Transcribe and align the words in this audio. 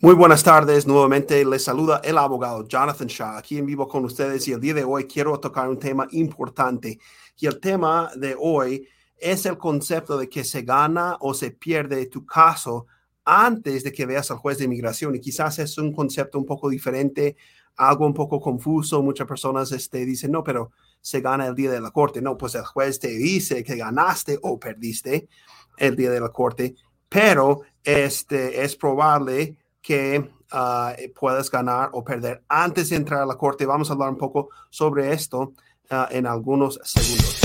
Muy 0.00 0.14
buenas 0.14 0.44
tardes, 0.44 0.86
nuevamente 0.86 1.44
les 1.44 1.64
saluda 1.64 2.00
el 2.04 2.18
abogado 2.18 2.68
Jonathan 2.68 3.08
Shaw 3.08 3.36
aquí 3.36 3.58
en 3.58 3.66
vivo 3.66 3.88
con 3.88 4.04
ustedes 4.04 4.46
y 4.46 4.52
el 4.52 4.60
día 4.60 4.72
de 4.72 4.84
hoy 4.84 5.08
quiero 5.08 5.40
tocar 5.40 5.68
un 5.68 5.76
tema 5.76 6.06
importante 6.12 7.00
y 7.36 7.46
el 7.46 7.58
tema 7.58 8.12
de 8.14 8.36
hoy 8.38 8.86
es 9.16 9.44
el 9.44 9.58
concepto 9.58 10.16
de 10.16 10.28
que 10.28 10.44
se 10.44 10.62
gana 10.62 11.16
o 11.18 11.34
se 11.34 11.50
pierde 11.50 12.06
tu 12.06 12.24
caso 12.24 12.86
antes 13.24 13.82
de 13.82 13.90
que 13.90 14.06
veas 14.06 14.30
al 14.30 14.36
juez 14.36 14.58
de 14.58 14.66
inmigración 14.66 15.16
y 15.16 15.20
quizás 15.20 15.58
es 15.58 15.76
un 15.78 15.92
concepto 15.92 16.38
un 16.38 16.46
poco 16.46 16.68
diferente, 16.68 17.36
algo 17.74 18.06
un 18.06 18.14
poco 18.14 18.40
confuso, 18.40 19.02
muchas 19.02 19.26
personas 19.26 19.72
este, 19.72 20.06
dicen 20.06 20.30
no, 20.30 20.44
pero 20.44 20.70
se 21.00 21.20
gana 21.20 21.48
el 21.48 21.56
día 21.56 21.72
de 21.72 21.80
la 21.80 21.90
corte, 21.90 22.22
no, 22.22 22.38
pues 22.38 22.54
el 22.54 22.64
juez 22.64 23.00
te 23.00 23.08
dice 23.08 23.64
que 23.64 23.74
ganaste 23.74 24.38
o 24.42 24.60
perdiste 24.60 25.28
el 25.76 25.96
día 25.96 26.12
de 26.12 26.20
la 26.20 26.28
corte, 26.28 26.76
pero 27.08 27.62
este, 27.82 28.62
es 28.62 28.76
probable 28.76 29.56
que 29.88 30.18
uh, 30.52 31.12
puedas 31.18 31.50
ganar 31.50 31.88
o 31.94 32.04
perder 32.04 32.42
antes 32.46 32.90
de 32.90 32.96
entrar 32.96 33.22
a 33.22 33.26
la 33.26 33.36
corte. 33.36 33.64
Vamos 33.64 33.88
a 33.88 33.94
hablar 33.94 34.10
un 34.10 34.18
poco 34.18 34.50
sobre 34.68 35.14
esto 35.14 35.54
uh, 35.90 36.04
en 36.10 36.26
algunos 36.26 36.78
segundos. 36.84 37.37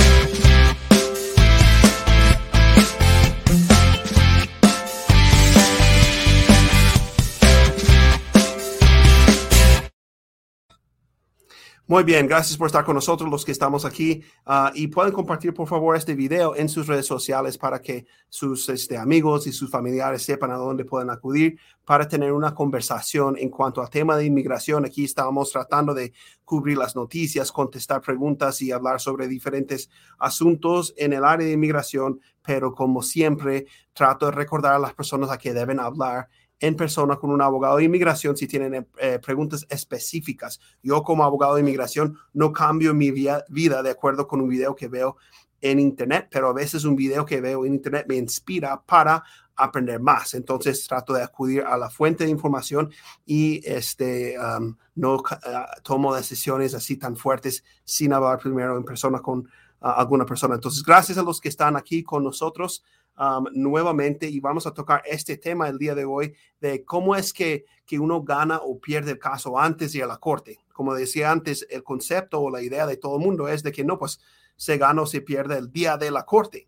Muy 11.86 12.06
bien, 12.06 12.28
gracias 12.28 12.58
por 12.58 12.68
estar 12.68 12.86
con 12.86 12.96
nosotros 12.96 13.30
los 13.30 13.44
que 13.44 13.52
estamos 13.52 13.84
aquí 13.84 14.24
uh, 14.48 14.72
y 14.74 14.88
pueden 14.88 15.12
compartir 15.12 15.54
por 15.54 15.68
favor 15.68 15.98
este 15.98 16.16
video 16.16 16.56
en 16.56 16.70
sus 16.70 16.88
redes 16.88 17.06
sociales 17.06 17.58
para 17.58 17.82
que 17.82 18.06
sus 18.30 18.70
este, 18.70 18.98
amigos 18.98 19.48
y 19.48 19.52
sus 19.52 19.70
familiares 19.70 20.24
sepan 20.24 20.52
a 20.52 20.56
dónde 20.56 20.86
pueden 20.86 21.10
acudir 21.10 21.60
para 21.84 22.08
tener 22.08 22.32
una 22.32 22.56
conversación 22.56 23.38
en 23.38 23.50
cuanto 23.50 23.82
al 23.82 23.90
tema 23.90 24.16
de 24.16 24.24
inmigración. 24.24 24.86
Aquí 24.86 25.04
estamos 25.04 25.52
tratando 25.52 25.94
de 25.94 26.14
cubrir 26.46 26.78
las 26.78 26.96
noticias, 26.96 27.52
contestar 27.52 28.00
preguntas 28.00 28.62
y 28.62 28.72
hablar 28.72 29.02
sobre 29.02 29.28
diferentes 29.28 29.90
asuntos 30.20 30.94
en 30.96 31.12
el 31.12 31.26
área 31.26 31.48
de 31.48 31.54
inmigración, 31.54 32.22
pero 32.46 32.74
como 32.74 33.04
siempre 33.04 33.66
trato 33.92 34.28
de 34.28 34.32
recordar 34.32 34.76
a 34.76 34.80
las 34.80 34.94
personas 34.94 35.30
a 35.32 35.38
que 35.38 35.54
deben 35.54 35.82
hablar 35.82 36.30
en 36.64 36.78
persona 36.78 37.18
con 37.18 37.30
un 37.30 37.42
abogado 37.42 37.76
de 37.76 37.84
inmigración 37.84 38.38
si 38.38 38.48
tienen 38.48 38.88
eh, 38.98 39.20
preguntas 39.20 39.68
específicas. 39.70 40.62
Yo 40.82 41.04
como 41.04 41.26
abogado 41.26 41.56
de 41.56 41.60
inmigración 41.60 42.18
no 42.32 42.54
cambio 42.54 42.94
mi 42.94 43.12
vida 43.12 43.44
de 43.84 43.90
acuerdo 43.90 44.30
con 44.30 44.40
un 44.40 44.48
video 44.48 44.74
que 44.74 44.88
veo 44.88 45.18
en 45.60 45.78
internet, 45.78 46.30
pero 46.32 46.48
a 46.48 46.54
veces 46.54 46.86
un 46.86 46.96
video 46.96 47.26
que 47.26 47.42
veo 47.42 47.66
en 47.66 47.74
internet 47.74 48.06
me 48.08 48.16
inspira 48.16 48.82
para 48.82 49.26
aprender 49.58 50.00
más. 50.00 50.36
Entonces 50.36 50.88
trato 50.88 51.12
de 51.12 51.22
acudir 51.22 51.64
a 51.64 51.76
la 51.78 51.90
fuente 51.90 52.24
de 52.24 52.30
información 52.30 52.90
y 53.26 53.62
este, 53.66 54.38
um, 54.40 54.78
no 54.96 55.16
uh, 55.16 55.82
tomo 55.84 56.16
decisiones 56.16 56.74
así 56.74 56.96
tan 56.96 57.18
fuertes 57.18 57.66
sin 57.84 58.14
hablar 58.14 58.40
primero 58.40 58.78
en 58.78 58.86
persona 58.86 59.20
con 59.20 59.40
uh, 59.40 59.46
alguna 59.82 60.26
persona. 60.26 60.56
Entonces, 60.56 60.82
gracias 60.82 61.18
a 61.18 61.24
los 61.24 61.42
que 61.42 61.50
están 61.50 61.76
aquí 61.76 62.04
con 62.04 62.24
nosotros. 62.24 62.86
Um, 63.16 63.46
nuevamente 63.54 64.28
y 64.28 64.40
vamos 64.40 64.66
a 64.66 64.74
tocar 64.74 65.04
este 65.06 65.38
tema 65.38 65.70
el 65.70 65.78
día 65.78 65.94
de 65.94 66.04
hoy 66.04 66.34
de 66.60 66.84
cómo 66.84 67.16
es 67.16 67.32
que, 67.32 67.64
que 67.86 68.00
uno 68.00 68.24
gana 68.24 68.58
o 68.58 68.80
pierde 68.80 69.12
el 69.12 69.20
caso 69.20 69.60
antes 69.60 69.94
ir 69.94 70.04
a 70.04 70.08
la 70.08 70.18
corte. 70.18 70.58
Como 70.74 70.96
decía 70.96 71.30
antes, 71.30 71.68
el 71.70 71.84
concepto 71.84 72.42
o 72.42 72.50
la 72.50 72.64
idea 72.64 72.88
de 72.88 72.98
todo 72.98 73.18
el 73.18 73.24
mundo 73.24 73.48
es 73.48 73.62
de 73.62 73.72
que 73.72 73.84
no, 73.84 74.00
pues 74.00 74.20
se 74.56 74.80
gana 74.80 75.04
o 75.04 75.06
se 75.06 75.22
pierde 75.22 75.60
el 75.60 75.72
día 75.72 75.96
de 75.98 76.10
la 76.10 76.26
corte. 76.26 76.68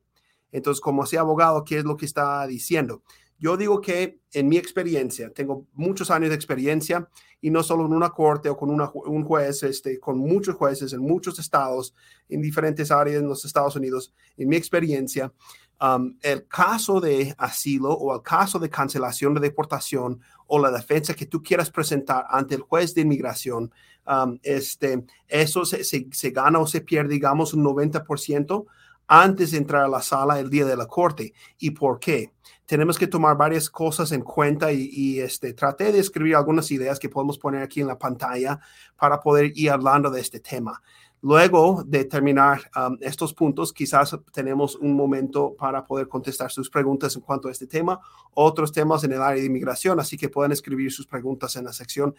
Entonces, 0.52 0.82
como 0.82 1.08
sea 1.08 1.22
abogado, 1.22 1.64
¿qué 1.64 1.80
es 1.80 1.84
lo 1.84 1.98
que 1.98 2.06
está 2.06 2.46
diciendo? 2.46 3.02
Yo 3.38 3.58
digo 3.58 3.82
que 3.82 4.20
en 4.32 4.48
mi 4.48 4.58
experiencia, 4.58 5.30
tengo 5.32 5.66
muchos 5.74 6.10
años 6.10 6.30
de 6.30 6.36
experiencia 6.36 7.10
y 7.42 7.50
no 7.50 7.64
solo 7.64 7.86
en 7.86 7.94
una 7.94 8.12
corte 8.12 8.50
o 8.50 8.56
con 8.56 8.70
un 8.70 9.24
juez, 9.26 9.64
este, 9.64 10.00
con 10.00 10.18
muchos 10.18 10.56
jueces 10.56 10.94
en 10.94 11.02
muchos 11.02 11.38
estados, 11.40 11.94
en 12.30 12.42
diferentes 12.42 12.92
áreas 12.92 13.22
en 13.22 13.28
los 13.28 13.44
Estados 13.44 13.76
Unidos, 13.76 14.14
en 14.38 14.48
mi 14.48 14.56
experiencia, 14.56 15.34
Um, 15.82 16.18
el 16.22 16.48
caso 16.48 17.02
de 17.02 17.36
asilo 17.38 17.92
o 17.92 18.16
el 18.16 18.22
caso 18.22 18.60
de 18.60 18.70
cancelación 18.70 19.34
de 19.34 19.42
deportación 19.42 20.22
o 20.48 20.58
la 20.58 20.72
defensa 20.72 21.14
que 21.14 21.26
tú 21.26 21.44
quieras 21.44 21.70
presentar 21.70 22.26
ante 22.30 22.56
el 22.56 22.62
juez 22.62 22.96
de 22.96 23.02
inmigración, 23.02 23.74
um, 24.08 24.40
este, 24.42 25.06
eso 25.28 25.66
se, 25.66 25.84
se, 25.84 26.30
gana 26.30 26.60
o 26.60 26.68
se 26.68 26.80
pierde, 26.80 27.16
digamos, 27.16 27.54
un 27.54 27.66
90% 27.66 28.66
antes 29.08 29.52
de 29.52 29.58
entrar 29.58 29.84
a 29.84 29.90
la 29.90 30.02
sala 30.02 30.40
el 30.40 30.50
día 30.50 30.66
de 30.66 30.78
la 30.78 30.88
corte. 30.88 31.34
¿Y 31.60 31.72
por 31.72 32.00
qué? 32.00 32.32
Tenemos 32.66 32.98
que 32.98 33.08
tomar 33.08 33.36
varias 33.36 33.70
cosas 33.70 34.14
en 34.14 34.22
cuenta 34.22 34.72
y, 34.72 34.90
y 34.92 35.20
este, 35.20 35.54
traté 35.54 35.92
de 35.92 36.00
escribir 36.00 36.38
algunas 36.38 36.72
ideas 36.72 37.00
que 37.00 37.10
podemos 37.10 37.38
poner 37.38 37.62
aquí 37.62 37.82
en 37.82 37.88
la 37.88 38.00
pantalla 38.00 38.60
para 38.96 39.20
poder 39.20 39.52
ir 39.56 39.72
hablando 39.72 40.10
de 40.10 40.22
este 40.22 40.40
tema. 40.40 40.82
Luego 41.26 41.84
de 41.84 42.06
terminar 42.06 42.70
um, 42.78 43.00
estos 43.02 43.34
puntos, 43.34 43.74
quizás 43.74 44.16
tenemos 44.32 44.76
un 44.76 44.94
momento 44.94 45.56
para 45.58 45.84
poder 45.84 46.08
contestar 46.08 46.52
sus 46.52 46.70
preguntas 46.70 47.16
en 47.16 47.24
cuanto 47.24 47.48
a 47.48 47.52
este 47.52 47.66
tema, 47.66 48.00
otros 48.36 48.72
temas 48.72 49.04
en 49.06 49.12
el 49.12 49.20
área 49.24 49.42
de 49.42 49.48
inmigración, 49.48 50.00
así 50.00 50.18
que 50.18 50.30
pueden 50.30 50.52
escribir 50.52 50.92
sus 50.92 51.08
preguntas 51.08 51.56
en 51.56 51.66
la 51.66 51.74
sección 51.74 52.14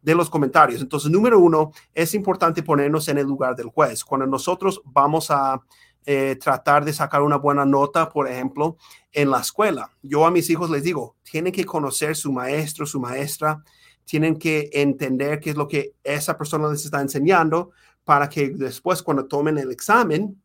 de 0.00 0.14
los 0.14 0.30
comentarios. 0.30 0.80
Entonces, 0.80 1.10
número 1.10 1.38
uno, 1.38 1.72
es 1.94 2.14
importante 2.14 2.62
ponernos 2.62 3.06
en 3.08 3.18
el 3.18 3.26
lugar 3.26 3.54
del 3.56 3.66
juez. 3.66 4.02
Cuando 4.02 4.26
nosotros 4.26 4.80
vamos 4.86 5.30
a 5.30 5.60
eh, 6.06 6.38
tratar 6.40 6.82
de 6.82 6.94
sacar 6.94 7.20
una 7.20 7.36
buena 7.36 7.66
nota, 7.66 8.08
por 8.08 8.26
ejemplo, 8.26 8.78
en 9.12 9.30
la 9.30 9.40
escuela, 9.40 9.90
yo 10.00 10.24
a 10.24 10.30
mis 10.30 10.48
hijos 10.48 10.70
les 10.70 10.82
digo, 10.82 11.14
tienen 11.30 11.52
que 11.52 11.66
conocer 11.66 12.16
su 12.16 12.32
maestro, 12.32 12.86
su 12.86 13.00
maestra, 13.00 13.62
tienen 14.06 14.38
que 14.38 14.70
entender 14.72 15.40
qué 15.40 15.50
es 15.50 15.56
lo 15.56 15.68
que 15.68 15.92
esa 16.02 16.38
persona 16.38 16.70
les 16.70 16.86
está 16.86 17.02
enseñando 17.02 17.72
para 18.06 18.28
que 18.28 18.50
después 18.50 19.02
cuando 19.02 19.26
tomen 19.26 19.58
el 19.58 19.72
examen 19.72 20.40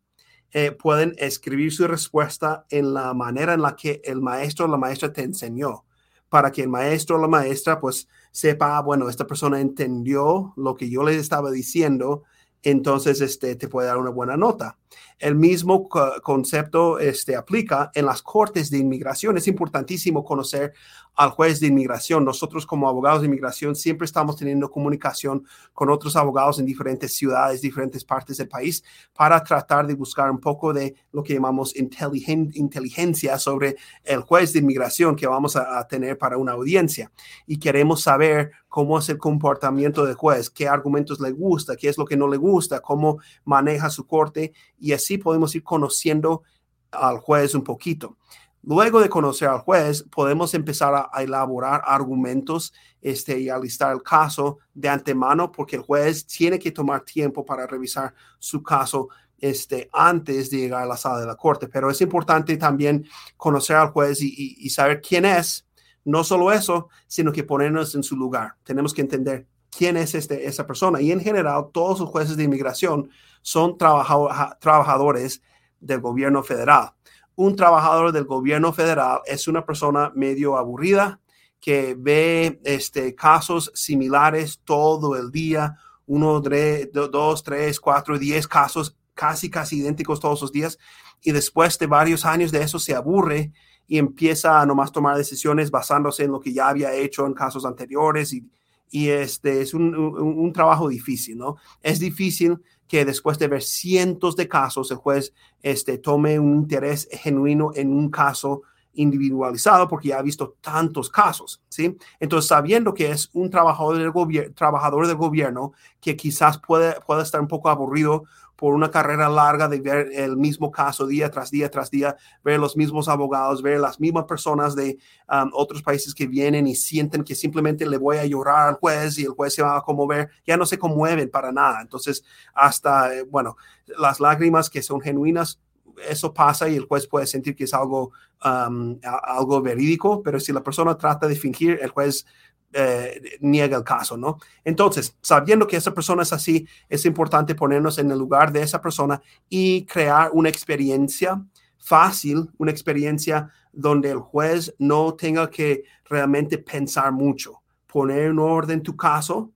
eh, 0.51 0.71
pueden 0.71 1.13
escribir 1.19 1.71
su 1.71 1.87
respuesta 1.87 2.65
en 2.71 2.95
la 2.95 3.13
manera 3.13 3.53
en 3.53 3.61
la 3.61 3.75
que 3.75 4.01
el 4.03 4.19
maestro 4.19 4.65
o 4.65 4.67
la 4.67 4.77
maestra 4.77 5.13
te 5.13 5.21
enseñó, 5.21 5.85
para 6.27 6.51
que 6.51 6.63
el 6.63 6.69
maestro 6.69 7.17
o 7.17 7.21
la 7.21 7.27
maestra 7.27 7.79
pues 7.79 8.07
sepa, 8.31 8.77
ah, 8.77 8.81
bueno, 8.81 9.09
esta 9.09 9.27
persona 9.27 9.61
entendió 9.61 10.53
lo 10.57 10.75
que 10.75 10.89
yo 10.89 11.03
les 11.03 11.17
estaba 11.17 11.51
diciendo 11.51 12.23
entonces 12.63 13.21
este, 13.21 13.55
te 13.55 13.67
puede 13.67 13.87
dar 13.87 13.97
una 13.97 14.11
buena 14.11 14.37
nota. 14.37 14.77
El 15.17 15.35
mismo 15.35 15.87
concepto 15.89 16.99
este, 16.99 17.35
aplica 17.35 17.91
en 17.95 18.05
las 18.05 18.21
cortes 18.21 18.69
de 18.69 18.77
inmigración. 18.77 19.37
Es 19.37 19.47
importantísimo 19.47 20.23
conocer 20.23 20.73
al 21.21 21.29
juez 21.29 21.59
de 21.59 21.67
inmigración. 21.67 22.25
Nosotros 22.25 22.65
como 22.65 22.89
abogados 22.89 23.21
de 23.21 23.27
inmigración 23.27 23.75
siempre 23.75 24.05
estamos 24.05 24.37
teniendo 24.37 24.71
comunicación 24.71 25.45
con 25.71 25.91
otros 25.91 26.15
abogados 26.15 26.57
en 26.57 26.65
diferentes 26.65 27.15
ciudades, 27.15 27.61
diferentes 27.61 28.03
partes 28.03 28.37
del 28.37 28.47
país, 28.47 28.83
para 29.13 29.43
tratar 29.43 29.85
de 29.85 29.93
buscar 29.93 30.31
un 30.31 30.39
poco 30.39 30.73
de 30.73 30.95
lo 31.11 31.21
que 31.21 31.35
llamamos 31.35 31.75
inteligencia 31.75 33.37
sobre 33.37 33.75
el 34.03 34.21
juez 34.21 34.51
de 34.53 34.59
inmigración 34.59 35.15
que 35.15 35.27
vamos 35.27 35.55
a, 35.55 35.77
a 35.77 35.87
tener 35.87 36.17
para 36.17 36.37
una 36.37 36.53
audiencia. 36.53 37.11
Y 37.45 37.59
queremos 37.59 38.01
saber 38.01 38.49
cómo 38.67 38.97
es 38.97 39.07
el 39.09 39.19
comportamiento 39.19 40.03
del 40.07 40.15
juez, 40.15 40.49
qué 40.49 40.67
argumentos 40.67 41.19
le 41.19 41.29
gusta, 41.29 41.75
qué 41.75 41.87
es 41.87 41.99
lo 41.99 42.05
que 42.05 42.17
no 42.17 42.27
le 42.27 42.37
gusta, 42.37 42.79
cómo 42.79 43.19
maneja 43.45 43.91
su 43.91 44.07
corte 44.07 44.53
y 44.79 44.93
así 44.93 45.19
podemos 45.19 45.53
ir 45.53 45.61
conociendo 45.61 46.41
al 46.89 47.19
juez 47.19 47.53
un 47.53 47.63
poquito. 47.63 48.17
Luego 48.63 48.99
de 48.99 49.09
conocer 49.09 49.47
al 49.47 49.59
juez, 49.59 50.03
podemos 50.03 50.53
empezar 50.53 51.09
a, 51.11 51.23
elaborar 51.23 51.81
argumentos 51.85 52.73
este, 53.01 53.39
y 53.39 53.49
alistar 53.49 53.91
el 53.91 54.03
caso 54.03 54.59
de 54.73 54.89
antemano, 54.89 55.51
porque 55.51 55.77
el 55.77 55.81
juez 55.81 56.25
tiene 56.25 56.59
que 56.59 56.71
tomar 56.71 57.01
tiempo 57.01 57.43
para 57.43 57.65
revisar 57.65 58.13
su 58.37 58.61
caso 58.61 59.09
este, 59.39 59.89
antes 59.91 60.51
de 60.51 60.57
llegar 60.57 60.83
a 60.83 60.85
la 60.85 60.97
sala 60.97 61.19
de 61.19 61.25
la 61.25 61.35
corte. 61.35 61.67
Pero 61.67 61.89
es 61.89 62.01
importante 62.01 62.55
también 62.57 63.05
conocer 63.35 63.75
al 63.75 63.89
juez 63.89 64.21
y 64.21 64.69
saber 64.69 65.01
quién 65.01 65.25
es, 65.25 65.65
no 66.03 66.23
solo 66.23 66.51
eso, 66.51 66.89
sino 67.07 67.31
que 67.31 67.43
ponernos 67.43 67.95
en 67.95 68.03
su 68.03 68.15
lugar. 68.15 68.55
Tenemos 68.63 68.93
que 68.93 69.01
entender 69.01 69.47
quién 69.69 69.97
es 69.97 70.15
este, 70.15 70.45
esa 70.45 70.67
persona. 70.67 71.01
Y 71.01 71.11
en 71.11 71.21
general, 71.21 71.67
todos 71.71 71.99
los 71.99 72.09
jueces 72.09 72.37
de 72.37 72.43
inmigración 72.43 73.09
son 73.41 73.77
trabajadores 73.77 75.41
del 75.79 76.01
gobierno 76.01 76.43
federal. 76.43 76.93
Un 77.35 77.55
trabajador 77.55 78.11
del 78.11 78.25
gobierno 78.25 78.73
federal 78.73 79.21
es 79.25 79.47
una 79.47 79.65
persona 79.65 80.11
medio 80.15 80.57
aburrida 80.57 81.19
que 81.59 81.95
ve 81.97 82.59
este, 82.63 83.15
casos 83.15 83.71
similares 83.75 84.61
todo 84.63 85.15
el 85.15 85.31
día, 85.31 85.77
uno, 86.07 86.41
dos, 86.41 87.43
tres, 87.43 87.79
cuatro, 87.79 88.17
diez 88.17 88.47
casos 88.47 88.97
casi, 89.13 89.49
casi 89.49 89.77
idénticos 89.77 90.19
todos 90.19 90.41
los 90.41 90.51
días. 90.51 90.77
Y 91.21 91.31
después 91.31 91.77
de 91.77 91.87
varios 91.87 92.25
años 92.25 92.51
de 92.51 92.63
eso 92.63 92.79
se 92.79 92.95
aburre 92.95 93.51
y 93.87 93.97
empieza 93.97 94.59
a 94.59 94.65
nomás 94.65 94.91
tomar 94.91 95.17
decisiones 95.17 95.69
basándose 95.69 96.23
en 96.23 96.31
lo 96.31 96.39
que 96.39 96.53
ya 96.53 96.69
había 96.69 96.93
hecho 96.93 97.25
en 97.25 97.33
casos 97.33 97.65
anteriores 97.65 98.33
y, 98.33 98.49
y 98.91 99.09
este 99.09 99.61
es 99.61 99.73
un, 99.73 99.95
un, 99.95 100.53
trabajo 100.53 100.89
difícil, 100.89 101.37
¿no? 101.37 101.55
Es 101.81 101.99
difícil 101.99 102.59
que 102.87 103.05
después 103.05 103.39
de 103.39 103.47
ver 103.47 103.63
cientos 103.63 104.35
de 104.35 104.49
casos 104.49 104.91
el 104.91 104.97
juez 104.97 105.33
este, 105.63 105.97
tome 105.97 106.37
un 106.39 106.57
interés 106.57 107.07
genuino 107.11 107.71
en 107.73 107.93
un 107.93 108.11
caso 108.11 108.63
individualizado 108.93 109.87
porque 109.87 110.09
ya 110.09 110.19
ha 110.19 110.21
visto 110.21 110.55
tantos 110.61 111.09
casos, 111.09 111.61
¿sí? 111.69 111.97
Entonces, 112.19 112.47
sabiendo 112.47 112.93
que 112.93 113.11
es 113.11 113.29
un 113.33 113.49
trabajador 113.49 113.97
del, 113.97 114.11
gobierno 114.11 114.53
trabajador 114.53 115.07
del 115.07 115.15
gobierno 115.15 115.73
que 115.99 116.15
quizás 116.15 116.59
puede, 116.59 116.95
puede 117.05 117.23
estar 117.23 117.39
un 117.39 117.47
poco 117.47 117.69
aburrido 117.69 118.23
por 118.61 118.75
una 118.75 118.91
carrera 118.91 119.27
larga 119.27 119.67
de 119.67 119.81
ver 119.81 120.11
el 120.13 120.37
mismo 120.37 120.69
caso 120.69 121.07
día 121.07 121.31
tras 121.31 121.49
día 121.49 121.71
tras 121.71 121.89
día, 121.89 122.15
ver 122.43 122.59
los 122.59 122.77
mismos 122.77 123.09
abogados, 123.09 123.63
ver 123.63 123.79
las 123.79 123.99
mismas 123.99 124.25
personas 124.25 124.75
de 124.75 124.99
um, 125.27 125.49
otros 125.53 125.81
países 125.81 126.13
que 126.13 126.27
vienen 126.27 126.67
y 126.67 126.75
sienten 126.75 127.23
que 127.23 127.33
simplemente 127.33 127.87
le 127.87 127.97
voy 127.97 128.17
a 128.17 128.25
llorar 128.27 128.67
al 128.67 128.75
juez 128.75 129.17
y 129.17 129.23
el 129.23 129.31
juez 129.31 129.55
se 129.55 129.63
va 129.63 129.77
a 129.77 129.81
conmover, 129.81 130.29
ya 130.45 130.57
no 130.57 130.67
se 130.67 130.77
conmueven 130.77 131.31
para 131.31 131.51
nada. 131.51 131.81
Entonces, 131.81 132.23
hasta, 132.53 133.15
eh, 133.15 133.23
bueno, 133.23 133.57
las 133.97 134.19
lágrimas 134.19 134.69
que 134.69 134.83
son 134.83 135.01
genuinas 135.01 135.59
eso 136.07 136.33
pasa 136.33 136.69
y 136.69 136.75
el 136.75 136.85
juez 136.85 137.07
puede 137.07 137.27
sentir 137.27 137.55
que 137.55 137.65
es 137.65 137.73
algo, 137.73 138.11
um, 138.43 138.97
algo 139.23 139.61
verídico, 139.61 140.21
pero 140.21 140.39
si 140.39 140.51
la 140.51 140.63
persona 140.63 140.97
trata 140.97 141.27
de 141.27 141.35
fingir, 141.35 141.79
el 141.81 141.89
juez 141.89 142.25
eh, 142.73 143.37
niega 143.41 143.77
el 143.77 143.83
caso, 143.83 144.15
¿no? 144.15 144.37
Entonces, 144.63 145.17
sabiendo 145.21 145.67
que 145.67 145.75
esa 145.75 145.93
persona 145.93 146.23
es 146.23 146.31
así, 146.31 146.65
es 146.87 147.05
importante 147.05 147.53
ponernos 147.53 147.97
en 147.97 148.09
el 148.11 148.17
lugar 148.17 148.51
de 148.53 148.61
esa 148.61 148.81
persona 148.81 149.21
y 149.49 149.85
crear 149.85 150.29
una 150.33 150.47
experiencia 150.47 151.43
fácil, 151.77 152.49
una 152.57 152.71
experiencia 152.71 153.49
donde 153.73 154.11
el 154.11 154.19
juez 154.19 154.73
no 154.79 155.15
tenga 155.15 155.49
que 155.49 155.83
realmente 156.05 156.57
pensar 156.57 157.11
mucho, 157.11 157.61
poner 157.87 158.27
en 158.27 158.39
orden 158.39 158.81
tu 158.81 158.95
caso 158.95 159.51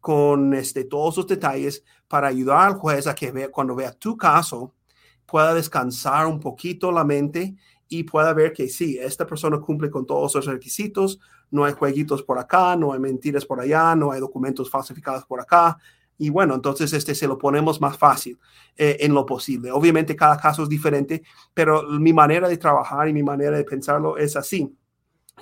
con 0.00 0.52
este, 0.52 0.84
todos 0.84 1.16
los 1.16 1.26
detalles 1.26 1.82
para 2.06 2.28
ayudar 2.28 2.68
al 2.68 2.74
juez 2.74 3.06
a 3.06 3.14
que 3.14 3.30
vea, 3.32 3.50
cuando 3.50 3.74
vea 3.74 3.92
tu 3.92 4.16
caso 4.16 4.74
pueda 5.28 5.52
descansar 5.52 6.26
un 6.26 6.40
poquito 6.40 6.90
la 6.90 7.04
mente 7.04 7.54
y 7.86 8.04
pueda 8.04 8.32
ver 8.32 8.52
que 8.52 8.68
sí, 8.68 8.98
esta 8.98 9.26
persona 9.26 9.60
cumple 9.60 9.90
con 9.90 10.06
todos 10.06 10.34
los 10.34 10.46
requisitos, 10.46 11.20
no 11.50 11.64
hay 11.64 11.74
jueguitos 11.74 12.22
por 12.22 12.38
acá, 12.38 12.74
no 12.76 12.92
hay 12.92 12.98
mentiras 12.98 13.44
por 13.44 13.60
allá, 13.60 13.94
no 13.94 14.10
hay 14.10 14.20
documentos 14.20 14.70
falsificados 14.70 15.24
por 15.24 15.40
acá. 15.40 15.78
Y 16.16 16.30
bueno, 16.30 16.54
entonces 16.54 16.92
este 16.92 17.14
se 17.14 17.28
lo 17.28 17.38
ponemos 17.38 17.80
más 17.80 17.96
fácil 17.96 18.38
eh, 18.76 18.96
en 19.00 19.14
lo 19.14 19.24
posible. 19.24 19.70
Obviamente 19.70 20.16
cada 20.16 20.36
caso 20.36 20.64
es 20.64 20.68
diferente, 20.68 21.22
pero 21.54 21.82
mi 21.84 22.12
manera 22.12 22.48
de 22.48 22.56
trabajar 22.56 23.08
y 23.08 23.12
mi 23.12 23.22
manera 23.22 23.56
de 23.56 23.64
pensarlo 23.64 24.16
es 24.16 24.34
así. 24.34 24.74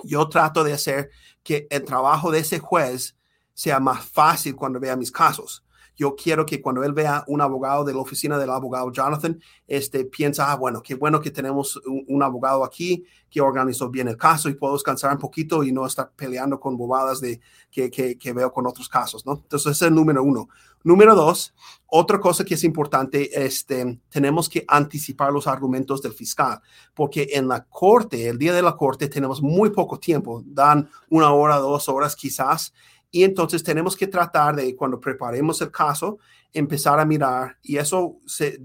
Yo 0.03 0.27
trato 0.29 0.63
de 0.63 0.73
hacer 0.73 1.09
que 1.43 1.65
el 1.69 1.83
trabajo 1.83 2.29
de 2.29 2.39
ese 2.39 2.59
juez 2.59 3.17
sea 3.53 3.79
más 3.79 4.05
fácil 4.05 4.55
cuando 4.55 4.79
vea 4.79 4.95
mis 4.95 5.11
casos. 5.11 5.65
Yo 5.97 6.15
quiero 6.15 6.45
que 6.45 6.61
cuando 6.61 6.83
él 6.83 6.93
vea 6.93 7.23
un 7.27 7.41
abogado 7.41 7.83
de 7.83 7.93
la 7.93 7.99
oficina 7.99 8.37
del 8.37 8.51
abogado 8.51 8.91
Jonathan, 8.91 9.41
este, 9.67 10.05
piensa, 10.05 10.51
ah, 10.51 10.55
bueno, 10.55 10.81
qué 10.83 10.93
bueno 10.93 11.19
que 11.19 11.31
tenemos 11.31 11.81
un, 11.85 12.21
abogado 12.21 12.63
aquí 12.63 13.03
que 13.29 13.41
organizó 13.41 13.89
bien 13.89 14.07
el 14.07 14.15
caso 14.15 14.47
y 14.47 14.53
puedo 14.53 14.73
descansar 14.73 15.11
un 15.11 15.17
poquito 15.17 15.63
y 15.63 15.71
no 15.71 15.87
estar 15.87 16.11
peleando 16.15 16.59
con 16.59 16.77
bobadas 16.77 17.19
de, 17.19 17.41
que, 17.71 17.89
que, 17.89 18.33
veo 18.33 18.53
con 18.53 18.67
otros 18.67 18.87
casos, 18.87 19.25
¿no? 19.25 19.33
Entonces, 19.33 19.71
ese 19.71 19.85
es 19.85 19.89
el 19.89 19.95
número 19.95 20.23
uno. 20.23 20.47
Número 20.83 21.15
dos, 21.15 21.53
otra 21.87 22.19
cosa 22.19 22.45
que 22.45 22.53
es 22.53 22.63
importante, 22.63 23.29
este, 23.45 23.99
tenemos 24.09 24.47
que 24.47 24.63
anticipar 24.67 25.33
los 25.33 25.47
argumentos 25.47 26.01
del 26.01 26.13
fiscal, 26.13 26.61
porque 26.93 27.29
en 27.33 27.47
la 27.47 27.65
corte, 27.65 28.29
el 28.29 28.37
día 28.37 28.53
de 28.53 28.61
la 28.61 28.75
corte, 28.75 29.07
tenemos 29.07 29.41
muy 29.41 29.71
poco 29.71 29.99
tiempo, 29.99 30.43
dan 30.45 30.89
una 31.09 31.33
hora, 31.33 31.57
dos 31.57 31.89
horas 31.89 32.15
quizás, 32.15 32.73
y 33.11 33.23
entonces 33.23 33.63
tenemos 33.63 33.95
que 33.95 34.07
tratar 34.07 34.55
de, 34.55 34.75
cuando 34.75 34.99
preparemos 34.99 35.61
el 35.61 35.71
caso, 35.71 36.19
empezar 36.53 36.99
a 36.99 37.05
mirar, 37.05 37.57
y 37.61 37.77
eso 37.77 38.19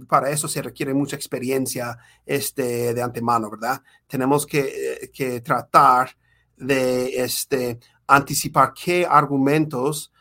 para 0.08 0.30
eso 0.30 0.48
se 0.48 0.62
requiere 0.62 0.94
mucha 0.94 1.16
experiencia 1.16 1.98
este, 2.26 2.94
de 2.94 3.02
antemano, 3.02 3.50
¿verdad? 3.50 3.82
Tenemos 4.06 4.46
que, 4.46 5.10
que 5.12 5.40
tratar 5.40 6.16
de 6.56 7.22
este, 7.22 7.78
anticipar 8.06 8.72
qué 8.72 9.06
argumentos 9.08 10.11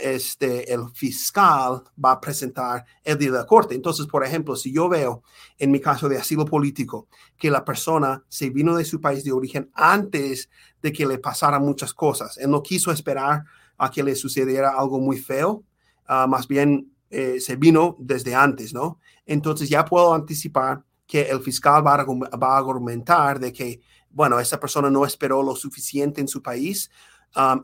este, 0.00 0.72
el 0.72 0.88
fiscal 0.92 1.82
va 2.02 2.12
a 2.12 2.20
presentar 2.20 2.84
el 3.02 3.18
día 3.18 3.30
de 3.30 3.38
la 3.38 3.46
corte. 3.46 3.74
Entonces, 3.74 4.06
por 4.06 4.24
ejemplo, 4.24 4.56
si 4.56 4.72
yo 4.72 4.88
veo 4.88 5.22
en 5.58 5.70
mi 5.70 5.80
caso 5.80 6.08
de 6.08 6.18
asilo 6.18 6.44
político 6.44 7.08
que 7.36 7.50
la 7.50 7.64
persona 7.64 8.24
se 8.28 8.50
vino 8.50 8.76
de 8.76 8.84
su 8.84 9.00
país 9.00 9.24
de 9.24 9.32
origen 9.32 9.70
antes 9.74 10.48
de 10.82 10.92
que 10.92 11.06
le 11.06 11.18
pasaran 11.18 11.62
muchas 11.62 11.92
cosas, 11.94 12.38
él 12.38 12.50
no 12.50 12.62
quiso 12.62 12.90
esperar 12.90 13.44
a 13.76 13.90
que 13.90 14.02
le 14.02 14.14
sucediera 14.14 14.70
algo 14.78 14.98
muy 14.98 15.18
feo, 15.18 15.64
ah, 16.06 16.26
más 16.26 16.46
bien 16.48 16.92
eh, 17.10 17.40
se 17.40 17.56
vino 17.56 17.96
desde 17.98 18.34
antes, 18.34 18.72
¿no? 18.72 18.98
Entonces 19.26 19.68
ya 19.68 19.84
puedo 19.84 20.14
anticipar 20.14 20.84
que 21.06 21.22
el 21.22 21.40
fiscal 21.40 21.86
va 21.86 21.94
a 21.94 22.56
argumentar 22.56 23.38
de 23.38 23.52
que, 23.52 23.80
bueno, 24.10 24.40
esa 24.40 24.58
persona 24.58 24.90
no 24.90 25.04
esperó 25.04 25.42
lo 25.42 25.54
suficiente 25.54 26.20
en 26.20 26.28
su 26.28 26.42
país 26.42 26.90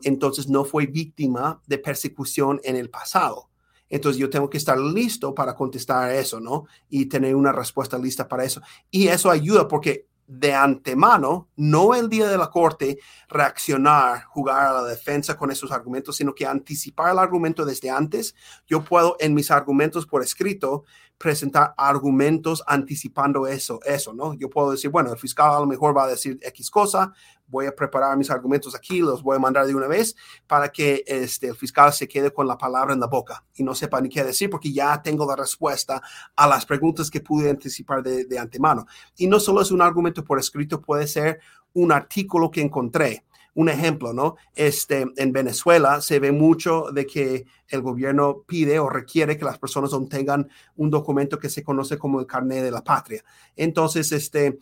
entonces 0.03 0.47
no 0.47 0.65
fue 0.65 0.87
víctima 0.87 1.61
de 1.67 1.77
persecución 1.77 2.59
en 2.63 2.75
el 2.75 2.89
pasado. 2.89 3.49
Entonces 3.89 4.19
yo 4.19 4.29
tengo 4.29 4.49
que 4.49 4.57
estar 4.57 4.79
listo 4.79 5.35
para 5.35 5.53
contestar 5.53 6.11
eso, 6.11 6.39
¿no? 6.39 6.65
Y 6.89 7.07
tener 7.07 7.35
una 7.35 7.51
respuesta 7.51 7.97
lista 7.97 8.27
para 8.27 8.45
eso. 8.45 8.61
Y 8.89 9.09
eso 9.09 9.29
ayuda 9.29 9.67
porque 9.67 10.07
de 10.31 10.53
antemano, 10.53 11.49
no 11.57 11.93
el 11.93 12.07
día 12.07 12.29
de 12.29 12.37
la 12.37 12.49
corte, 12.49 12.99
reaccionar, 13.27 14.23
jugar 14.23 14.67
a 14.67 14.73
la 14.81 14.83
defensa 14.85 15.35
con 15.35 15.51
esos 15.51 15.73
argumentos, 15.73 16.15
sino 16.15 16.33
que 16.33 16.45
anticipar 16.45 17.11
el 17.11 17.19
argumento 17.19 17.65
desde 17.65 17.89
antes. 17.89 18.33
Yo 18.65 18.81
puedo 18.81 19.17
en 19.19 19.33
mis 19.33 19.51
argumentos 19.51 20.05
por 20.05 20.23
escrito 20.23 20.85
presentar 21.17 21.73
argumentos 21.75 22.63
anticipando 22.65 23.45
eso, 23.45 23.81
eso, 23.83 24.13
¿no? 24.13 24.33
Yo 24.35 24.49
puedo 24.49 24.71
decir, 24.71 24.89
bueno, 24.89 25.11
el 25.11 25.19
fiscal 25.19 25.53
a 25.53 25.59
lo 25.59 25.67
mejor 25.67 25.95
va 25.95 26.05
a 26.05 26.09
decir 26.09 26.39
X 26.41 26.71
cosa, 26.71 27.13
voy 27.51 27.67
a 27.67 27.75
preparar 27.75 28.17
mis 28.17 28.31
argumentos 28.31 28.73
aquí, 28.73 29.01
los 29.01 29.21
voy 29.21 29.35
a 29.35 29.39
mandar 29.39 29.67
de 29.67 29.75
una 29.75 29.87
vez 29.87 30.15
para 30.47 30.71
que 30.71 31.03
este, 31.05 31.47
el 31.47 31.55
fiscal 31.55 31.93
se 31.93 32.07
quede 32.07 32.31
con 32.31 32.47
la 32.47 32.57
palabra 32.57 32.93
en 32.93 32.99
la 32.99 33.07
boca 33.07 33.43
y 33.55 33.63
no 33.63 33.75
sepa 33.75 34.01
ni 34.01 34.09
qué 34.09 34.23
decir 34.23 34.49
porque 34.49 34.71
ya 34.71 35.01
tengo 35.01 35.25
la 35.25 35.35
respuesta 35.35 36.01
a 36.35 36.47
las 36.47 36.65
preguntas 36.65 37.11
que 37.11 37.19
pude 37.19 37.49
anticipar 37.49 38.01
de, 38.01 38.25
de 38.25 38.39
antemano. 38.39 38.87
Y 39.17 39.27
no 39.27 39.39
solo 39.39 39.61
es 39.61 39.71
un 39.71 39.81
argumento 39.81 40.23
por 40.23 40.39
escrito, 40.39 40.81
puede 40.81 41.05
ser 41.05 41.39
un 41.73 41.91
artículo 41.91 42.49
que 42.49 42.61
encontré 42.61 43.25
un 43.53 43.69
ejemplo, 43.69 44.13
¿no? 44.13 44.35
Este, 44.55 45.05
en 45.17 45.33
Venezuela 45.33 46.01
se 46.01 46.19
ve 46.19 46.31
mucho 46.31 46.85
de 46.93 47.05
que 47.05 47.45
el 47.67 47.81
gobierno 47.81 48.43
pide 48.47 48.79
o 48.79 48.89
requiere 48.89 49.37
que 49.37 49.45
las 49.45 49.59
personas 49.59 49.93
obtengan 49.93 50.49
un 50.75 50.89
documento 50.89 51.37
que 51.37 51.49
se 51.49 51.63
conoce 51.63 51.97
como 51.97 52.19
el 52.19 52.27
carnet 52.27 52.63
de 52.63 52.71
la 52.71 52.83
patria. 52.83 53.23
Entonces, 53.55 54.11
este, 54.11 54.57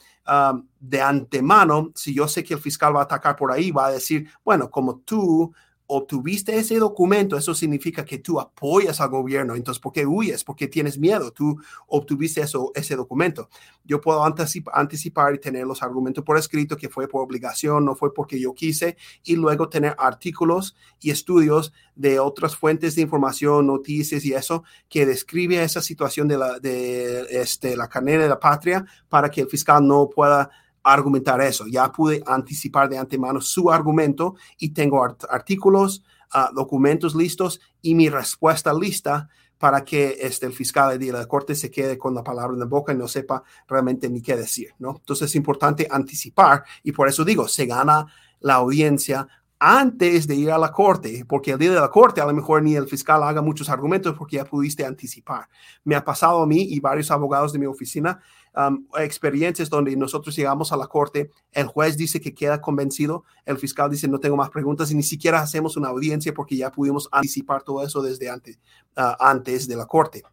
de 0.79 1.01
antemano, 1.01 1.91
si 1.95 2.13
yo 2.13 2.27
sé 2.27 2.43
que 2.43 2.55
el 2.55 2.59
fiscal 2.59 2.95
va 2.95 3.01
a 3.01 3.03
atacar 3.03 3.35
por 3.35 3.51
ahí, 3.51 3.71
va 3.71 3.87
a 3.87 3.91
decir, 3.91 4.27
bueno, 4.43 4.69
como 4.69 4.99
tú 4.99 5.53
obtuviste 5.91 6.55
ese 6.55 6.77
documento, 6.77 7.35
eso 7.35 7.55
significa 7.55 8.05
que 8.05 8.19
tú 8.19 8.39
apoyas 8.39 9.01
al 9.01 9.09
gobierno. 9.09 9.55
Entonces, 9.55 9.81
¿por 9.81 9.91
qué 9.91 10.05
huyes? 10.05 10.43
Porque 10.43 10.67
tienes 10.67 10.99
miedo. 10.99 11.31
Tú 11.31 11.59
obtuviste 11.87 12.41
eso, 12.41 12.71
ese 12.75 12.95
documento. 12.95 13.49
Yo 13.83 13.99
puedo 13.99 14.23
anticipar 14.23 15.33
y 15.33 15.39
tener 15.39 15.65
los 15.65 15.81
argumentos 15.81 16.23
por 16.23 16.37
escrito 16.37 16.77
que 16.77 16.89
fue 16.89 17.07
por 17.07 17.23
obligación, 17.23 17.85
no 17.85 17.95
fue 17.95 18.13
porque 18.13 18.39
yo 18.39 18.53
quise, 18.53 18.97
y 19.23 19.35
luego 19.35 19.67
tener 19.67 19.95
artículos 19.97 20.75
y 21.01 21.09
estudios 21.09 21.73
de 21.95 22.19
otras 22.19 22.55
fuentes 22.55 22.93
de 22.93 23.01
información, 23.01 23.65
noticias 23.65 24.23
y 24.25 24.33
eso, 24.33 24.63
que 24.89 25.07
describe 25.07 25.63
esa 25.63 25.81
situación 25.81 26.27
de 26.27 26.37
la, 26.37 26.59
de 26.59 27.21
este, 27.31 27.75
la 27.75 27.89
carnera 27.89 28.21
de 28.21 28.29
la 28.29 28.39
patria 28.39 28.85
para 29.09 29.31
que 29.31 29.41
el 29.41 29.49
fiscal 29.49 29.87
no 29.87 30.07
pueda 30.07 30.51
argumentar 30.83 31.41
eso. 31.41 31.65
Ya 31.67 31.91
pude 31.91 32.23
anticipar 32.25 32.89
de 32.89 32.97
antemano 32.97 33.41
su 33.41 33.71
argumento 33.71 34.35
y 34.57 34.69
tengo 34.69 35.03
artículos, 35.29 36.03
ah, 36.31 36.51
documentos 36.53 37.15
listos 37.15 37.59
y 37.81 37.95
mi 37.95 38.09
respuesta 38.09 38.73
lista 38.73 39.29
para 39.57 39.83
que 39.83 40.17
este, 40.21 40.45
el 40.45 40.53
fiscal 40.53 40.97
de 40.97 41.11
la 41.11 41.25
corte 41.27 41.53
se 41.53 41.69
quede 41.69 41.97
con 41.97 42.15
la 42.15 42.23
palabra 42.23 42.53
en 42.53 42.59
la 42.59 42.65
boca 42.65 42.93
y 42.93 42.95
no 42.95 43.07
sepa 43.07 43.43
realmente 43.67 44.09
ni 44.09 44.21
qué 44.21 44.37
decir, 44.37 44.69
¿no? 44.79 44.95
Entonces 44.97 45.29
es 45.29 45.35
importante 45.35 45.87
anticipar 45.91 46.63
y 46.81 46.93
por 46.93 47.09
eso 47.09 47.25
digo, 47.25 47.47
se 47.47 47.65
gana 47.65 48.07
la 48.39 48.55
audiencia 48.55 49.27
antes 49.59 50.25
de 50.25 50.35
ir 50.35 50.51
a 50.51 50.57
la 50.57 50.71
corte, 50.71 51.25
porque 51.27 51.51
el 51.51 51.59
día 51.59 51.71
de 51.71 51.79
la 51.79 51.89
corte 51.89 52.21
a 52.21 52.25
lo 52.25 52.33
mejor 52.33 52.63
ni 52.63 52.75
el 52.75 52.87
fiscal 52.87 53.21
haga 53.23 53.41
muchos 53.41 53.69
argumentos 53.69 54.15
porque 54.17 54.37
ya 54.37 54.45
pudiste 54.45 54.85
anticipar. 54.85 55.49
Me 55.83 55.95
ha 55.95 56.03
pasado 56.03 56.41
a 56.41 56.47
mí 56.47 56.61
y 56.61 56.79
varios 56.79 57.11
abogados 57.11 57.51
de 57.51 57.59
mi 57.59 57.65
oficina 57.65 58.21
um, 58.55 58.85
experiencias 58.97 59.69
donde 59.69 59.95
nosotros 59.97 60.35
llegamos 60.35 60.71
a 60.71 60.77
la 60.77 60.87
corte, 60.87 61.29
el 61.51 61.67
juez 61.67 61.97
dice 61.97 62.21
que 62.21 62.33
queda 62.33 62.61
convencido, 62.61 63.25
el 63.45 63.57
fiscal 63.57 63.91
dice 63.91 64.07
no 64.07 64.19
tengo 64.19 64.37
más 64.37 64.49
preguntas 64.49 64.91
y 64.91 64.95
ni 64.95 65.03
siquiera 65.03 65.41
hacemos 65.41 65.75
una 65.75 65.89
audiencia 65.89 66.33
porque 66.33 66.55
ya 66.55 66.71
pudimos 66.71 67.09
anticipar 67.11 67.61
todo 67.63 67.83
eso 67.83 68.01
desde 68.01 68.29
antes, 68.29 68.59
uh, 68.97 69.13
antes 69.19 69.67
de 69.67 69.75
la 69.75 69.85
corte. 69.85 70.23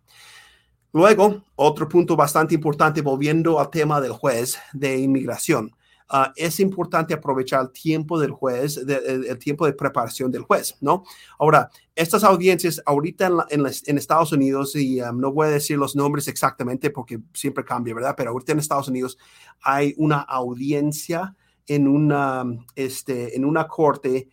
Luego, 0.93 1.43
otro 1.57 1.89
punto 1.89 2.17
bastante 2.17 2.55
importante, 2.55 3.03
volviendo 3.03 3.61
al 3.61 3.69
tema 3.69 4.01
del 4.01 4.13
juez 4.13 4.57
de 4.73 4.97
inmigración. 4.97 5.76
Ah, 6.09 6.33
es 6.37 6.61
importante 6.61 7.15
aprovechar 7.15 7.63
el 7.63 7.71
tiempo 7.71 8.19
del 8.19 8.31
juez, 8.31 8.77
el, 8.77 9.39
tiempo 9.39 9.67
de 9.67 9.73
preparación 9.73 10.31
del 10.31 10.43
juez, 10.43 10.77
¿no? 10.81 11.05
Ahora, 11.39 11.71
estas 11.95 12.25
audiencias 12.25 12.83
ahorita 12.85 13.47
en, 13.51 13.99
Estados 13.99 14.33
Unidos, 14.33 14.77
y 14.77 15.01
um, 15.01 15.19
no 15.19 15.33
voy 15.33 15.49
a 15.49 15.51
decir 15.51 15.79
los 15.79 15.97
nombres 15.97 16.29
exactamente 16.29 16.91
porque 16.91 17.21
siempre 17.33 17.65
cambia, 17.65 17.95
¿verdad? 17.95 18.15
Pero 18.17 18.31
ahorita 18.31 18.53
en 18.53 18.59
Estados 18.59 18.89
Unidos 18.89 19.19
hay 19.63 19.95
una 19.97 20.21
audiencia 20.21 21.35
en 21.67 21.89
una, 21.89 22.45
este, 22.75 23.37
en 23.37 23.45
una 23.45 23.67
corte 23.67 24.29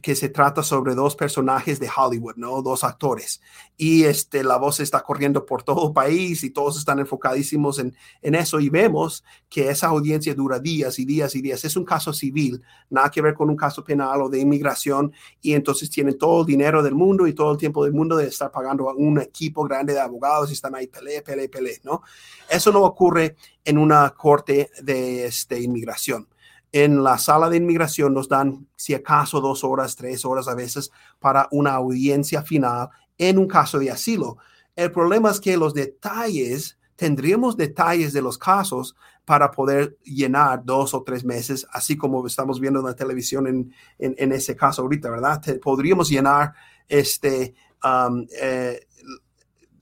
que 0.00 0.14
se 0.14 0.28
trata 0.28 0.62
sobre 0.62 0.94
dos 0.94 1.16
personajes 1.16 1.78
de 1.78 1.90
Hollywood, 1.94 2.36
¿no? 2.36 2.62
Dos 2.62 2.84
actores. 2.84 3.40
Y 3.76 4.04
este, 4.04 4.42
la 4.42 4.56
voz 4.56 4.80
está 4.80 5.02
corriendo 5.02 5.44
por 5.44 5.62
todo 5.62 5.88
el 5.88 5.92
país 5.92 6.44
y 6.44 6.50
todos 6.50 6.78
están 6.78 6.98
enfocadísimos 6.98 7.78
en, 7.78 7.94
en 8.22 8.34
eso 8.34 8.60
y 8.60 8.68
vemos 8.68 9.24
que 9.50 9.68
esa 9.68 9.88
audiencia 9.88 10.34
dura 10.34 10.58
días 10.58 10.98
y 10.98 11.04
días 11.04 11.34
y 11.34 11.42
días. 11.42 11.64
Es 11.64 11.76
un 11.76 11.84
caso 11.84 12.12
civil, 12.12 12.62
nada 12.90 13.10
que 13.10 13.20
ver 13.20 13.34
con 13.34 13.50
un 13.50 13.56
caso 13.56 13.84
penal 13.84 14.22
o 14.22 14.28
de 14.28 14.40
inmigración 14.40 15.12
y 15.40 15.52
entonces 15.52 15.90
tienen 15.90 16.16
todo 16.16 16.40
el 16.40 16.46
dinero 16.46 16.82
del 16.82 16.94
mundo 16.94 17.26
y 17.26 17.34
todo 17.34 17.52
el 17.52 17.58
tiempo 17.58 17.84
del 17.84 17.92
mundo 17.92 18.16
de 18.16 18.28
estar 18.28 18.50
pagando 18.50 18.88
a 18.88 18.94
un 18.94 19.20
equipo 19.20 19.64
grande 19.64 19.92
de 19.92 20.00
abogados 20.00 20.50
y 20.50 20.54
están 20.54 20.74
ahí 20.74 20.86
pele, 20.86 21.22
pele, 21.22 21.48
pele, 21.48 21.80
¿no? 21.82 22.02
Eso 22.48 22.72
no 22.72 22.82
ocurre 22.82 23.36
en 23.64 23.78
una 23.78 24.10
corte 24.10 24.70
de 24.82 25.26
este, 25.26 25.60
inmigración 25.60 26.28
en 26.72 27.02
la 27.02 27.18
sala 27.18 27.50
de 27.50 27.58
inmigración 27.58 28.14
nos 28.14 28.28
dan, 28.28 28.66
si 28.76 28.94
acaso, 28.94 29.40
dos 29.40 29.62
horas, 29.62 29.94
tres 29.94 30.24
horas 30.24 30.48
a 30.48 30.54
veces 30.54 30.90
para 31.20 31.46
una 31.50 31.74
audiencia 31.74 32.42
final 32.42 32.88
en 33.18 33.38
un 33.38 33.46
caso 33.46 33.78
de 33.78 33.90
asilo. 33.90 34.38
El 34.74 34.90
problema 34.90 35.30
es 35.30 35.38
que 35.38 35.56
los 35.56 35.74
detalles, 35.74 36.78
tendríamos 36.96 37.56
detalles 37.56 38.14
de 38.14 38.22
los 38.22 38.38
casos 38.38 38.96
para 39.24 39.50
poder 39.50 39.98
llenar 40.02 40.64
dos 40.64 40.94
o 40.94 41.02
tres 41.02 41.24
meses, 41.24 41.66
así 41.72 41.96
como 41.96 42.26
estamos 42.26 42.58
viendo 42.58 42.80
en 42.80 42.86
la 42.86 42.96
televisión 42.96 43.46
en, 43.46 43.72
en, 43.98 44.32
ese 44.32 44.56
caso 44.56 44.82
ahorita, 44.82 45.10
¿verdad? 45.10 45.40
podríamos 45.62 46.08
llenar 46.08 46.54
este, 46.88 47.54
um, 47.84 48.26
eh, 48.40 48.80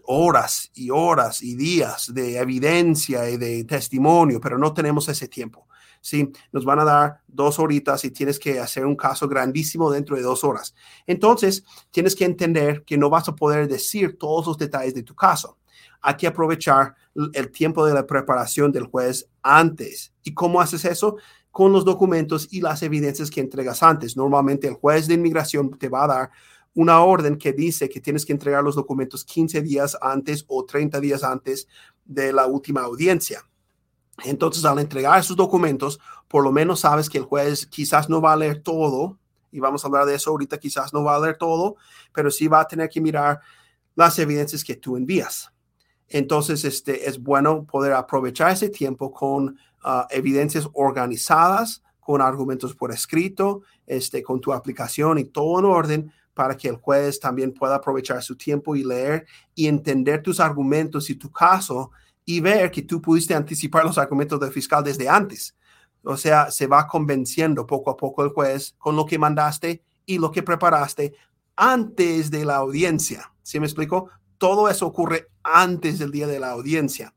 horas 0.05 0.71
y 0.75 0.91
horas 0.91 1.43
y 1.43 1.55
días 1.55 2.13
de 2.13 2.39
evidencia 2.39 3.31
y 3.31 3.37
de 3.37 3.65
testimonio, 3.65 4.41
pero 4.41 4.59
no 4.59 4.75
tenemos 4.75 5.09
ese 5.09 5.29
tiempo. 5.29 5.69
¿Sí? 6.01 6.33
Nos 6.53 6.65
van 6.65 6.81
a 6.81 6.85
dar 6.85 7.21
dos 7.29 7.59
horitas 7.59 8.05
y 8.05 8.11
tienes 8.11 8.39
que 8.39 8.59
hacer 8.59 8.87
un 8.87 8.97
caso 8.97 9.29
grandísimo 9.29 9.91
dentro 9.91 10.17
de 10.17 10.23
dos 10.23 10.45
horas. 10.45 10.75
Entonces, 11.07 11.65
tienes 11.91 12.17
que 12.17 12.25
entender 12.25 12.85
que 12.85 12.99
no 12.99 13.11
vas 13.11 13.29
a 13.29 13.35
poder 13.35 13.69
decir 13.69 14.19
todos 14.19 14.47
los 14.47 14.59
detalles 14.59 14.95
de 14.95 15.03
tu 15.03 15.15
caso. 15.15 15.59
Hay 16.01 16.15
que 16.17 16.27
aprovechar 16.27 16.95
el 17.35 17.51
tiempo 17.51 17.85
de 17.85 17.95
la 17.95 18.07
preparación 18.07 18.73
del 18.73 18.87
juez 18.87 19.29
antes. 19.43 20.13
¿Y 20.23 20.33
cómo 20.33 20.61
haces 20.61 20.85
eso? 20.85 21.17
Con 21.51 21.73
los 21.73 21.85
documentos 21.85 22.49
y 22.51 22.61
las 22.61 22.83
evidencias 22.83 23.31
que 23.31 23.41
entregas 23.41 23.83
antes. 23.83 24.17
Normalmente 24.17 24.67
el 24.67 24.75
juez 24.75 25.07
de 25.07 25.15
inmigración 25.15 25.71
te 25.79 25.89
va 25.89 26.05
a 26.05 26.09
dar 26.09 26.31
una 26.75 27.01
orden 27.01 27.37
que 27.37 27.53
dice 27.53 27.89
que 27.89 28.01
tienes 28.01 28.25
que 28.25 28.33
entregar 28.33 28.63
los 28.63 28.77
documentos 28.77 29.25
15 29.25 29.61
días 29.63 29.99
antes 30.01 30.45
o 30.49 30.65
30 30.65 31.01
días 31.01 31.25
antes 31.25 31.67
de 32.05 32.33
la 32.33 32.47
última 32.47 32.83
audiencia. 32.83 33.45
Entonces, 34.25 34.65
al 34.65 34.79
entregar 34.79 35.19
esos 35.19 35.37
documentos, 35.37 36.01
por 36.29 36.45
lo 36.45 36.53
menos 36.53 36.81
sabes 36.81 37.09
que 37.09 37.19
el 37.19 37.25
juez 37.25 37.67
quizás 37.67 38.09
no 38.09 38.21
va 38.21 38.33
a 38.33 38.37
leer 38.37 38.63
todo, 38.63 39.19
y 39.53 39.61
vamos 39.61 39.85
a 39.85 39.89
hablar 39.89 40.07
de 40.07 40.15
eso 40.15 40.31
ahorita, 40.31 40.59
quizás 40.59 40.93
no 40.93 41.03
va 41.03 41.17
a 41.17 41.21
leer 41.21 41.37
todo, 41.37 41.77
pero 42.13 42.31
sí 42.31 42.49
va 42.49 42.61
a 42.61 42.69
tener 42.69 42.89
que 42.89 43.01
mirar 43.01 43.41
las 43.95 44.19
evidencias 44.19 44.63
que 44.63 44.77
tú 44.77 44.97
envías. 44.97 45.53
Entonces, 46.09 46.65
este, 46.65 47.09
es 47.09 47.23
bueno 47.23 47.65
poder 47.65 47.93
aprovechar 47.93 48.53
ese 48.53 48.69
tiempo 48.69 49.13
con 49.13 49.59
ah, 49.83 50.07
evidencias 50.11 50.69
organizadas, 50.73 51.83
con 52.01 52.21
argumentos 52.21 52.75
por 52.75 52.93
escrito, 52.93 53.63
este, 53.87 54.23
con 54.23 54.41
tu 54.41 54.53
aplicación 54.53 55.19
y 55.19 55.25
todo 55.25 55.61
en 55.61 55.65
orden 55.65 56.13
para 56.35 56.57
que 56.57 56.69
el 56.69 56.77
juez 56.77 57.21
también 57.21 57.53
pueda 57.53 57.77
aprovechar 57.77 58.23
su 58.23 58.37
tiempo 58.37 58.75
y 58.75 58.83
leer 58.83 59.27
y 59.55 59.67
entender 59.67 60.23
tus 60.23 60.41
argumentos 60.41 61.11
y 61.11 61.15
tu 61.15 61.31
caso 61.31 61.91
y 62.31 62.39
ver 62.39 62.71
que 62.71 62.83
tú 62.83 63.03
pudiste 63.03 63.35
anticipar 63.35 63.85
los 63.85 63.99
argumentos 63.99 64.39
del 64.39 64.53
fiscal 64.53 64.85
desde 64.85 65.09
antes. 65.09 65.57
O 66.05 66.17
sea, 66.17 66.49
se 66.53 66.69
va 66.69 66.87
convenciendo 66.87 67.67
poco 67.67 67.91
a 67.91 67.97
poco 67.97 68.23
el 68.23 68.31
juez 68.31 68.77
con 68.79 68.95
lo 68.95 69.05
que 69.05 69.19
mandaste 69.19 69.83
y 70.07 70.19
lo 70.19 70.31
que 70.31 70.45
preparaste 70.45 71.13
antes 71.57 72.31
de 72.31 72.45
la 72.45 72.57
audiencia. 72.57 73.33
¿Sí 73.43 73.59
me 73.59 73.67
explico? 73.67 74.11
Todo 74.39 74.69
eso 74.69 74.87
ocurre 74.87 75.27
antes 75.43 75.99
del 75.99 76.13
día 76.13 76.29
de 76.29 76.39
la 76.39 76.53
audiencia. 76.53 77.13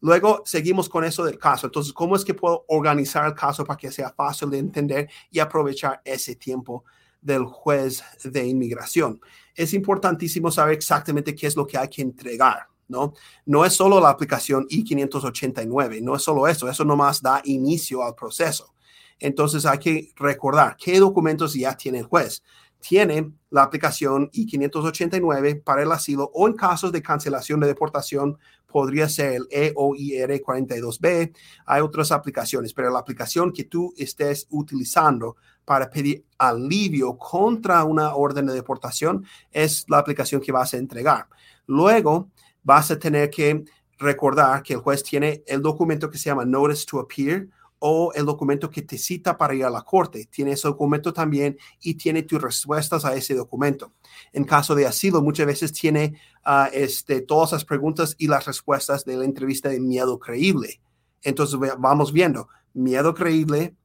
Luego 0.00 0.42
seguimos 0.46 0.88
con 0.88 1.04
eso 1.04 1.22
del 1.22 1.38
caso. 1.38 1.66
Entonces, 1.66 1.92
¿cómo 1.92 2.16
es 2.16 2.24
que 2.24 2.32
puedo 2.32 2.64
organizar 2.68 3.26
el 3.26 3.34
caso 3.34 3.62
para 3.62 3.76
que 3.76 3.92
sea 3.92 4.08
fácil 4.08 4.48
de 4.48 4.58
entender 4.58 5.10
y 5.30 5.38
aprovechar 5.38 6.00
ese 6.02 6.34
tiempo 6.34 6.82
del 7.20 7.44
juez 7.44 8.02
de 8.24 8.46
inmigración? 8.46 9.20
Es 9.54 9.74
importantísimo 9.74 10.50
saber 10.50 10.76
exactamente 10.76 11.34
qué 11.34 11.46
es 11.46 11.56
lo 11.56 11.66
que 11.66 11.76
hay 11.76 11.88
que 11.88 12.00
entregar. 12.00 12.68
¿No? 12.88 13.14
No 13.44 13.64
es 13.64 13.72
solo 13.72 14.00
la 14.00 14.10
aplicación 14.10 14.66
I-589, 14.68 16.02
no 16.02 16.16
es 16.16 16.22
solo 16.22 16.46
eso, 16.46 16.68
eso 16.68 16.84
nomás 16.84 17.22
da 17.22 17.40
inicio 17.44 18.02
al 18.02 18.14
proceso. 18.14 18.74
Entonces 19.18 19.64
hay 19.66 19.78
que 19.78 20.12
recordar 20.16 20.76
qué 20.76 20.98
documentos 20.98 21.54
ya 21.54 21.76
tiene 21.76 21.98
el 21.98 22.04
juez. 22.04 22.42
Tiene 22.78 23.32
la 23.50 23.62
aplicación 23.62 24.28
I-589 24.32 25.62
para 25.62 25.82
el 25.82 25.90
asilo 25.90 26.30
o 26.34 26.46
en 26.46 26.54
casos 26.54 26.92
de 26.92 27.02
cancelación 27.02 27.58
de 27.60 27.66
deportación 27.66 28.38
podría 28.66 29.08
ser 29.08 29.32
el 29.32 29.48
EOIR 29.50 30.42
42B. 30.42 31.34
Hay 31.64 31.80
otras 31.80 32.12
aplicaciones, 32.12 32.74
pero 32.74 32.90
la 32.90 32.98
aplicación 32.98 33.52
que 33.52 33.64
tú 33.64 33.94
estés 33.96 34.46
utilizando 34.50 35.36
para 35.64 35.88
pedir 35.88 36.24
alivio 36.36 37.16
contra 37.16 37.82
una 37.84 38.14
orden 38.14 38.46
de 38.46 38.52
deportación 38.52 39.24
es 39.50 39.86
la 39.88 39.98
aplicación 39.98 40.40
que 40.40 40.52
vas 40.52 40.74
a 40.74 40.76
entregar. 40.76 41.26
Luego, 41.66 42.28
vas 42.66 42.90
a 42.90 42.98
tener 42.98 43.30
que 43.30 43.64
recordar 43.96 44.60
que 44.64 44.74
el 44.74 44.80
juez 44.80 45.00
tiene 45.04 45.44
el 45.46 45.62
documento 45.62 46.10
que 46.10 46.18
se 46.18 46.24
llama 46.24 46.44
Notice 46.44 46.84
to 46.84 46.98
Appear 46.98 47.46
o 47.78 48.12
el 48.12 48.26
documento 48.26 48.68
que 48.68 48.82
te 48.82 48.98
cita 48.98 49.38
para 49.38 49.54
ir 49.54 49.64
a 49.64 49.70
la 49.70 49.82
corte. 49.82 50.26
Tiene 50.28 50.52
ese 50.52 50.66
documento 50.66 51.12
también 51.12 51.56
y 51.80 51.94
tiene 51.94 52.24
tus 52.24 52.42
respuestas 52.42 53.04
a 53.04 53.14
ese 53.14 53.34
documento. 53.34 53.92
En 54.32 54.42
caso 54.42 54.74
de 54.74 54.84
asilo, 54.84 55.22
muchas 55.22 55.46
veces 55.46 55.72
tiene 55.72 56.20
uh, 56.44 56.68
este, 56.72 57.20
todas 57.20 57.52
las 57.52 57.64
preguntas 57.64 58.16
y 58.18 58.26
las 58.26 58.44
respuestas 58.46 59.04
de 59.04 59.16
la 59.16 59.24
entrevista 59.24 59.68
de 59.68 59.78
miedo 59.78 60.18
creíble. 60.18 60.80
Entonces 61.22 61.60
vamos 61.78 62.12
viendo 62.12 62.48
miedo 62.74 63.14
creíble, 63.14 63.76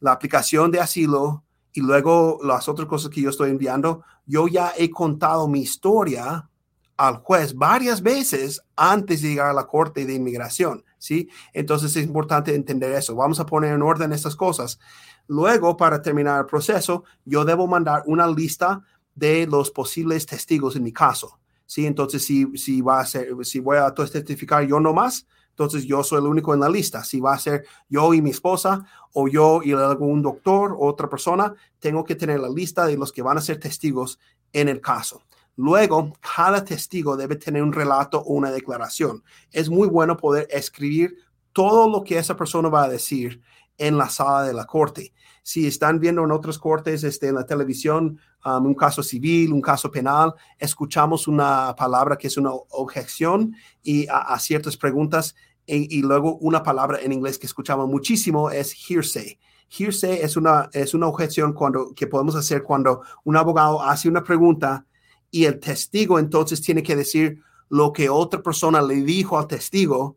la 0.00 0.12
aplicación 0.12 0.70
de 0.70 0.80
asilo 0.80 1.44
y 1.74 1.82
luego 1.82 2.38
las 2.42 2.68
otras 2.68 2.88
cosas 2.88 3.10
que 3.10 3.20
yo 3.20 3.28
estoy 3.28 3.50
enviando. 3.50 4.02
Yo 4.24 4.48
ya 4.48 4.72
he 4.78 4.88
contado 4.88 5.46
mi 5.46 5.60
historia 5.60 6.49
al 7.00 7.16
juez 7.16 7.54
varias 7.54 8.02
veces 8.02 8.60
antes 8.76 9.22
de 9.22 9.30
llegar 9.30 9.46
a 9.46 9.54
la 9.54 9.66
corte 9.66 10.04
de 10.04 10.12
inmigración, 10.12 10.84
¿sí? 10.98 11.30
Entonces 11.54 11.96
es 11.96 12.04
importante 12.04 12.54
entender 12.54 12.92
eso. 12.92 13.16
Vamos 13.16 13.40
a 13.40 13.46
poner 13.46 13.72
en 13.72 13.80
orden 13.80 14.12
estas 14.12 14.36
cosas. 14.36 14.78
Luego, 15.26 15.78
para 15.78 16.02
terminar 16.02 16.40
el 16.40 16.46
proceso, 16.46 17.04
yo 17.24 17.46
debo 17.46 17.66
mandar 17.66 18.02
una 18.04 18.26
lista 18.26 18.82
de 19.14 19.46
los 19.46 19.70
posibles 19.70 20.26
testigos 20.26 20.76
en 20.76 20.82
mi 20.82 20.92
caso, 20.92 21.40
¿sí? 21.64 21.86
Entonces, 21.86 22.22
si, 22.22 22.54
si, 22.58 22.82
va 22.82 23.00
a 23.00 23.06
ser, 23.06 23.34
si 23.44 23.60
voy 23.60 23.78
a 23.78 23.94
testificar 23.94 24.66
yo 24.66 24.78
nomás, 24.78 25.26
entonces 25.48 25.86
yo 25.86 26.04
soy 26.04 26.18
el 26.18 26.26
único 26.26 26.52
en 26.52 26.60
la 26.60 26.68
lista. 26.68 27.02
Si 27.02 27.18
va 27.18 27.32
a 27.32 27.38
ser 27.38 27.64
yo 27.88 28.12
y 28.12 28.20
mi 28.20 28.28
esposa 28.28 28.84
o 29.14 29.26
yo 29.26 29.62
y 29.64 29.72
algún 29.72 30.20
doctor 30.20 30.72
o 30.72 30.86
otra 30.86 31.08
persona, 31.08 31.54
tengo 31.78 32.04
que 32.04 32.14
tener 32.14 32.40
la 32.40 32.50
lista 32.50 32.84
de 32.84 32.98
los 32.98 33.10
que 33.10 33.22
van 33.22 33.38
a 33.38 33.40
ser 33.40 33.58
testigos 33.58 34.18
en 34.52 34.68
el 34.68 34.82
caso. 34.82 35.22
Luego, 35.62 36.14
cada 36.22 36.64
testigo 36.64 37.18
debe 37.18 37.36
tener 37.36 37.62
un 37.62 37.74
relato 37.74 38.18
o 38.18 38.32
una 38.32 38.50
declaración. 38.50 39.22
Es 39.52 39.68
muy 39.68 39.88
bueno 39.88 40.16
poder 40.16 40.48
escribir 40.50 41.18
todo 41.52 41.86
lo 41.86 42.02
que 42.02 42.16
esa 42.16 42.34
persona 42.34 42.70
va 42.70 42.84
a 42.84 42.88
decir 42.88 43.42
en 43.76 43.98
la 43.98 44.08
sala 44.08 44.44
de 44.44 44.54
la 44.54 44.64
corte. 44.64 45.12
Si 45.42 45.66
están 45.66 46.00
viendo 46.00 46.24
en 46.24 46.30
otras 46.30 46.58
cortes, 46.58 47.04
este, 47.04 47.28
en 47.28 47.34
la 47.34 47.44
televisión, 47.44 48.18
um, 48.42 48.64
un 48.64 48.74
caso 48.74 49.02
civil, 49.02 49.52
un 49.52 49.60
caso 49.60 49.90
penal, 49.90 50.32
escuchamos 50.58 51.28
una 51.28 51.74
palabra 51.76 52.16
que 52.16 52.28
es 52.28 52.38
una 52.38 52.52
objeción 52.52 53.54
y 53.82 54.06
a, 54.10 54.38
ciertas 54.38 54.78
preguntas 54.78 55.34
y, 55.66 56.00
luego 56.00 56.38
una 56.38 56.62
palabra 56.62 57.00
en 57.02 57.12
inglés 57.12 57.38
que 57.38 57.46
escuchamos 57.46 57.86
muchísimo 57.86 58.50
es 58.50 58.72
hearsay. 58.72 59.38
Hearsay 59.68 60.20
es 60.22 60.38
una, 60.38 60.70
es 60.72 60.94
una 60.94 61.06
objeción 61.06 61.52
cuando, 61.52 61.92
que 61.94 62.06
podemos 62.06 62.34
hacer 62.34 62.62
cuando 62.62 63.02
un 63.24 63.36
abogado 63.36 63.82
hace 63.82 64.08
una 64.08 64.24
pregunta 64.24 64.86
y 65.30 65.44
el 65.44 65.60
testigo 65.60 66.18
entonces 66.18 66.60
tiene 66.60 66.82
que 66.82 66.96
decir 66.96 67.42
lo 67.68 67.92
que 67.92 68.10
otra 68.10 68.42
persona 68.42 68.82
le 68.82 68.96
dijo 68.96 69.38
al 69.38 69.46
testigo 69.46 70.16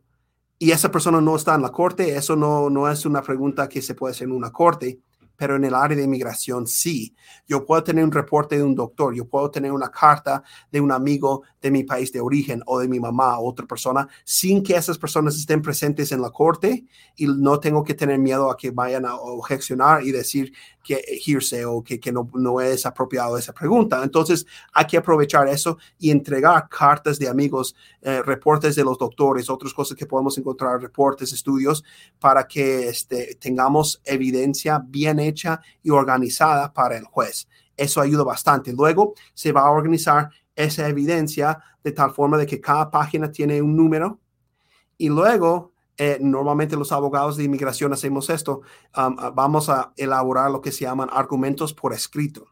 y 0.58 0.70
esa 0.70 0.90
persona 0.90 1.20
no 1.20 1.36
está 1.36 1.54
en 1.54 1.62
la 1.62 1.70
corte, 1.70 2.16
eso 2.16 2.36
no, 2.36 2.70
no 2.70 2.90
es 2.90 3.06
una 3.06 3.22
pregunta 3.22 3.68
que 3.68 3.82
se 3.82 3.94
puede 3.94 4.12
hacer 4.12 4.28
en 4.28 4.32
una 4.32 4.50
corte, 4.50 4.98
pero 5.36 5.56
en 5.56 5.64
el 5.64 5.74
área 5.74 5.96
de 5.96 6.04
inmigración 6.04 6.66
sí. 6.66 7.14
Yo 7.46 7.64
puedo 7.64 7.82
tener 7.82 8.04
un 8.04 8.12
reporte 8.12 8.56
de 8.56 8.62
un 8.62 8.74
doctor, 8.74 9.14
yo 9.14 9.26
puedo 9.26 9.50
tener 9.50 9.72
una 9.72 9.90
carta 9.90 10.42
de 10.70 10.80
un 10.80 10.92
amigo 10.92 11.42
de 11.60 11.70
mi 11.70 11.84
país 11.84 12.12
de 12.12 12.20
origen 12.20 12.62
o 12.66 12.78
de 12.78 12.88
mi 12.88 13.00
mamá 13.00 13.38
o 13.38 13.48
otra 13.48 13.66
persona 13.66 14.06
sin 14.24 14.62
que 14.62 14.76
esas 14.76 14.98
personas 14.98 15.36
estén 15.36 15.62
presentes 15.62 16.12
en 16.12 16.20
la 16.20 16.30
corte 16.30 16.84
y 17.16 17.26
no 17.26 17.58
tengo 17.58 17.82
que 17.82 17.94
tener 17.94 18.18
miedo 18.18 18.50
a 18.50 18.56
que 18.56 18.70
vayan 18.70 19.06
a 19.06 19.16
objecionar 19.16 20.02
y 20.02 20.12
decir 20.12 20.52
que 20.82 21.02
hearsay 21.26 21.64
o 21.64 21.82
que, 21.82 21.98
que 21.98 22.12
no, 22.12 22.30
no 22.34 22.60
es 22.60 22.84
apropiado 22.84 23.38
esa 23.38 23.52
pregunta. 23.52 24.02
Entonces 24.04 24.46
hay 24.72 24.86
que 24.86 24.98
aprovechar 24.98 25.48
eso 25.48 25.78
y 25.98 26.10
entregar 26.10 26.68
cartas 26.68 27.18
de 27.18 27.28
amigos, 27.28 27.74
eh, 28.06 28.22
reportes 28.22 28.76
de 28.76 28.84
los 28.84 28.98
doctores, 28.98 29.48
otras 29.48 29.72
cosas 29.72 29.96
que 29.96 30.04
podemos 30.04 30.36
encontrar, 30.36 30.80
reportes, 30.80 31.32
estudios, 31.32 31.82
para 32.18 32.46
que 32.46 32.88
este, 32.88 33.34
tengamos 33.36 34.02
evidencia 34.04 34.80
bien 34.86 35.18
hecha 35.18 35.60
y 35.82 35.88
organizada 35.88 36.72
para 36.72 36.98
el 36.98 37.04
juez. 37.04 37.48
Eso 37.76 38.02
ayuda 38.02 38.22
bastante. 38.22 38.74
Luego 38.74 39.14
se 39.32 39.52
va 39.52 39.62
a 39.62 39.70
organizar 39.70 40.28
esa 40.54 40.86
evidencia 40.86 41.58
de 41.82 41.92
tal 41.92 42.12
forma 42.12 42.36
de 42.36 42.44
que 42.46 42.60
cada 42.60 42.90
página 42.90 43.32
tiene 43.32 43.62
un 43.62 43.74
número 43.74 44.20
y 44.98 45.08
luego 45.08 45.72
eh, 45.96 46.18
normalmente 46.20 46.76
los 46.76 46.92
abogados 46.92 47.38
de 47.38 47.44
inmigración 47.44 47.92
hacemos 47.94 48.28
esto, 48.28 48.60
um, 48.96 49.14
uh, 49.14 49.32
vamos 49.32 49.68
a 49.68 49.92
elaborar 49.96 50.50
lo 50.50 50.60
que 50.60 50.72
se 50.72 50.84
llaman 50.84 51.08
argumentos 51.10 51.72
por 51.72 51.94
escrito. 51.94 52.48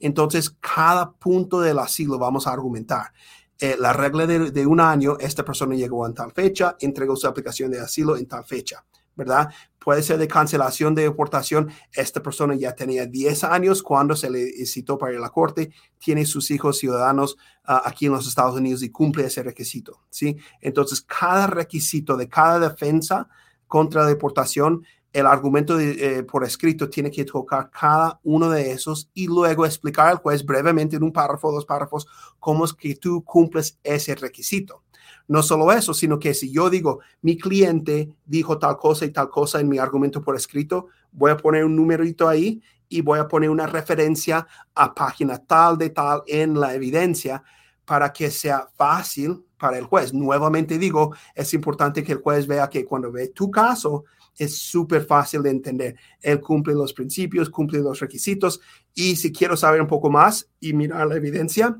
Entonces, 0.00 0.50
cada 0.50 1.12
punto 1.12 1.60
del 1.60 1.78
asilo 1.78 2.18
vamos 2.18 2.46
a 2.46 2.52
argumentar. 2.52 3.12
Eh, 3.58 3.76
la 3.78 3.92
regla 3.92 4.26
de, 4.26 4.50
de, 4.50 4.66
un 4.66 4.80
año, 4.80 5.16
esta 5.18 5.44
persona 5.44 5.74
llegó 5.74 6.06
en 6.06 6.14
tal 6.14 6.32
fecha, 6.32 6.76
entregó 6.80 7.16
su 7.16 7.26
aplicación 7.26 7.70
de 7.70 7.80
asilo 7.80 8.16
en 8.16 8.26
tal 8.26 8.44
fecha. 8.44 8.84
¿verdad? 9.16 9.50
Puede 9.78 10.02
ser 10.02 10.18
de 10.18 10.28
cancelación 10.28 10.94
de 10.94 11.02
deportación. 11.02 11.70
Esta 11.92 12.22
persona 12.22 12.54
ya 12.54 12.74
tenía 12.74 13.06
10 13.06 13.44
años 13.44 13.82
cuando 13.82 14.14
se 14.14 14.30
le 14.30 14.66
citó 14.66 14.98
para 14.98 15.12
ir 15.12 15.18
a 15.18 15.22
la 15.22 15.30
corte, 15.30 15.72
tiene 15.98 16.26
sus 16.26 16.50
hijos 16.50 16.78
ciudadanos 16.78 17.36
uh, 17.66 17.80
aquí 17.84 18.06
en 18.06 18.12
los 18.12 18.28
Estados 18.28 18.56
Unidos 18.56 18.82
y 18.82 18.90
cumple 18.90 19.24
ese 19.24 19.42
requisito, 19.42 20.02
¿sí? 20.10 20.36
Entonces, 20.60 21.00
cada 21.00 21.46
requisito 21.46 22.16
de 22.16 22.28
cada 22.28 22.60
defensa 22.60 23.28
contra 23.66 24.06
deportación, 24.06 24.84
el 25.16 25.26
argumento 25.26 25.80
eh, 25.80 26.22
por 26.24 26.44
escrito 26.44 26.90
tiene 26.90 27.10
que 27.10 27.24
tocar 27.24 27.70
cada 27.70 28.20
uno 28.22 28.50
de 28.50 28.70
esos 28.70 29.08
y 29.14 29.26
luego 29.26 29.64
explicar 29.64 30.08
al 30.08 30.18
juez 30.18 30.44
brevemente 30.44 30.96
en 30.96 31.02
un 31.02 31.10
párrafo, 31.10 31.50
dos 31.50 31.64
párrafos, 31.64 32.06
cómo 32.38 32.66
es 32.66 32.74
que 32.74 32.96
tú 32.96 33.24
cumples 33.24 33.78
ese 33.82 34.14
requisito. 34.14 34.82
No 35.26 35.42
solo 35.42 35.72
eso, 35.72 35.94
sino 35.94 36.18
que 36.18 36.34
si 36.34 36.52
yo 36.52 36.68
digo, 36.68 37.00
mi 37.22 37.38
cliente 37.38 38.12
dijo 38.26 38.58
tal 38.58 38.76
cosa 38.76 39.06
y 39.06 39.10
tal 39.10 39.30
cosa 39.30 39.58
en 39.58 39.70
mi 39.70 39.78
argumento 39.78 40.20
por 40.20 40.36
escrito, 40.36 40.88
voy 41.12 41.30
a 41.30 41.38
poner 41.38 41.64
un 41.64 41.74
numerito 41.74 42.28
ahí 42.28 42.60
y 42.86 43.00
voy 43.00 43.18
a 43.18 43.26
poner 43.26 43.48
una 43.48 43.66
referencia 43.66 44.46
a 44.74 44.94
página 44.94 45.38
tal 45.38 45.78
de 45.78 45.88
tal 45.88 46.24
en 46.26 46.60
la 46.60 46.74
evidencia 46.74 47.42
para 47.86 48.12
que 48.12 48.30
sea 48.30 48.68
fácil 48.76 49.46
para 49.56 49.78
el 49.78 49.86
juez. 49.86 50.12
Nuevamente 50.12 50.76
digo, 50.76 51.14
es 51.34 51.54
importante 51.54 52.04
que 52.04 52.12
el 52.12 52.18
juez 52.18 52.46
vea 52.46 52.68
que 52.68 52.84
cuando 52.84 53.10
ve 53.10 53.28
tu 53.28 53.50
caso, 53.50 54.04
es 54.36 54.58
súper 54.58 55.04
fácil 55.04 55.42
de 55.42 55.50
entender. 55.50 55.96
Él 56.20 56.40
cumple 56.40 56.74
los 56.74 56.92
principios, 56.92 57.50
cumple 57.50 57.80
los 57.80 58.00
requisitos 58.00 58.60
y 58.94 59.16
si 59.16 59.32
quiero 59.32 59.56
saber 59.56 59.80
un 59.80 59.86
poco 59.86 60.10
más 60.10 60.48
y 60.60 60.72
mirar 60.72 61.06
la 61.06 61.16
evidencia, 61.16 61.76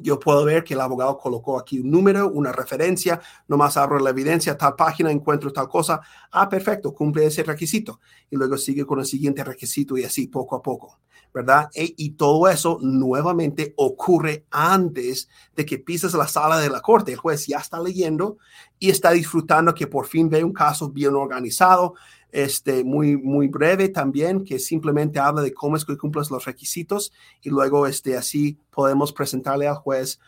yo 0.00 0.18
puedo 0.18 0.44
ver 0.44 0.64
que 0.64 0.74
el 0.74 0.80
abogado 0.80 1.16
colocó 1.18 1.58
aquí 1.58 1.78
un 1.78 1.90
número, 1.90 2.28
una 2.30 2.52
referencia, 2.52 3.20
nomás 3.48 3.76
abro 3.76 3.98
la 3.98 4.10
evidencia, 4.10 4.56
tal 4.56 4.74
página, 4.74 5.10
encuentro 5.10 5.52
tal 5.52 5.68
cosa. 5.68 6.00
Ah, 6.32 6.48
perfecto, 6.48 6.92
cumple 6.92 7.26
ese 7.26 7.42
requisito. 7.42 8.00
Y 8.30 8.36
luego 8.36 8.56
sigue 8.56 8.84
con 8.84 8.98
el 8.98 9.06
siguiente 9.06 9.44
requisito 9.44 9.96
y 9.96 10.04
así 10.04 10.26
poco 10.26 10.56
a 10.56 10.62
poco, 10.62 11.00
¿verdad? 11.34 11.68
E, 11.74 11.92
y 11.96 12.10
todo 12.10 12.48
eso 12.48 12.78
nuevamente 12.80 13.74
ocurre 13.76 14.46
antes 14.52 15.28
de 15.56 15.66
que 15.66 15.78
pises 15.78 16.14
la 16.14 16.28
sala 16.28 16.60
de 16.60 16.70
la 16.70 16.80
corte. 16.80 17.12
El 17.12 17.18
juez 17.18 17.48
ya 17.48 17.58
está 17.58 17.80
leyendo 17.80 18.38
y 18.78 18.90
está 18.90 19.10
disfrutando 19.10 19.74
que 19.74 19.88
por 19.88 20.06
fin 20.06 20.30
ve 20.30 20.44
un 20.44 20.52
caso 20.52 20.90
bien 20.90 21.16
organizado, 21.16 21.94
este, 22.30 22.84
muy, 22.84 23.16
muy 23.16 23.48
breve 23.48 23.88
también, 23.88 24.44
que 24.44 24.60
simplemente 24.60 25.18
habla 25.18 25.42
de 25.42 25.52
cómo 25.52 25.76
es 25.76 25.84
que 25.84 25.98
cumples 25.98 26.30
los 26.30 26.44
requisitos 26.44 27.12
y 27.42 27.50
luego 27.50 27.88
este, 27.88 28.16
así 28.16 28.56
podemos 28.70 29.12
presentarle 29.12 29.66
al 29.66 29.76
juez 29.76 30.20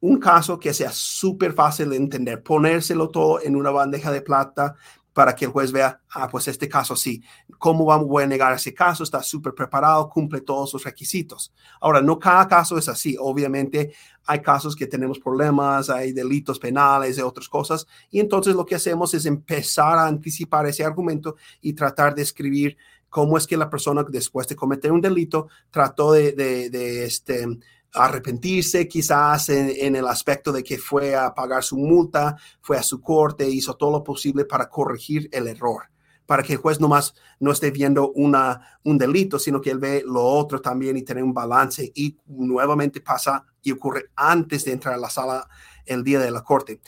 un 0.00 0.18
caso 0.18 0.58
que 0.58 0.74
sea 0.74 0.90
súper 0.92 1.52
fácil 1.52 1.90
de 1.90 1.96
entender, 1.96 2.42
ponérselo 2.42 3.08
todo 3.10 3.40
en 3.42 3.56
una 3.56 3.70
bandeja 3.70 4.12
de 4.12 4.22
plata, 4.22 4.76
para 5.12 5.34
que 5.34 5.46
el 5.46 5.50
juez 5.50 5.72
vea, 5.72 6.00
ah, 6.10 6.28
pues 6.28 6.46
este 6.48 6.68
caso 6.68 6.94
sí, 6.94 7.22
¿cómo 7.58 7.84
vamos 7.84 8.22
a 8.22 8.26
negar 8.26 8.52
ese 8.52 8.72
caso? 8.72 9.02
Está 9.02 9.22
súper 9.22 9.54
preparado, 9.54 10.08
cumple 10.08 10.40
todos 10.40 10.72
los 10.72 10.84
requisitos. 10.84 11.52
Ahora, 11.80 12.00
no 12.00 12.18
cada 12.18 12.46
caso 12.46 12.78
es 12.78 12.88
así. 12.88 13.16
Obviamente 13.18 13.92
hay 14.26 14.40
casos 14.40 14.76
que 14.76 14.86
tenemos 14.86 15.18
problemas, 15.18 15.90
hay 15.90 16.12
delitos 16.12 16.58
penales 16.58 17.18
y 17.18 17.22
otras 17.22 17.48
cosas. 17.48 17.86
Y 18.10 18.20
entonces 18.20 18.54
lo 18.54 18.64
que 18.64 18.76
hacemos 18.76 19.12
es 19.14 19.26
empezar 19.26 19.98
a 19.98 20.06
anticipar 20.06 20.66
ese 20.66 20.84
argumento 20.84 21.36
y 21.60 21.72
tratar 21.72 22.14
de 22.14 22.22
escribir 22.22 22.76
cómo 23.08 23.38
es 23.38 23.46
que 23.46 23.56
la 23.56 23.70
persona 23.70 24.04
después 24.06 24.46
de 24.46 24.56
cometer 24.56 24.92
un 24.92 25.00
delito 25.00 25.48
trató 25.70 26.12
de, 26.12 26.32
de, 26.32 26.70
de 26.70 27.04
este, 27.04 27.46
arrepentirse 27.94 28.86
quizás 28.86 29.48
en, 29.48 29.96
el 29.96 30.06
aspecto 30.06 30.52
de 30.52 30.62
que 30.62 30.78
fue 30.78 31.16
a 31.16 31.34
pagar 31.34 31.62
su 31.64 31.76
multa, 31.76 32.36
fue 32.60 32.76
a 32.76 32.82
su 32.82 33.00
corte, 33.00 33.48
hizo 33.48 33.74
todo 33.74 33.92
lo 33.92 34.04
posible 34.04 34.44
para 34.44 34.68
corregir 34.68 35.28
el 35.32 35.48
error, 35.48 35.84
para 36.26 36.42
que 36.42 36.54
el 36.54 36.58
juez 36.58 36.80
nomás 36.80 37.14
no 37.40 37.50
esté 37.50 37.70
viendo 37.70 38.12
una, 38.12 38.78
un 38.84 38.98
delito, 38.98 39.38
sino 39.38 39.60
que 39.60 39.70
él 39.70 39.78
ve 39.78 40.02
lo 40.06 40.22
otro 40.22 40.60
también 40.60 40.96
y 40.96 41.02
tener 41.02 41.24
un 41.24 41.32
balance 41.32 41.90
y 41.94 42.16
nuevamente 42.26 43.00
pasa 43.00 43.44
y 43.62 43.72
ocurre 43.72 44.10
antes 44.16 44.64
de 44.64 44.72
entrar 44.72 44.94
a 44.94 44.98
la 44.98 45.10
sala 45.10 45.48
el 45.86 46.04
día 46.04 46.20
de 46.20 46.30
la 46.30 46.42
corte. 46.42 46.80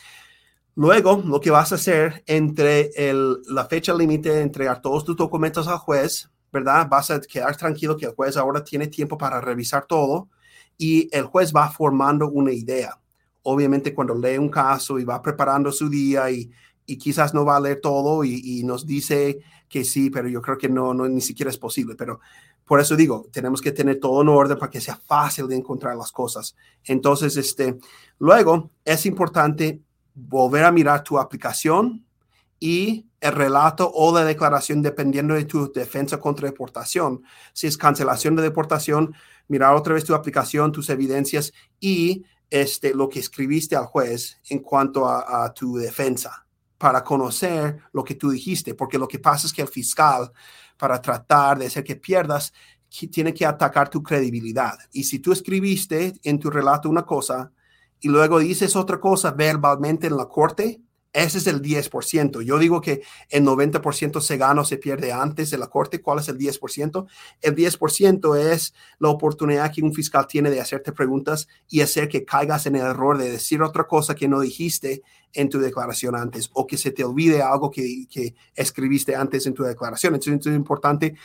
Luego, 0.77 1.23
lo 1.25 1.41
que 1.41 1.51
vas 1.51 1.73
a 1.73 1.75
hacer 1.75 2.23
entre 2.27 2.91
el, 2.95 3.39
la 3.49 3.67
fecha 3.67 3.93
límite 3.93 4.31
de 4.31 4.43
entregar 4.43 4.81
todos 4.81 5.05
tus 5.05 5.17
documentos 5.17 5.67
al 5.67 5.79
juez, 5.79 6.31
¿verdad? 6.53 6.87
Vas 6.89 7.11
a 7.11 7.21
quedar 7.21 7.57
tranquilo 7.57 7.97
que 7.97 8.07
el 8.07 8.15
juez 8.15 8.37
ahora 8.37 8.63
tiene 8.63 8.87
tiempo 8.87 9.19
para 9.19 9.41
revisar 9.41 9.87
todo 9.87 10.29
y 10.81 11.15
el 11.15 11.25
juez 11.27 11.53
va 11.55 11.69
formando 11.69 12.31
una 12.31 12.53
idea. 12.53 12.99
Obviamente 13.43 13.95
cuando 13.95 14.15
lee 14.15 14.39
un 14.39 14.49
caso 14.49 14.99
y 14.99 15.05
va 15.05 15.21
preparando 15.21 15.71
su 15.71 15.91
día 15.91 16.31
y, 16.31 16.51
y 16.87 16.97
quizás 16.97 17.35
no 17.35 17.45
va 17.45 17.59
a 17.59 17.61
leer 17.61 17.83
todo 17.83 18.25
y, 18.25 18.41
y, 18.43 18.65
nos 18.65 18.87
dice 18.87 19.41
que 19.69 19.85
sí, 19.85 20.09
pero 20.09 20.27
yo 20.27 20.41
creo 20.41 20.57
que 20.57 20.71
no, 20.71 20.95
no, 20.95 21.07
ni 21.07 21.21
siquiera 21.21 21.51
es 21.51 21.59
posible. 21.59 21.97
Pero 21.97 22.21
por 22.65 22.81
eso 22.81 22.97
digo, 22.97 23.29
tenemos 23.31 23.61
que 23.61 23.73
tener 23.73 24.01
todo 24.01 24.23
en 24.23 24.29
orden 24.31 24.59
para 24.59 24.71
que 24.71 24.81
sea 24.81 24.97
fácil 24.97 25.49
de 25.49 25.57
encontrar 25.57 25.95
las 25.97 26.13
cosas. 26.13 26.57
Entonces, 26.83 27.37
este, 27.37 27.79
luego 28.19 28.71
es 28.83 29.05
importante 29.05 29.83
volver 30.15 30.65
a 30.65 30.73
mirar 30.73 31.05
tu 31.05 31.19
aplicación 31.19 32.07
y 32.59 33.07
el 33.21 33.33
relato 33.33 33.91
o 33.93 34.15
la 34.15 34.25
declaración 34.25 34.81
dependiendo 34.81 35.35
de 35.35 35.45
tu 35.45 35.71
defensa 35.71 36.19
contra 36.19 36.49
deportación. 36.49 37.23
Si 37.53 37.67
es 37.67 37.77
cancelación 37.77 38.35
de 38.35 38.43
deportación, 38.43 39.15
mirar 39.51 39.75
otra 39.75 39.95
vez 39.95 40.05
tu 40.05 40.15
aplicación, 40.15 40.71
tus 40.71 40.89
evidencias 40.91 41.53
y 41.81 42.25
este, 42.49 42.95
lo 42.95 43.09
que 43.09 43.19
escribiste 43.19 43.75
al 43.75 43.87
juez 43.87 44.39
en 44.49 44.61
cuanto 44.61 45.09
a, 45.09 45.53
tu 45.53 45.77
defensa 45.77 46.47
para 46.79 47.03
conocer 47.03 47.79
lo 47.93 48.05
que 48.05 48.15
tú 48.15 48.31
dijiste, 48.31 48.75
porque 48.75 48.97
lo 48.97 49.09
que 49.09 49.19
pasa 49.19 49.49
es 49.49 49.53
que 49.53 49.63
el 49.63 49.69
fiscal, 49.69 50.31
para 50.79 51.03
tratar 51.03 51.59
de 51.59 51.67
hacer 51.67 51.83
que 51.83 51.97
pierdas, 51.97 52.53
tiene 53.11 53.35
que 53.35 53.45
atacar 53.45 53.91
tu 53.91 54.03
credibilidad. 54.03 54.79
Y 54.93 55.03
si 55.05 55.19
tú 55.19 55.33
escribiste 55.33 56.15
en 56.23 56.39
tu 56.39 56.49
relato 56.49 56.89
una 56.89 57.05
cosa 57.05 57.53
y 58.01 58.09
luego 58.09 58.39
dices 58.39 58.77
otra 58.77 59.01
cosa 59.01 59.33
verbalmente 59.33 60.07
en 60.07 60.17
la 60.17 60.27
corte, 60.27 60.81
ese 61.13 61.39
es 61.39 61.47
el 61.49 61.61
10%. 61.61 62.43
Yo 62.43 62.59
digo 62.59 62.81
que 62.81 63.03
el 63.31 63.45
90% 63.45 64.21
se 64.21 64.37
gana 64.37 64.61
o 64.61 64.65
se 64.65 64.77
pierde 64.77 65.13
antes 65.13 65.51
de 65.51 65.59
la 65.59 65.67
corte. 65.67 66.01
¿Cuál 66.01 66.21
es 66.21 66.29
el 66.29 66.39
10%? 66.39 67.07
El 67.41 67.57
10% 67.57 68.37
es 68.39 68.75
la 68.99 69.09
oportunidad 69.09 69.73
que 69.73 69.83
un 69.83 69.93
fiscal 69.93 70.29
tiene 70.29 70.51
de 70.51 70.61
hacerte 70.61 70.93
preguntas 70.93 71.49
y 71.69 71.81
hacer 71.81 72.09
que 72.09 72.25
caigas 72.25 72.67
en 72.67 72.77
el 72.77 72.83
error 72.83 73.19
de 73.19 73.31
decir 73.31 73.61
otra 73.61 73.85
cosa 73.85 74.15
que 74.15 74.29
no 74.29 74.41
dijiste 74.41 75.03
en 75.33 75.49
tu 75.49 75.59
declaración 75.59 76.15
antes 76.15 76.49
o 76.53 76.67
que 76.67 76.77
se 76.77 76.93
te 76.93 77.05
olvide 77.05 77.43
algo 77.43 77.71
que, 77.71 78.07
que 78.09 78.35
escribiste 78.55 79.17
antes 79.17 79.47
en 79.47 79.55
tu 79.55 79.65
declaración. 79.65 80.15
Entonces 80.15 80.53
es 80.53 80.57
importante 80.57 81.17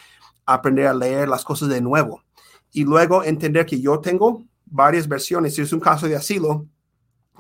aprender 0.48 0.88
a 0.88 0.94
leer 0.96 1.28
las 1.30 1.44
cosas 1.44 1.70
de 1.70 1.82
nuevo 1.82 2.24
y 2.72 2.84
luego 2.84 3.24
entender 3.24 3.68
que 3.68 3.80
yo 3.80 4.00
tengo 4.00 4.44
varias 4.66 5.08
versiones. 5.08 5.54
Si 5.54 5.62
es 5.62 5.74
un 5.74 5.80
caso 5.80 6.08
de 6.08 6.16
asilo, 6.16 6.66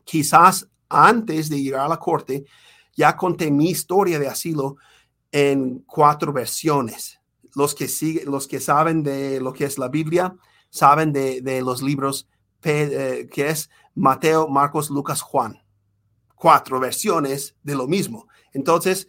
quizás 0.03 0.67
antes 0.89 1.49
de 1.49 1.61
llegar 1.61 1.85
a 1.85 1.89
la 1.89 1.97
corte, 1.97 2.45
ya 2.95 3.15
conté 3.15 3.51
mi 3.51 3.69
historia 3.69 4.19
de 4.19 4.27
asilo 4.27 4.77
en 5.31 5.79
cuatro 5.79 6.31
versiones. 6.31 7.19
Los 7.55 7.73
que, 7.73 7.87
siguen, 7.87 8.31
los 8.31 8.47
que 8.47 8.59
saben 8.59 9.03
de 9.03 9.39
lo 9.39 9.53
que 9.53 9.65
es 9.65 9.77
la 9.77 9.87
Biblia, 9.87 10.35
saben 10.69 11.13
de, 11.13 11.41
de 11.41 11.61
los 11.61 11.81
libros 11.81 12.27
eh, 12.63 13.29
que 13.31 13.49
es 13.49 13.69
Mateo, 13.93 14.47
Marcos, 14.47 14.89
Lucas, 14.89 15.21
Juan. 15.21 15.61
Cuatro 16.35 16.79
versiones 16.79 17.55
de 17.63 17.75
lo 17.75 17.87
mismo. 17.87 18.27
Entonces, 18.53 19.07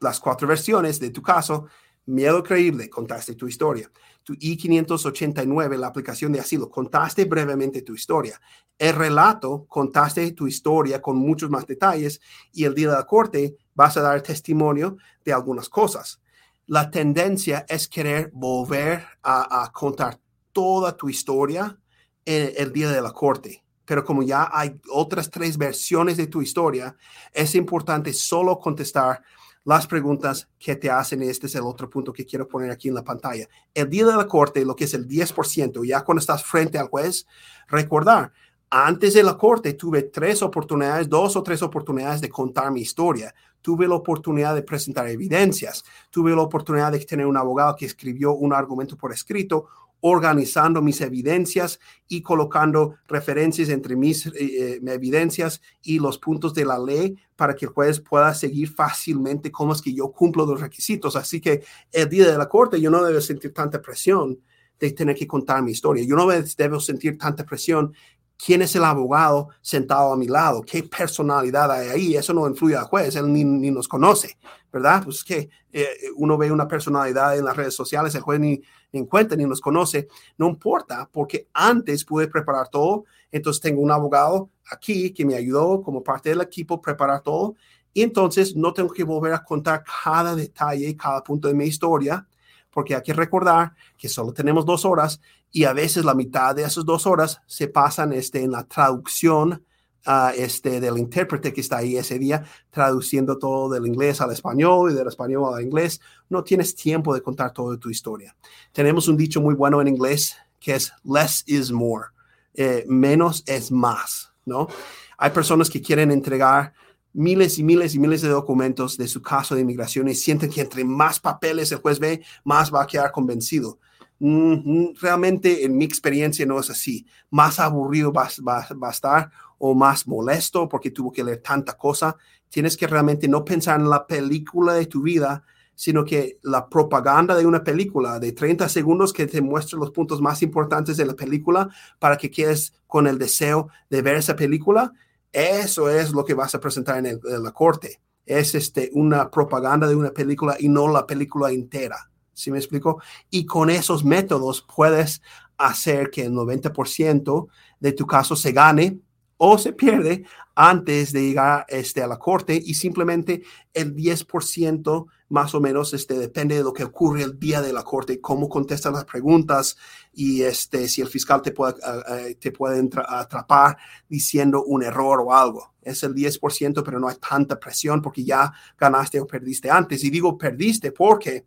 las 0.00 0.20
cuatro 0.20 0.46
versiones 0.46 1.00
de 1.00 1.10
tu 1.10 1.22
caso 1.22 1.66
Miedo 2.08 2.42
creíble, 2.42 2.88
contaste 2.88 3.34
tu 3.34 3.46
historia. 3.46 3.90
Tu 4.28 4.34
I-589, 4.34 5.78
la 5.78 5.86
aplicación 5.86 6.32
de 6.32 6.40
asilo, 6.40 6.68
contaste 6.68 7.24
brevemente 7.24 7.80
tu 7.80 7.94
historia. 7.94 8.38
El 8.76 8.94
relato, 8.94 9.64
contaste 9.66 10.32
tu 10.32 10.46
historia 10.46 11.00
con 11.00 11.16
muchos 11.16 11.48
más 11.48 11.66
detalles 11.66 12.20
y 12.52 12.64
el 12.64 12.74
día 12.74 12.90
de 12.90 12.96
la 12.96 13.06
corte 13.06 13.56
vas 13.74 13.96
a 13.96 14.02
dar 14.02 14.20
testimonio 14.20 14.98
de 15.24 15.32
algunas 15.32 15.70
cosas. 15.70 16.20
La 16.66 16.90
tendencia 16.90 17.64
es 17.70 17.88
querer 17.88 18.30
volver 18.34 19.02
a, 19.22 19.70
contar 19.72 20.20
toda 20.52 20.94
tu 20.94 21.08
historia 21.08 21.78
en 22.26 22.52
el 22.54 22.70
día 22.70 22.90
de 22.90 23.00
la 23.00 23.12
corte 23.12 23.64
pero 23.86 24.04
como 24.04 24.22
ya 24.22 24.50
hay 24.52 24.78
otras 24.92 25.30
tres 25.30 25.56
versiones 25.56 26.18
de 26.18 26.26
tu 26.26 26.42
historia, 26.42 26.94
es 27.32 27.54
importante 27.54 28.12
solo 28.12 28.58
contestar 28.58 29.22
las 29.64 29.86
preguntas 29.86 30.48
que 30.58 30.76
te 30.76 30.90
hacen. 30.90 31.22
Este 31.22 31.46
es 31.46 31.54
el 31.54 31.62
otro 31.62 31.88
punto 31.88 32.12
que 32.12 32.26
quiero 32.26 32.48
poner 32.48 32.70
aquí 32.70 32.88
en 32.88 32.94
la 32.94 33.04
pantalla. 33.04 33.46
El 33.74 33.90
día 33.90 34.06
de 34.06 34.16
la 34.16 34.26
corte, 34.26 34.64
lo 34.64 34.76
que 34.76 34.84
es 34.84 34.94
el 34.94 35.06
10%, 35.06 35.84
ya 35.86 36.02
cuando 36.02 36.20
estás 36.20 36.44
frente 36.44 36.78
al 36.78 36.88
juez, 36.88 37.26
recordar, 37.68 38.32
antes 38.70 39.14
de 39.14 39.22
la 39.22 39.38
corte 39.38 39.72
tuve 39.72 40.02
tres 40.02 40.42
oportunidades, 40.42 41.08
dos 41.08 41.36
o 41.36 41.42
tres 41.42 41.62
oportunidades 41.62 42.20
de 42.20 42.28
contar 42.28 42.70
mi 42.70 42.82
historia. 42.82 43.34
Tuve 43.62 43.88
la 43.88 43.94
oportunidad 43.94 44.54
de 44.54 44.62
presentar 44.62 45.08
evidencias, 45.08 45.84
tuve 46.10 46.30
la 46.36 46.42
oportunidad 46.42 46.92
de 46.92 47.00
tener 47.00 47.26
un 47.26 47.36
abogado 47.36 47.74
que 47.74 47.86
escribió 47.86 48.34
un 48.34 48.52
argumento 48.52 48.96
por 48.96 49.12
escrito 49.12 49.66
organizando 50.00 50.80
mis 50.80 51.00
evidencias 51.00 51.80
y 52.06 52.22
colocando 52.22 52.96
referencias 53.08 53.68
entre 53.68 53.96
mis 53.96 54.26
eh, 54.26 54.32
eh, 54.38 54.80
evidencias 54.86 55.60
y 55.82 55.98
los 55.98 56.18
puntos 56.18 56.54
de 56.54 56.64
la 56.64 56.78
ley 56.78 57.16
para 57.36 57.54
que 57.54 57.66
el 57.66 57.72
juez 57.72 58.00
pueda 58.00 58.32
seguir 58.34 58.68
fácilmente 58.68 59.50
cómo 59.50 59.72
es 59.72 59.82
que 59.82 59.92
yo 59.92 60.10
cumplo 60.12 60.46
los 60.46 60.60
requisitos. 60.60 61.16
Así 61.16 61.40
que 61.40 61.64
el 61.92 62.08
día 62.08 62.30
de 62.30 62.38
la 62.38 62.48
corte 62.48 62.80
yo 62.80 62.90
no 62.90 63.04
debo 63.04 63.20
sentir 63.20 63.52
tanta 63.52 63.80
presión 63.80 64.38
de 64.78 64.92
tener 64.92 65.16
que 65.16 65.26
contar 65.26 65.62
mi 65.62 65.72
historia. 65.72 66.04
Yo 66.04 66.14
no 66.14 66.28
debo 66.28 66.78
sentir 66.78 67.18
tanta 67.18 67.44
presión 67.44 67.92
quién 68.38 68.62
es 68.62 68.74
el 68.76 68.84
abogado 68.84 69.48
sentado 69.60 70.12
a 70.12 70.16
mi 70.16 70.28
lado, 70.28 70.62
qué 70.62 70.84
personalidad 70.84 71.70
hay 71.72 71.88
ahí, 71.88 72.16
eso 72.16 72.32
no 72.32 72.46
influye 72.46 72.76
al 72.76 72.84
juez, 72.84 73.16
él 73.16 73.32
ni, 73.32 73.44
nos 73.44 73.88
conoce, 73.88 74.38
¿verdad? 74.72 75.02
Pues 75.02 75.24
que 75.24 75.50
eh, 75.72 75.88
uno 76.16 76.38
ve 76.38 76.52
una 76.52 76.68
personalidad 76.68 77.36
en 77.36 77.44
las 77.44 77.56
redes 77.56 77.74
sociales, 77.74 78.14
el 78.14 78.20
juez 78.20 78.38
ni, 78.38 78.62
en 78.92 79.06
cuenta 79.06 79.36
ni 79.36 79.44
nos 79.44 79.60
conoce, 79.60 80.08
no 80.36 80.48
importa, 80.48 81.08
porque 81.12 81.48
antes 81.52 82.04
pude 82.04 82.28
preparar 82.28 82.68
todo, 82.68 83.04
entonces 83.30 83.60
tengo 83.60 83.80
un 83.82 83.90
abogado 83.90 84.50
aquí 84.70 85.12
que 85.12 85.24
me 85.24 85.34
ayudó 85.34 85.82
como 85.82 86.02
parte 86.02 86.30
del 86.30 86.40
equipo 86.40 86.74
a 86.74 86.82
preparar 86.82 87.22
todo, 87.22 87.56
y 87.92 88.02
entonces 88.02 88.54
no 88.54 88.72
tengo 88.72 88.90
que 88.90 89.04
volver 89.04 89.32
a 89.32 89.42
contar 89.42 89.82
cada 90.02 90.34
detalle, 90.34 90.96
cada 90.96 91.22
punto 91.22 91.48
de 91.48 91.54
mi 91.54 91.64
historia, 91.64 92.26
porque 92.70 92.94
hay 92.94 93.02
que 93.02 93.12
recordar 93.12 93.74
que 93.96 94.08
solo 94.08 94.32
tenemos 94.32 94.64
dos 94.64 94.84
horas 94.84 95.20
y 95.50 95.64
a 95.64 95.72
veces 95.72 96.04
la 96.04 96.14
mitad 96.14 96.54
de 96.54 96.62
esas 96.62 96.84
dos 96.84 97.06
horas 97.06 97.40
se 97.46 97.68
pasan 97.68 98.12
este, 98.12 98.42
en 98.42 98.52
la 98.52 98.64
traducción 98.64 99.64
uh, 100.06 100.30
este, 100.36 100.80
del 100.80 100.98
intérprete 100.98 101.52
que 101.52 101.60
está 101.60 101.78
ahí 101.78 101.96
ese 101.96 102.18
día, 102.18 102.44
traduciendo 102.70 103.38
todo 103.38 103.68
del 103.70 103.86
inglés 103.86 104.20
al 104.20 104.32
español 104.32 104.90
y 104.90 104.94
del 104.94 105.08
español 105.08 105.54
al 105.54 105.62
inglés. 105.62 106.00
No 106.28 106.44
tienes 106.44 106.74
tiempo 106.74 107.14
de 107.14 107.22
contar 107.22 107.52
toda 107.52 107.76
tu 107.76 107.90
historia. 107.90 108.36
Tenemos 108.72 109.08
un 109.08 109.16
dicho 109.16 109.40
muy 109.40 109.54
bueno 109.54 109.80
en 109.80 109.88
inglés 109.88 110.36
que 110.60 110.74
es 110.74 110.92
less 111.04 111.44
is 111.46 111.70
more. 111.70 112.06
Eh, 112.54 112.84
menos 112.88 113.44
es 113.46 113.70
más, 113.70 114.32
¿no? 114.44 114.68
Hay 115.16 115.30
personas 115.30 115.70
que 115.70 115.80
quieren 115.80 116.10
entregar 116.10 116.72
miles 117.12 117.58
y 117.58 117.62
miles 117.62 117.94
y 117.94 117.98
miles 117.98 118.22
de 118.22 118.28
documentos 118.28 118.96
de 118.96 119.08
su 119.08 119.22
caso 119.22 119.54
de 119.54 119.62
inmigración 119.62 120.08
y 120.08 120.14
sienten 120.14 120.50
que 120.50 120.60
entre 120.60 120.84
más 120.84 121.20
papeles 121.20 121.72
el 121.72 121.78
juez 121.78 121.98
ve, 121.98 122.22
más 122.44 122.72
va 122.72 122.82
a 122.82 122.86
quedar 122.86 123.12
convencido. 123.12 123.78
Mm, 124.20 124.94
realmente 125.00 125.64
en 125.64 125.76
mi 125.76 125.84
experiencia 125.84 126.44
no 126.46 126.58
es 126.58 126.70
así. 126.70 127.06
Más 127.30 127.58
aburrido 127.60 128.12
va, 128.12 128.28
a 128.28 128.90
estar 128.90 129.30
o 129.58 129.74
más 129.74 130.06
molesto 130.06 130.68
porque 130.68 130.90
tuvo 130.90 131.12
que 131.12 131.24
leer 131.24 131.42
tanta 131.42 131.76
cosa. 131.76 132.16
Tienes 132.48 132.76
que 132.76 132.86
realmente 132.86 133.28
no 133.28 133.44
pensar 133.44 133.80
en 133.80 133.90
la 133.90 134.06
película 134.06 134.72
de 134.74 134.86
tu 134.86 135.02
vida, 135.02 135.44
sino 135.74 136.04
que 136.04 136.38
la 136.42 136.68
propaganda 136.68 137.36
de 137.36 137.46
una 137.46 137.62
película 137.62 138.18
de 138.18 138.32
30 138.32 138.68
segundos 138.68 139.12
que 139.12 139.26
te 139.26 139.40
muestra 139.40 139.78
los 139.78 139.90
puntos 139.90 140.20
más 140.20 140.42
importantes 140.42 140.96
de 140.96 141.06
la 141.06 141.14
película 141.14 141.68
para 141.98 142.16
que 142.16 142.30
quedes 142.30 142.72
con 142.86 143.06
el 143.06 143.18
deseo 143.18 143.68
de 143.90 144.02
ver 144.02 144.16
esa 144.16 144.34
película, 144.34 144.92
eso 145.32 145.90
es 145.90 146.12
lo 146.12 146.24
que 146.24 146.34
vas 146.34 146.54
a 146.54 146.60
presentar 146.60 146.98
en, 146.98 147.06
en 147.06 147.42
la 147.42 147.52
corte. 147.52 148.00
Es 148.24 148.54
este, 148.54 148.90
una 148.94 149.30
propaganda 149.30 149.86
de 149.86 149.94
una 149.94 150.10
película 150.10 150.56
y 150.58 150.68
no 150.68 150.88
la 150.88 151.06
película 151.06 151.50
entera. 151.50 152.10
¿sí 152.38 152.52
me 152.52 152.58
explico? 152.58 153.02
Y 153.30 153.46
con 153.46 153.68
esos 153.68 154.04
métodos 154.04 154.64
puedes 154.74 155.20
hacer 155.56 156.10
que 156.10 156.24
el 156.24 156.32
90% 156.32 157.48
de 157.80 157.92
tu 157.92 158.06
caso 158.06 158.36
se 158.36 158.52
gane 158.52 159.00
o 159.38 159.56
se 159.56 159.72
pierde 159.72 160.24
antes 160.54 161.12
de 161.12 161.22
llegar 161.22 161.64
este, 161.68 162.02
a 162.02 162.06
la 162.06 162.18
corte 162.18 162.60
y 162.62 162.74
simplemente 162.74 163.42
el 163.72 163.94
10% 163.94 165.06
más 165.28 165.54
o 165.54 165.60
menos 165.60 165.94
este, 165.94 166.18
depende 166.18 166.56
de 166.56 166.64
lo 166.64 166.72
que 166.72 166.84
ocurre 166.84 167.22
el 167.22 167.38
día 167.38 167.62
de 167.62 167.72
la 167.72 167.84
corte, 167.84 168.20
cómo 168.20 168.48
contestan 168.48 168.94
las 168.94 169.04
preguntas 169.04 169.76
y 170.12 170.42
este, 170.42 170.88
si 170.88 171.00
el 171.00 171.08
fiscal 171.08 171.42
te 171.42 171.52
puede, 171.52 171.74
uh, 171.74 172.34
te 172.40 172.50
puede 172.50 172.88
atrapar 173.06 173.76
diciendo 174.08 174.64
un 174.64 174.82
error 174.82 175.20
o 175.20 175.32
algo. 175.32 175.74
Es 175.82 176.02
el 176.02 176.14
10%, 176.14 176.82
pero 176.82 176.98
no 176.98 177.08
hay 177.08 177.16
tanta 177.16 177.58
presión 177.60 178.02
porque 178.02 178.24
ya 178.24 178.52
ganaste 178.76 179.20
o 179.20 179.26
perdiste 179.26 179.70
antes. 179.70 180.02
Y 180.02 180.10
digo 180.10 180.36
perdiste 180.36 180.90
porque 180.90 181.46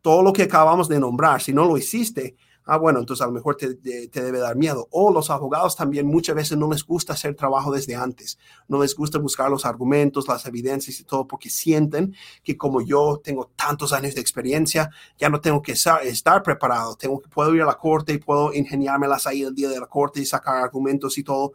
todo 0.00 0.22
lo 0.22 0.32
que 0.32 0.44
acabamos 0.44 0.88
de 0.88 1.00
nombrar, 1.00 1.42
si 1.42 1.52
no 1.52 1.64
lo 1.64 1.76
hiciste, 1.76 2.36
ah, 2.66 2.78
bueno, 2.78 3.00
entonces 3.00 3.22
a 3.22 3.26
lo 3.26 3.32
mejor 3.32 3.56
te, 3.56 3.74
debe 3.74 4.38
dar 4.38 4.56
miedo. 4.56 4.88
O 4.90 5.12
los 5.12 5.30
abogados 5.30 5.76
también 5.76 6.06
muchas 6.06 6.34
veces 6.34 6.56
no 6.58 6.70
les 6.70 6.84
gusta 6.84 7.12
hacer 7.12 7.34
trabajo 7.34 7.72
desde 7.72 7.94
antes, 7.94 8.38
no 8.68 8.80
les 8.80 8.94
gusta 8.94 9.18
buscar 9.18 9.50
los 9.50 9.64
argumentos, 9.66 10.28
las 10.28 10.46
evidencias 10.46 11.00
y 11.00 11.04
todo, 11.04 11.26
porque 11.26 11.50
sienten 11.50 12.14
que 12.42 12.56
como 12.56 12.80
yo 12.80 13.20
tengo 13.22 13.50
tantos 13.56 13.92
años 13.92 14.14
de 14.14 14.20
experiencia, 14.20 14.90
ya 15.18 15.28
no 15.28 15.40
tengo 15.40 15.62
que 15.62 15.72
estar, 15.72 16.42
preparado, 16.42 16.96
tengo 16.96 17.20
que 17.20 17.28
puedo 17.28 17.54
ir 17.54 17.62
a 17.62 17.66
la 17.66 17.76
corte 17.76 18.14
y 18.14 18.18
puedo 18.18 18.52
ingeniármelas 18.52 19.26
ahí 19.26 19.42
el 19.42 19.54
día 19.54 19.68
de 19.68 19.80
la 19.80 19.86
corte 19.86 20.20
y 20.20 20.26
sacar 20.26 20.56
argumentos 20.56 21.18
y 21.18 21.24
todo. 21.24 21.52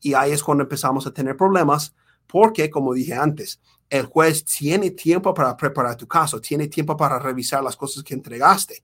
Y 0.00 0.14
ahí 0.14 0.32
es 0.32 0.42
cuando 0.42 0.64
empezamos 0.64 1.06
a 1.06 1.12
tener 1.12 1.36
problemas, 1.36 1.94
porque 2.26 2.70
como 2.70 2.92
dije 2.92 3.14
antes, 3.14 3.60
el 3.88 4.06
juez 4.06 4.44
tiene 4.44 4.90
tiempo 4.90 5.34
para 5.34 5.56
preparar 5.56 5.96
tu 5.96 6.08
caso, 6.08 6.40
tiene 6.40 6.66
tiempo 6.68 6.96
para 6.96 7.18
revisar 7.18 7.62
las 7.62 7.76
cosas 7.76 8.02
que 8.02 8.14
entregaste. 8.14 8.82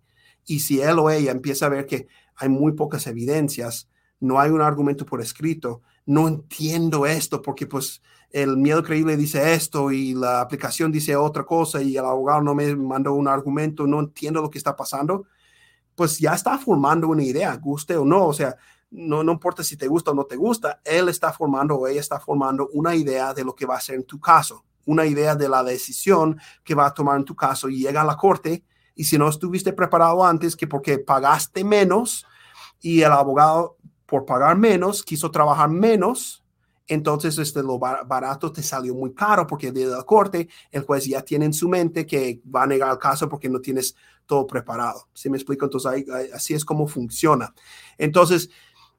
Y 0.49 0.61
si 0.61 0.81
él 0.81 0.99
o 0.99 1.11
ella 1.11 1.31
empieza 1.31 1.67
a 1.67 1.69
ver 1.69 1.87
que 1.87 2.09
hay 2.35 2.49
muy 2.49 2.73
pocas 2.73 3.07
evidencias, 3.07 3.89
no 4.19 4.41
hay 4.41 4.51
un 4.51 4.63
argumento 4.63 5.05
por 5.05 5.21
escrito, 5.21 5.83
no 6.07 6.27
entiendo 6.27 7.07
esto 7.07 7.43
porque 7.43 7.67
pues 7.67 8.03
el 8.31 8.57
miedo 8.57 8.83
creíble 8.83 9.17
dice 9.17 9.53
esto 9.53 9.93
y 9.93 10.15
la 10.15 10.41
aplicación 10.41 10.91
dice 10.91 11.15
otra 11.17 11.45
cosa 11.45 11.83
y 11.83 11.97
el 11.99 12.05
abogado 12.05 12.41
no 12.41 12.55
me 12.55 12.75
mandó 12.75 13.13
un 13.13 13.29
argumento, 13.29 13.87
no 13.87 14.01
entiendo 14.01 14.41
lo 14.41 14.49
que 14.49 14.59
está 14.59 14.75
pasando, 14.75 15.27
pues 15.95 16.19
ya 16.19 16.33
está 16.33 16.57
formando 16.57 17.09
una 17.09 17.23
idea, 17.23 17.55
guste 17.57 17.95
o 17.97 18.07
no, 18.07 18.27
o 18.27 18.33
sea, 18.33 18.57
no, 18.91 19.23
no 19.23 19.33
importa 19.33 19.63
si 19.63 19.77
te 19.77 19.87
gusta 19.87 20.13
o 20.13 20.15
no 20.15 20.25
te 20.25 20.37
gusta, 20.37 20.81
él 20.83 21.11
está 21.11 21.31
formando 21.31 21.77
o 21.77 21.87
ella 21.87 22.01
está 22.01 22.19
formando 22.19 22.71
una 22.73 22.97
idea 22.97 23.35
de 23.35 23.45
lo 23.45 23.55
que 23.55 23.67
va 23.67 23.77
a 23.77 23.81
ser 23.81 23.97
en 23.97 24.05
tu 24.05 24.19
caso 24.19 24.65
una 24.89 25.05
idea 25.05 25.37
de 25.37 25.51
la 25.51 25.63
decisión 25.63 26.41
que 26.65 26.75
va 26.75 26.87
a 26.87 26.95
tomar 26.95 27.19
en 27.19 27.25
tu 27.25 27.37
caso 27.37 27.69
y 27.69 27.81
llega 27.81 28.01
a 28.01 28.07
la 28.07 28.17
corte 28.17 28.65
y 28.99 29.05
si 29.05 29.17
no 29.17 29.29
estuviste 29.29 29.73
preparado 29.73 30.27
antes 30.27 30.57
que 30.57 30.67
porque 30.67 30.99
pagaste 30.99 31.63
menos 31.63 32.27
y 32.81 33.01
el 33.03 33.13
abogado 33.13 33.77
por 34.05 34.27
pagar 34.27 34.59
menos 34.59 35.05
quiso 35.05 35.31
trabajar 35.31 35.71
menos, 35.71 36.45
entonces 36.89 37.39
este, 37.39 37.63
lo 37.63 37.79
barato 37.79 38.51
te 38.51 38.61
salió 38.61 38.97
muy 38.97 39.15
caro 39.15 39.47
porque 39.47 39.71
de 39.71 39.87
la 39.87 40.03
corte 40.03 40.49
el 40.73 40.83
juez 40.83 41.07
ya 41.07 41.23
tiene 41.23 41.45
en 41.45 41.53
su 41.53 41.69
mente 41.69 42.05
que 42.05 42.41
va 42.53 42.65
a 42.65 42.67
negar 42.67 42.91
el 42.91 42.99
caso 42.99 43.29
porque 43.29 43.49
no 43.49 43.61
tienes 43.61 43.95
todo 44.27 44.45
preparado. 44.49 45.07
¿Sí 45.15 45.31
me 45.31 45.37
explico? 45.37 45.67
Entonces 45.67 46.05
así 46.35 46.55
es 46.55 46.65
como 46.65 46.89
funciona. 46.89 47.55
Entonces, 47.99 48.51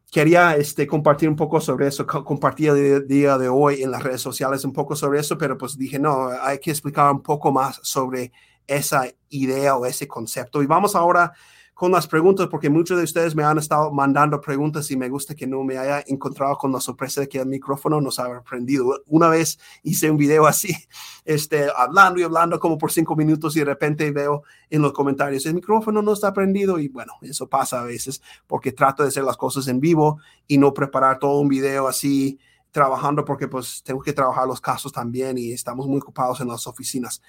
quería 0.10 0.56
este, 0.56 0.88
compartir 0.88 1.28
un 1.28 1.36
poco 1.36 1.60
sobre 1.60 1.88
eso, 1.88 2.08
compartir 2.08 2.70
el 2.70 3.06
día 3.06 3.38
de 3.38 3.50
hoy 3.50 3.84
en 3.84 3.92
las 3.92 4.02
redes 4.02 4.22
sociales 4.22 4.64
un 4.64 4.72
poco 4.72 4.96
sobre 4.96 5.20
eso, 5.20 5.38
pero 5.38 5.58
pues 5.58 5.78
dije, 5.78 6.00
no, 6.00 6.30
hay 6.30 6.60
que 6.60 6.72
explicar 6.72 7.12
un 7.12 7.22
poco 7.22 7.52
más 7.52 7.82
sobre 7.84 8.32
esa 8.70 9.06
idea 9.30 9.76
o 9.76 9.86
ese 9.86 10.08
concepto. 10.08 10.62
Y 10.62 10.68
vamos 10.68 10.96
ahora 10.96 11.34
con 11.80 11.94
las 11.94 12.08
preguntas, 12.08 12.48
porque 12.48 12.70
muchos 12.70 12.98
de 12.98 13.06
ustedes 13.06 13.38
me 13.38 13.44
han 13.44 13.58
estado 13.58 13.90
mandando 13.90 14.42
preguntas 14.42 14.92
y 14.92 14.98
me 14.98 15.08
gusta 15.08 15.34
que 15.34 15.48
no 15.48 15.64
me 15.64 15.78
haya 15.78 16.04
encontrado 16.08 16.58
con 16.58 16.74
la 16.74 16.82
sorpresa 16.82 17.22
de 17.22 17.30
que 17.30 17.40
el 17.40 17.46
micrófono 17.46 18.02
nos 18.02 18.20
ha 18.20 18.42
prendido. 18.42 19.02
Una 19.08 19.30
vez 19.30 19.58
hice 19.82 20.12
un 20.12 20.18
video 20.18 20.46
así, 20.46 20.76
este, 21.24 21.70
hablando 21.74 22.20
y 22.20 22.24
hablando 22.24 22.60
como 22.60 22.78
por 22.78 22.92
cinco 22.92 23.16
minutos 23.16 23.56
y 23.56 23.60
de 23.60 23.66
repente 23.66 24.12
veo 24.12 24.44
en 24.70 24.82
los 24.82 24.92
comentarios, 24.92 25.46
el 25.46 25.54
micrófono 25.54 26.02
no 26.02 26.12
está 26.12 26.34
prendido 26.34 26.80
y 26.80 26.90
bueno, 26.90 27.14
eso 27.22 27.48
pasa 27.48 27.80
a 27.80 27.86
veces 27.86 28.22
porque 28.46 28.74
trato 28.74 29.04
de 29.04 29.08
hacer 29.08 29.24
las 29.24 29.38
cosas 29.38 29.70
en 29.70 29.80
vivo 29.80 30.20
y 30.48 30.58
no 30.58 30.74
preparar 30.74 31.18
todo 31.18 31.40
un 31.40 31.48
video 31.48 31.88
así 31.88 32.40
trabajando 32.72 33.26
porque 33.26 33.48
pues 33.48 33.82
tengo 33.84 34.02
que 34.02 34.14
trabajar 34.14 34.48
los 34.48 34.62
casos 34.62 34.92
también 34.92 35.38
y 35.38 35.52
estamos 35.52 35.88
muy 35.88 36.00
ocupados 36.00 36.40
en 36.42 36.50
las 36.50 36.68
oficinas. 36.68 37.22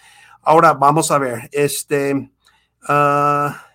Ahora 0.42 0.72
vamos 0.72 1.10
a 1.10 1.18
ver, 1.18 1.48
este 1.52 2.30
Ah, 2.82 3.66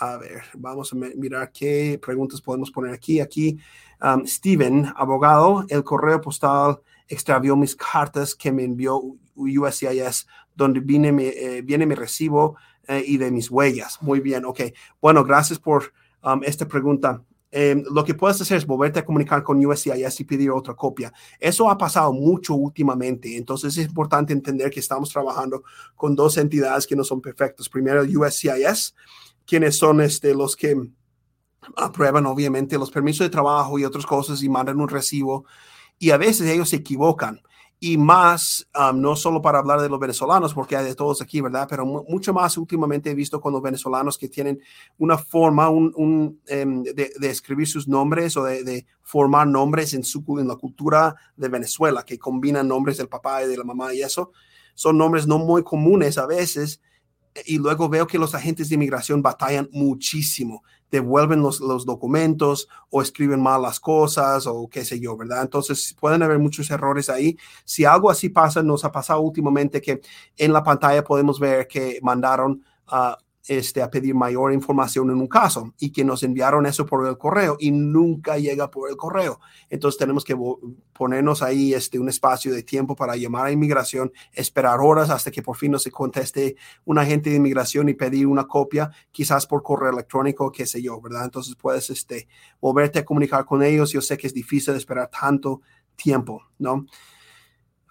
a 0.00 0.16
ver, 0.16 0.42
vamos 0.54 0.92
a 0.92 0.96
mirar 0.96 1.50
qué 1.52 1.98
preguntas 2.00 2.40
podemos 2.40 2.70
poner 2.70 2.92
aquí. 2.92 3.20
Aquí, 3.20 3.58
um, 4.02 4.24
Steven, 4.26 4.92
abogado, 4.96 5.64
el 5.68 5.82
correo 5.84 6.20
postal 6.20 6.80
extravió 7.08 7.56
mis 7.56 7.74
cartas 7.76 8.34
que 8.34 8.52
me 8.52 8.64
envió 8.64 9.00
USCIS, 9.34 10.26
donde 10.54 10.80
viene 10.80 11.12
mi, 11.12 11.24
eh, 11.24 11.62
viene 11.62 11.86
mi 11.86 11.94
recibo 11.94 12.56
eh, 12.86 13.02
y 13.06 13.16
de 13.16 13.30
mis 13.30 13.50
huellas. 13.50 13.98
Muy 14.02 14.20
bien, 14.20 14.44
ok. 14.44 14.60
Bueno, 15.00 15.24
gracias 15.24 15.58
por 15.58 15.92
um, 16.22 16.42
esta 16.44 16.66
pregunta. 16.66 17.22
Em, 17.54 17.84
lo 17.92 18.02
que 18.02 18.14
puedes 18.14 18.40
hacer 18.40 18.56
es 18.56 18.66
volverte 18.66 19.00
a 19.00 19.04
comunicar 19.04 19.42
con 19.42 19.64
USCIS 19.64 20.20
y 20.20 20.24
pedir 20.24 20.50
otra 20.50 20.74
copia. 20.74 21.12
Eso 21.38 21.68
ha 21.68 21.76
pasado 21.76 22.10
mucho 22.10 22.54
últimamente, 22.54 23.36
entonces 23.36 23.76
es 23.76 23.86
importante 23.86 24.32
entender 24.32 24.70
que 24.70 24.80
estamos 24.80 25.10
trabajando 25.10 25.62
con 25.94 26.16
dos 26.16 26.38
entidades 26.38 26.86
que 26.86 26.96
no 26.96 27.04
son 27.04 27.20
perfectas. 27.20 27.68
Primero, 27.68 28.02
USCIS, 28.02 28.94
quienes 29.44 29.76
son 29.76 30.00
este, 30.00 30.34
los 30.34 30.56
que 30.56 30.74
aprueban 31.76 32.24
obviamente 32.24 32.78
los 32.78 32.90
permisos 32.90 33.26
de 33.26 33.30
trabajo 33.30 33.78
y 33.78 33.84
otras 33.84 34.06
cosas 34.06 34.42
y 34.42 34.48
mandan 34.48 34.80
un 34.80 34.88
recibo 34.88 35.44
y 35.98 36.10
a 36.10 36.16
veces 36.16 36.48
ellos 36.48 36.70
se 36.70 36.76
equivocan 36.76 37.40
y 37.84 37.98
más, 37.98 38.64
um, 38.78 39.00
no 39.00 39.16
solo 39.16 39.42
para 39.42 39.58
hablar 39.58 39.80
de 39.80 39.88
los 39.88 39.98
venezolanos, 39.98 40.54
porque 40.54 40.76
hay 40.76 40.84
de 40.84 40.94
todos 40.94 41.20
aquí, 41.20 41.40
¿verdad? 41.40 41.66
Pero 41.68 41.84
mucho 41.84 42.32
más 42.32 42.56
últimamente 42.56 43.10
he 43.10 43.14
visto 43.16 43.40
con 43.40 43.52
los 43.52 43.60
venezolanos 43.60 44.16
que 44.16 44.28
tienen 44.28 44.60
una 44.98 45.18
forma 45.18 45.68
un, 45.68 46.40
em, 46.46 46.84
de, 46.84 47.10
escribir 47.22 47.66
sus 47.66 47.88
nombres 47.88 48.36
o 48.36 48.44
de, 48.44 48.86
formar 49.02 49.48
nombres 49.48 49.94
en, 49.94 50.04
su, 50.04 50.24
en 50.38 50.46
la 50.46 50.54
cultura 50.54 51.16
de 51.36 51.48
Venezuela, 51.48 52.04
que 52.04 52.20
combinan 52.20 52.68
nombres 52.68 52.98
del 52.98 53.08
papá 53.08 53.42
y 53.42 53.48
de 53.48 53.56
la 53.56 53.64
mamá 53.64 53.92
y 53.92 54.02
eso. 54.02 54.30
Son 54.74 54.96
nombres 54.96 55.26
no 55.26 55.38
muy 55.38 55.64
comunes 55.64 56.18
a 56.18 56.26
veces 56.26 56.80
y 57.46 57.58
luego 57.58 57.88
veo 57.88 58.06
que 58.06 58.16
los 58.16 58.36
agentes 58.36 58.68
de 58.68 58.76
inmigración 58.76 59.22
batallan 59.22 59.68
muchísimo, 59.72 60.62
devuelven 60.92 61.40
los, 61.40 61.58
documentos 61.86 62.68
o 62.90 63.00
escriben 63.00 63.40
mal 63.40 63.62
las 63.62 63.80
cosas 63.80 64.46
o 64.46 64.68
qué 64.68 64.84
sé 64.84 65.00
yo, 65.00 65.16
¿verdad? 65.16 65.40
Entonces 65.40 65.96
pueden 65.98 66.22
haber 66.22 66.38
muchos 66.38 66.70
errores 66.70 67.08
ahí. 67.08 67.36
Si 67.64 67.86
algo 67.86 68.10
así 68.10 68.28
pasa, 68.28 68.62
nos 68.62 68.84
ha 68.84 68.92
pasado 68.92 69.22
últimamente 69.22 69.80
que 69.80 70.02
en 70.36 70.52
la 70.52 70.62
pantalla 70.62 71.02
podemos 71.02 71.40
ver 71.40 71.66
que 71.66 71.98
mandaron 72.02 72.62
a 72.86 73.16
este, 73.46 73.82
a 73.82 73.90
pedir 73.90 74.14
mayor 74.14 74.52
información 74.52 75.10
en 75.10 75.16
un 75.16 75.26
caso 75.26 75.74
y 75.78 75.90
que 75.90 76.04
nos 76.04 76.22
enviaron 76.22 76.64
eso 76.66 76.86
por 76.86 77.06
el 77.06 77.18
correo 77.18 77.56
y 77.58 77.72
nunca 77.72 78.38
llega 78.38 78.70
por 78.70 78.88
el 78.88 78.96
correo. 78.96 79.40
Entonces 79.68 79.98
tenemos 79.98 80.24
que 80.24 80.36
ponernos 80.92 81.42
ahí 81.42 81.74
este, 81.74 81.98
un 81.98 82.08
espacio 82.08 82.52
de 82.52 82.62
tiempo 82.62 82.94
para 82.94 83.16
llamar 83.16 83.46
a 83.46 83.50
inmigración, 83.52 84.12
esperar 84.32 84.78
horas 84.80 85.10
hasta 85.10 85.30
que 85.30 85.42
por 85.42 85.56
fin 85.56 85.72
nos 85.72 85.84
conteste 85.86 86.56
un 86.84 86.98
agente 86.98 87.30
de 87.30 87.36
inmigración 87.36 87.88
y 87.88 87.94
pedir 87.94 88.26
una 88.26 88.46
copia, 88.46 88.90
quizás 89.10 89.46
por 89.46 89.62
correo 89.62 89.90
electrónico, 89.90 90.52
qué 90.52 90.66
sé 90.66 90.80
yo, 90.80 91.00
¿verdad? 91.00 91.24
Entonces 91.24 91.56
puedes 91.56 91.90
este, 91.90 92.28
volverte 92.60 93.00
a 93.00 93.04
comunicar 93.04 93.44
con 93.44 93.62
ellos. 93.62 93.90
Yo 93.90 94.00
sé 94.00 94.16
que 94.16 94.28
es 94.28 94.34
difícil 94.34 94.74
esperar 94.74 95.10
tanto 95.10 95.62
tiempo, 95.96 96.42
¿no? 96.58 96.86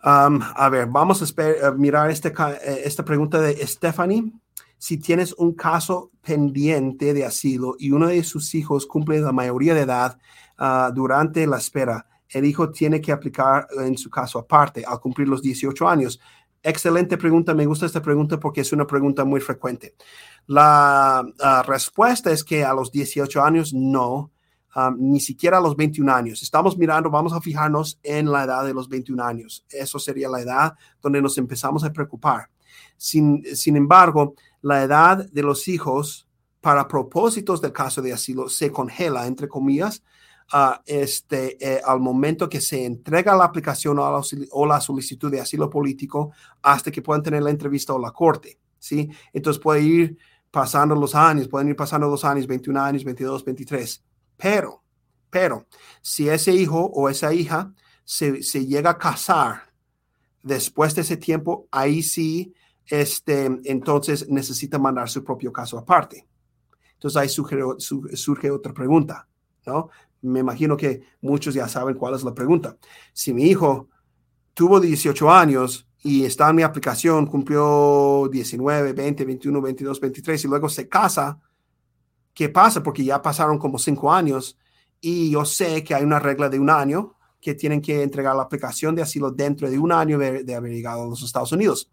Um, 0.03 0.41
a 0.55 0.69
ver, 0.69 0.87
vamos 0.87 1.21
a, 1.21 1.71
mirar 1.73 2.09
este, 2.09 2.29
eh, 2.29 2.81
esta 2.85 3.05
pregunta 3.05 3.39
de 3.39 3.67
Stephanie 3.67 4.31
si 4.81 4.97
tienes 4.97 5.33
un 5.33 5.53
caso 5.53 6.09
pendiente 6.23 7.13
de 7.13 7.23
asilo 7.23 7.75
y 7.77 7.91
uno 7.91 8.07
de 8.07 8.23
sus 8.23 8.55
hijos 8.55 8.87
cumple 8.87 9.19
la 9.19 9.31
mayoría 9.31 9.75
de 9.75 9.81
edad 9.81 10.17
ah, 10.57 10.91
durante 10.91 11.45
la 11.45 11.57
espera, 11.57 12.07
el 12.27 12.45
hijo 12.45 12.71
tiene 12.71 12.99
que 12.99 13.11
aplicar 13.11 13.67
en 13.77 13.95
su 13.95 14.09
caso 14.09 14.39
aparte 14.39 14.83
al 14.83 14.99
cumplir 14.99 15.27
los 15.27 15.43
18 15.43 15.87
años. 15.87 16.19
Excelente 16.63 17.15
pregunta, 17.19 17.53
me 17.53 17.67
gusta 17.67 17.85
esta 17.85 18.01
pregunta 18.01 18.39
porque 18.39 18.61
es 18.61 18.73
una 18.73 18.87
pregunta 18.87 19.23
muy 19.23 19.39
frecuente. 19.39 19.93
La 20.47 21.19
ah, 21.39 21.63
respuesta 21.67 22.31
es 22.31 22.43
que 22.43 22.65
a 22.65 22.73
los 22.73 22.91
18 22.91 23.39
años 23.39 23.75
no, 23.75 24.31
ah, 24.73 24.91
ni 24.97 25.19
siquiera 25.19 25.59
a 25.59 25.61
los 25.61 25.75
21 25.75 26.11
años. 26.11 26.41
Estamos 26.41 26.75
mirando, 26.75 27.11
vamos 27.11 27.33
a 27.33 27.41
fijarnos 27.41 27.99
en 28.01 28.31
la 28.31 28.45
edad 28.45 28.65
de 28.65 28.73
los 28.73 28.89
21 28.89 29.23
años. 29.23 29.63
Eso 29.69 29.99
sería 29.99 30.27
la 30.27 30.41
edad 30.41 30.73
donde 31.03 31.21
nos 31.21 31.37
empezamos 31.37 31.83
a 31.83 31.93
preocupar. 31.93 32.49
Sin, 32.97 33.43
sin 33.55 33.75
embargo, 33.75 34.33
la 34.61 34.83
edad 34.83 35.29
de 35.29 35.43
los 35.43 35.67
hijos 35.67 36.27
para 36.61 36.87
propósitos 36.87 37.61
del 37.61 37.71
caso 37.71 38.01
de 38.01 38.13
asilo 38.13 38.47
se 38.47 38.71
congela, 38.71 39.25
entre 39.25 39.47
comillas, 39.47 40.03
este, 40.85 41.57
eh, 41.65 41.81
al 41.85 41.99
momento 41.99 42.49
que 42.49 42.61
se 42.61 42.85
entrega 42.85 43.35
la 43.35 43.45
aplicación 43.45 43.97
o 43.99 44.11
la, 44.11 44.21
o 44.51 44.65
la, 44.65 44.81
solicitud 44.81 45.31
de 45.31 45.39
asilo 45.39 45.69
político 45.69 46.31
hasta 46.61 46.91
que 46.91 47.01
puedan 47.01 47.23
tener 47.23 47.41
la 47.41 47.49
entrevista 47.49 47.93
o 47.93 47.99
la 47.99 48.11
corte. 48.11 48.59
¿sí? 48.77 49.09
Entonces 49.31 49.61
puede 49.61 49.81
ir 49.81 50.17
pasando 50.51 50.93
los 50.93 51.15
años, 51.15 51.47
pueden 51.47 51.69
ir 51.69 51.75
pasando 51.75 52.07
los 52.07 52.25
años, 52.25 52.47
21 52.47 52.81
años, 52.81 53.03
22, 53.05 53.45
23. 53.45 54.03
Pero, 54.37 54.83
pero, 55.29 55.65
si 56.01 56.27
ese 56.27 56.51
hijo 56.53 56.91
o 56.93 57.07
esa 57.07 57.33
hija 57.33 57.73
se, 58.03 58.43
se 58.43 58.65
llega 58.65 58.91
a 58.91 58.97
casar 58.97 59.71
después 60.43 60.93
de 60.95 61.01
ese 61.01 61.15
tiempo, 61.15 61.67
ahí 61.71 62.03
sí 62.03 62.53
este, 62.91 63.45
entonces 63.63 64.27
necesita 64.29 64.77
mandar 64.77 65.09
su 65.09 65.23
propio 65.23 65.51
caso 65.53 65.77
aparte. 65.77 66.27
Entonces 66.93 67.17
ahí 67.17 67.29
surge, 67.29 68.51
otra 68.51 68.73
pregunta, 68.73 69.27
¿no? 69.65 69.89
Me 70.21 70.41
imagino 70.41 70.75
que 70.75 71.01
muchos 71.21 71.53
ya 71.53 71.69
saben 71.69 71.95
cuál 71.95 72.15
es 72.15 72.23
la 72.23 72.35
pregunta. 72.35 72.77
Si 73.13 73.33
mi 73.33 73.45
hijo 73.45 73.87
tuvo 74.53 74.81
18 74.81 75.31
años 75.31 75.87
y 76.03 76.25
está 76.25 76.49
en 76.49 76.57
mi 76.57 76.63
aplicación, 76.63 77.27
cumplió 77.27 78.27
19, 78.29 78.91
20, 78.91 79.23
21, 79.23 79.61
22, 79.61 79.99
23 80.01 80.43
y 80.43 80.47
luego 80.49 80.67
se 80.67 80.89
casa, 80.89 81.39
¿qué 82.33 82.49
pasa? 82.49 82.83
Porque 82.83 83.05
ya 83.05 83.21
pasaron 83.21 83.57
como 83.57 83.79
cinco 83.79 84.11
años 84.11 84.59
y 84.99 85.31
yo 85.31 85.45
sé 85.45 85.81
que 85.81 85.95
hay 85.95 86.03
una 86.03 86.19
regla 86.19 86.49
de 86.49 86.59
un 86.59 86.69
año 86.69 87.15
que 87.39 87.55
tienen 87.55 87.81
que 87.81 88.03
entregar 88.03 88.35
la 88.35 88.43
aplicación 88.43 88.95
de 88.95 89.01
asilo 89.01 89.31
dentro 89.31 89.69
de 89.69 89.79
un 89.79 89.93
año 89.93 90.17
de 90.19 90.55
haber 90.55 90.73
llegado 90.73 91.03
a 91.03 91.07
los 91.07 91.23
Estados 91.23 91.53
Unidos 91.53 91.89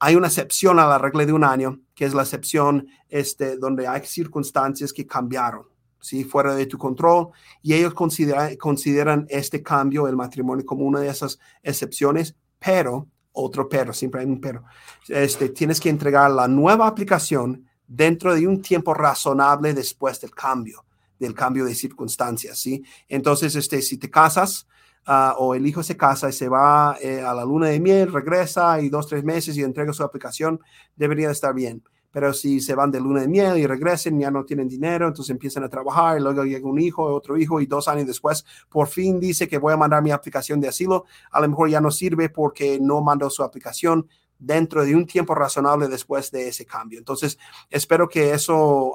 hay 0.00 0.16
una 0.16 0.28
excepción 0.28 0.78
a 0.78 0.86
la 0.86 0.96
regla 0.96 1.26
de 1.26 1.34
un 1.34 1.44
año, 1.44 1.78
que 1.94 2.06
es 2.06 2.14
la 2.14 2.22
excepción 2.22 2.88
este, 3.10 3.58
donde 3.58 3.86
hay 3.86 4.00
circunstancias 4.06 4.94
que 4.94 5.06
cambiaron, 5.06 5.66
¿sí? 6.00 6.24
fuera 6.24 6.54
de 6.54 6.64
tu 6.64 6.78
control, 6.78 7.28
y 7.62 7.74
ellos 7.74 7.92
consideran, 7.92 9.26
este 9.28 9.62
cambio, 9.62 10.08
el 10.08 10.16
matrimonio, 10.16 10.64
como 10.64 10.86
una 10.86 11.00
de 11.00 11.08
esas 11.08 11.38
excepciones, 11.62 12.34
pero, 12.58 13.08
otro 13.32 13.68
pero, 13.68 13.92
siempre 13.92 14.22
hay 14.22 14.26
un 14.26 14.40
pero, 14.40 14.64
este, 15.06 15.50
tienes 15.50 15.78
que 15.78 15.90
entregar 15.90 16.30
la 16.30 16.48
nueva 16.48 16.86
aplicación 16.86 17.66
dentro 17.86 18.34
de 18.34 18.46
un 18.46 18.62
tiempo 18.62 18.94
razonable 18.94 19.74
después 19.74 20.18
del 20.18 20.34
cambio, 20.34 20.86
del 21.18 21.34
cambio 21.34 21.66
de 21.66 21.74
circunstancias, 21.74 22.58
¿sí? 22.58 22.82
Entonces, 23.06 23.54
este, 23.54 23.82
si 23.82 23.98
te 23.98 24.08
casas, 24.08 24.66
Ah, 25.06 25.34
o 25.38 25.54
el 25.54 25.66
hijo 25.66 25.82
se 25.82 25.96
casa 25.96 26.28
y 26.28 26.32
se 26.32 26.48
va 26.48 26.96
eh, 27.00 27.22
a 27.22 27.34
la 27.34 27.44
luna 27.44 27.68
de 27.68 27.80
miel, 27.80 28.12
regresa 28.12 28.80
y 28.80 28.90
dos, 28.90 29.06
tres 29.08 29.24
meses 29.24 29.56
y 29.56 29.62
entrega 29.62 29.92
su 29.92 30.02
aplicación, 30.02 30.60
debería 30.94 31.30
estar 31.30 31.54
bien. 31.54 31.82
Pero 32.12 32.32
si 32.34 32.60
se 32.60 32.74
van 32.74 32.90
de 32.90 33.00
luna 33.00 33.22
de 33.22 33.28
miel 33.28 33.56
y 33.58 33.66
regresen, 33.66 34.18
ya 34.20 34.30
no 34.30 34.44
tienen 34.44 34.68
dinero, 34.68 35.06
entonces 35.08 35.30
empiezan 35.30 35.64
a 35.64 35.68
trabajar 35.68 36.18
y 36.18 36.22
luego 36.22 36.44
llega 36.44 36.68
un 36.68 36.78
hijo, 36.78 37.04
otro 37.04 37.36
hijo 37.36 37.60
y 37.60 37.66
dos 37.66 37.88
años 37.88 38.06
después, 38.06 38.44
por 38.68 38.88
fin 38.88 39.18
dice 39.18 39.48
que 39.48 39.58
voy 39.58 39.72
a 39.72 39.76
mandar 39.76 40.02
mi 40.02 40.10
aplicación 40.10 40.60
de 40.60 40.68
asilo, 40.68 41.06
a 41.30 41.40
lo 41.40 41.48
mejor 41.48 41.70
ya 41.70 41.80
no 41.80 41.90
sirve 41.90 42.28
porque 42.28 42.78
no 42.80 43.00
mandó 43.00 43.30
su 43.30 43.42
aplicación 43.42 44.06
dentro 44.38 44.84
de 44.84 44.94
un 44.94 45.06
tiempo 45.06 45.34
razonable 45.34 45.88
después 45.88 46.30
de 46.30 46.48
ese 46.48 46.66
cambio. 46.66 46.98
Entonces, 46.98 47.38
espero 47.70 48.08
que 48.08 48.32
eso 48.32 48.94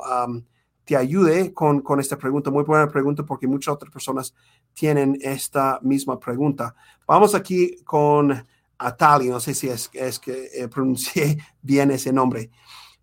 te 0.86 0.96
ayude 0.96 1.54
con, 1.54 1.82
con 1.82 2.00
esta 2.00 2.18
pregunta. 2.18 2.52
Muy 2.52 2.64
buena 2.64 2.88
pregunta 2.88 3.24
porque 3.24 3.48
muchas 3.48 3.74
otras 3.74 3.92
personas 3.92 4.34
tienen 4.74 5.18
esta 5.22 5.80
misma 5.82 6.20
pregunta. 6.20 6.76
Vamos 7.08 7.34
aquí 7.34 7.78
con 7.84 8.46
Atali, 8.78 9.30
no 9.30 9.40
sé 9.40 9.54
si 9.54 9.68
es, 9.68 9.90
que 10.20 10.50
eh, 10.54 10.68
pronuncié 10.74 11.38
bien 11.62 11.92
ese 11.92 12.14
nombre. 12.14 12.52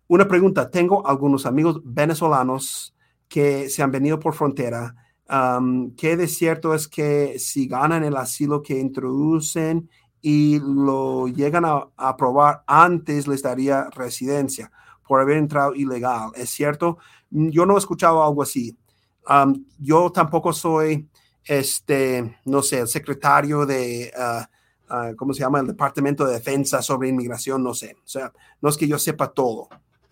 Una 0.07 0.27
pregunta, 0.27 0.69
tengo 0.69 1.05
algunos 1.07 1.45
amigos 1.45 1.81
venezolanos 1.83 2.95
que 3.27 3.69
se 3.69 3.81
han 3.81 3.91
venido 3.91 4.19
por 4.19 4.33
frontera. 4.33 4.95
Um, 5.29 5.95
¿Qué 5.95 6.15
de 6.17 6.27
cierto 6.27 6.73
es 6.73 6.87
que 6.87 7.39
si 7.39 7.67
ganan 7.67 8.03
el 8.03 8.15
asilo 8.15 8.61
que 8.61 8.79
introducen 8.79 9.89
y 10.21 10.59
lo 10.59 11.27
llegan 11.27 11.65
a 11.65 11.87
aprobar 11.97 12.63
antes 12.67 13.27
les 13.27 13.41
daría 13.41 13.89
residencia 13.89 14.71
por 15.07 15.19
haber 15.19 15.37
entrado 15.37 15.73
ilegal? 15.73 16.31
¿Es 16.35 16.49
cierto? 16.49 16.99
Yo 17.33 17.65
no 17.65 17.75
he 17.75 17.79
escuchado 17.79 18.23
algo 18.23 18.43
así. 18.43 18.77
yo 19.79 20.11
tampoco 20.11 20.53
soy, 20.53 21.09
este, 21.43 22.37
no 22.45 22.61
sé, 22.61 22.79
el 22.81 22.87
secretario 22.87 23.65
de, 23.65 24.11
ah, 24.15 24.47
ah, 24.89 25.11
¿cómo 25.17 25.33
se 25.33 25.39
llama? 25.39 25.59
El 25.59 25.67
Departamento 25.67 26.25
de 26.25 26.33
Defensa 26.33 26.81
sobre 26.81 27.09
Inmigración, 27.09 27.63
no 27.63 27.73
sé. 27.73 27.95
O 28.03 28.07
sea, 28.07 28.31
no 28.61 28.69
es 28.69 28.77
que 28.77 28.87
yo 28.87 28.99
sepa 28.99 29.29
todo, 29.29 29.67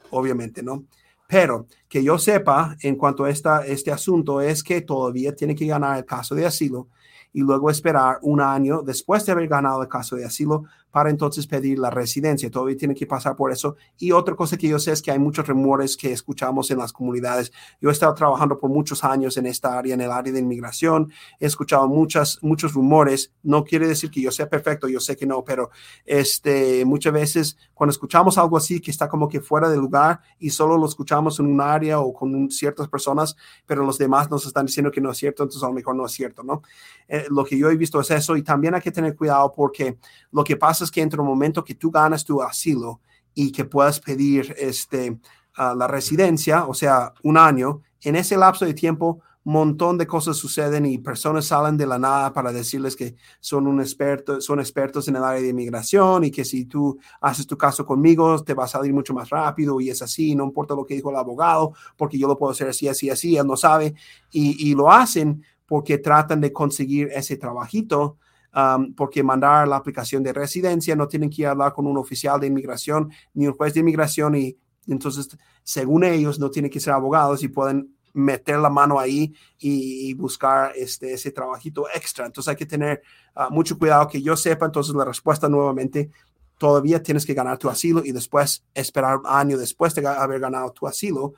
obviamente, 0.10 0.64
¿no? 0.64 0.86
Pero 1.28 1.68
que 1.88 2.04
yo 2.04 2.18
sepa 2.18 2.76
en 2.82 2.96
cuanto 2.96 3.24
a 3.24 3.30
esta, 3.30 3.66
este 3.66 3.92
asunto 3.92 4.42
es 4.42 4.64
que 4.64 4.82
todavía 4.82 5.36
tiene 5.36 5.56
que 5.56 5.68
ganar 5.68 5.98
el 5.98 6.06
caso 6.06 6.36
de 6.36 6.46
asilo 6.46 6.88
y 7.34 7.42
luego 7.42 7.70
esperar 7.70 8.18
un 8.24 8.42
año 8.42 8.82
después 8.82 9.26
de 9.26 9.32
haber 9.32 9.48
ganado 9.48 9.82
el 9.82 9.88
caso 9.88 10.16
de 10.16 10.26
asilo 10.26 10.66
para 10.92 11.10
entonces 11.10 11.48
pedir 11.48 11.80
la 11.80 11.90
residencia. 11.90 12.52
Todavía 12.52 12.78
tiene 12.78 12.94
que 12.94 13.08
pasar 13.08 13.36
por 13.36 13.52
eso. 13.52 13.76
Y 13.98 14.12
otra 14.12 14.36
cosa 14.36 14.58
que 14.58 14.68
yo 14.68 14.78
sé 14.80 14.92
es 14.92 15.02
que 15.02 15.12
hay 15.12 15.20
muchos 15.20 15.48
rumores 15.48 15.98
que 15.98 16.12
escuchamos 16.12 16.70
en 16.72 16.78
las 16.78 16.94
comunidades. 16.94 17.52
Yo 17.82 17.90
he 17.90 17.94
estado 17.94 18.14
trabajando 18.14 18.60
por 18.60 18.70
muchos 18.70 19.04
años 19.04 19.38
en 19.38 19.46
esta 19.46 19.78
área, 19.78 19.94
en 19.94 20.02
el 20.02 20.12
área 20.12 20.34
de 20.34 20.40
inmigración. 20.40 21.12
He 21.40 21.46
escuchado 21.46 21.88
muchas, 21.88 22.40
muchos 22.42 22.74
rumores. 22.74 23.32
No 23.44 23.64
quiere 23.64 23.88
decir 23.88 24.12
que 24.12 24.22
yo 24.22 24.32
sea 24.32 24.50
perfecto, 24.50 24.88
yo 24.88 25.00
sé 25.00 25.16
que 25.16 25.26
no, 25.26 25.44
pero 25.44 25.72
este, 26.06 26.86
muchas 26.86 27.14
veces 27.14 27.58
cuando 27.74 27.92
escuchamos 27.92 28.38
algo 28.38 28.58
así 28.58 28.80
que 28.80 28.92
está 28.92 29.08
como 29.08 29.28
que 29.28 29.42
fuera 29.42 29.70
de 29.70 29.78
lugar 29.78 30.22
y 30.40 30.50
solo 30.50 30.78
lo 30.78 30.86
escuchamos 30.86 31.40
en 31.40 31.48
un 31.48 31.62
área 31.62 32.00
o 32.00 32.14
con 32.14 32.52
ciertas 32.52 32.88
personas, 32.88 33.36
pero 33.66 33.86
los 33.86 33.98
demás 33.98 34.30
nos 34.30 34.46
están 34.46 34.66
diciendo 34.66 34.92
que 34.92 35.02
no 35.02 35.12
es 35.12 35.18
cierto, 35.18 35.44
entonces 35.44 35.64
a 35.64 35.68
lo 35.68 35.74
mejor 35.74 35.96
no 35.96 36.06
es 36.06 36.12
cierto, 36.12 36.44
¿no? 36.44 36.62
Eh, 37.08 37.26
lo 37.30 37.44
que 37.44 37.58
yo 37.58 37.70
he 37.70 37.76
visto 37.76 38.00
es 38.00 38.12
eso 38.12 38.38
y 38.38 38.44
también 38.44 38.76
hay 38.76 38.82
que 38.82 38.92
tener 38.92 39.16
cuidado 39.16 39.52
porque 39.52 39.98
lo 40.32 40.44
que 40.44 40.58
pasa 40.58 40.81
es 40.84 40.92
que 40.92 41.02
entre 41.02 41.22
el 41.22 41.28
momento 41.28 41.64
que 41.64 41.76
tú 41.76 41.92
ganas 41.92 42.24
tu 42.24 42.42
asilo 42.42 43.02
y 43.34 43.52
que 43.52 43.66
puedas 43.66 44.00
pedir 44.00 44.56
este, 44.58 45.20
la 45.58 45.88
residencia, 45.88 46.66
o 46.66 46.74
sea, 46.74 47.14
un 47.24 47.38
año, 47.38 47.82
en 48.02 48.16
ese 48.16 48.38
lapso 48.38 48.66
de 48.66 48.74
tiempo, 48.74 49.22
montón 49.44 49.98
de 49.98 50.06
cosas 50.06 50.38
suceden 50.38 50.86
y 50.86 51.00
personas 51.00 51.46
salen 51.46 51.76
de 51.76 51.88
la 51.88 51.98
nada 51.98 52.32
para 52.32 52.52
decirles 52.52 52.96
que 52.96 53.16
son 53.40 53.66
un 53.66 53.80
experto, 53.80 54.40
son 54.40 54.60
expertos 54.60 55.08
en 55.08 55.16
el 55.16 55.24
área 55.24 55.42
de 55.42 55.50
inmigración 55.50 56.24
y 56.24 56.32
que 56.32 56.46
si 56.46 56.66
tú 56.66 57.00
haces 57.20 57.48
tu 57.48 57.58
caso 57.58 57.86
conmigo 57.86 58.44
te 58.44 58.54
va 58.54 58.66
a 58.66 58.68
salir 58.68 58.94
mucho 58.94 59.14
más 59.14 59.30
rápido 59.30 59.82
y 59.82 59.90
es 59.90 60.02
así, 60.02 60.36
no 60.36 60.44
importa 60.44 60.76
lo 60.76 60.86
que 60.86 60.94
dijo 60.94 61.10
el 61.10 61.16
abogado, 61.16 61.74
porque 61.98 62.20
yo 62.20 62.28
lo 62.28 62.38
puedo 62.38 62.52
hacer 62.52 62.70
así, 62.70 62.88
así, 62.88 63.10
así, 63.10 63.36
él 63.36 63.48
no 63.48 63.58
sabe. 63.58 63.96
Y, 64.32 64.70
y 64.70 64.76
lo 64.76 64.92
hacen 64.92 65.44
porque 65.66 65.98
tratan 65.98 66.42
de 66.42 66.54
conseguir 66.54 67.10
ese 67.14 67.38
trabajito, 67.38 68.18
um, 68.56 68.94
porque 68.94 69.24
mandar 69.24 69.68
la 69.68 69.78
aplicación 69.78 70.24
de 70.24 70.34
residencia 70.34 70.96
no 70.96 71.08
tienen 71.08 71.30
que 71.30 71.46
hablar 71.46 71.74
con 71.74 71.88
un 71.88 71.98
oficial 71.98 72.40
de 72.40 72.48
inmigración 72.48 73.12
ni 73.34 73.48
un 73.48 73.54
juez 73.54 73.74
de 73.74 73.80
inmigración 73.82 74.36
y 74.36 74.58
entonces, 74.88 75.38
según 75.64 76.04
ellos, 76.04 76.40
no 76.40 76.50
tienen 76.50 76.72
que 76.72 76.80
ser 76.80 76.94
abogados 76.94 77.44
y 77.44 77.48
pueden 77.48 77.96
meter 78.14 78.58
la 78.60 78.70
mano 78.70 79.00
ahí 79.00 79.34
y, 79.58 80.14
buscar 80.16 80.74
este, 80.76 81.14
ese 81.14 81.32
trabajito 81.32 81.86
extra. 81.94 82.26
Entonces 82.26 82.50
hay 82.50 82.58
que 82.58 82.66
tener 82.66 83.02
uh, 83.36 83.54
mucho 83.54 83.78
cuidado 83.78 84.08
que 84.08 84.22
yo 84.22 84.36
sepa. 84.36 84.66
Entonces 84.66 84.94
la 84.94 85.06
respuesta 85.06 85.48
nuevamente, 85.48 86.12
todavía 86.58 87.02
tienes 87.02 87.26
que 87.26 87.34
ganar 87.34 87.58
tu 87.58 87.70
asilo 87.70 88.04
y 88.04 88.12
después 88.12 88.66
esperar 88.74 89.18
un 89.18 89.28
año 89.28 89.58
después 89.58 89.96
de 89.96 90.06
haber 90.06 90.40
ganado 90.40 90.72
tu 90.72 90.88
asilo 90.88 91.34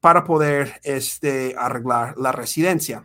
para 0.00 0.24
poder 0.24 0.80
este, 0.84 1.54
arreglar 1.58 2.16
la 2.16 2.32
residencia. 2.32 3.04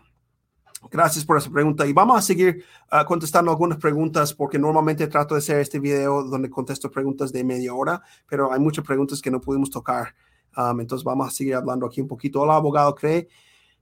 Gracias 0.92 1.26
por 1.26 1.38
esa 1.38 1.50
pregunta 1.50 1.86
y 1.88 1.94
vamos 1.94 2.18
a 2.18 2.22
seguir 2.22 2.64
uh, 2.92 3.04
contestando 3.06 3.50
algunas 3.50 3.80
preguntas 3.80 4.34
porque 4.34 4.60
normalmente 4.60 5.08
trato 5.08 5.34
de 5.34 5.40
hacer 5.40 5.60
este 5.60 5.80
video 5.80 6.24
donde 6.24 6.50
contesto 6.50 6.92
preguntas 6.92 7.32
de 7.32 7.44
media 7.44 7.74
hora, 7.74 8.02
pero 8.28 8.54
hay 8.54 8.60
muchas 8.60 8.86
preguntas 8.86 9.22
que 9.22 9.32
no 9.32 9.42
pudimos 9.42 9.72
tocar. 9.72 10.14
Um, 10.56 10.80
entonces 10.80 11.04
vamos 11.04 11.28
a 11.28 11.32
seguir 11.32 11.56
hablando 11.56 11.86
aquí 11.86 12.00
un 12.00 12.08
poquito. 12.08 12.44
El 12.44 12.52
abogado 12.52 12.94
cree 12.94 13.28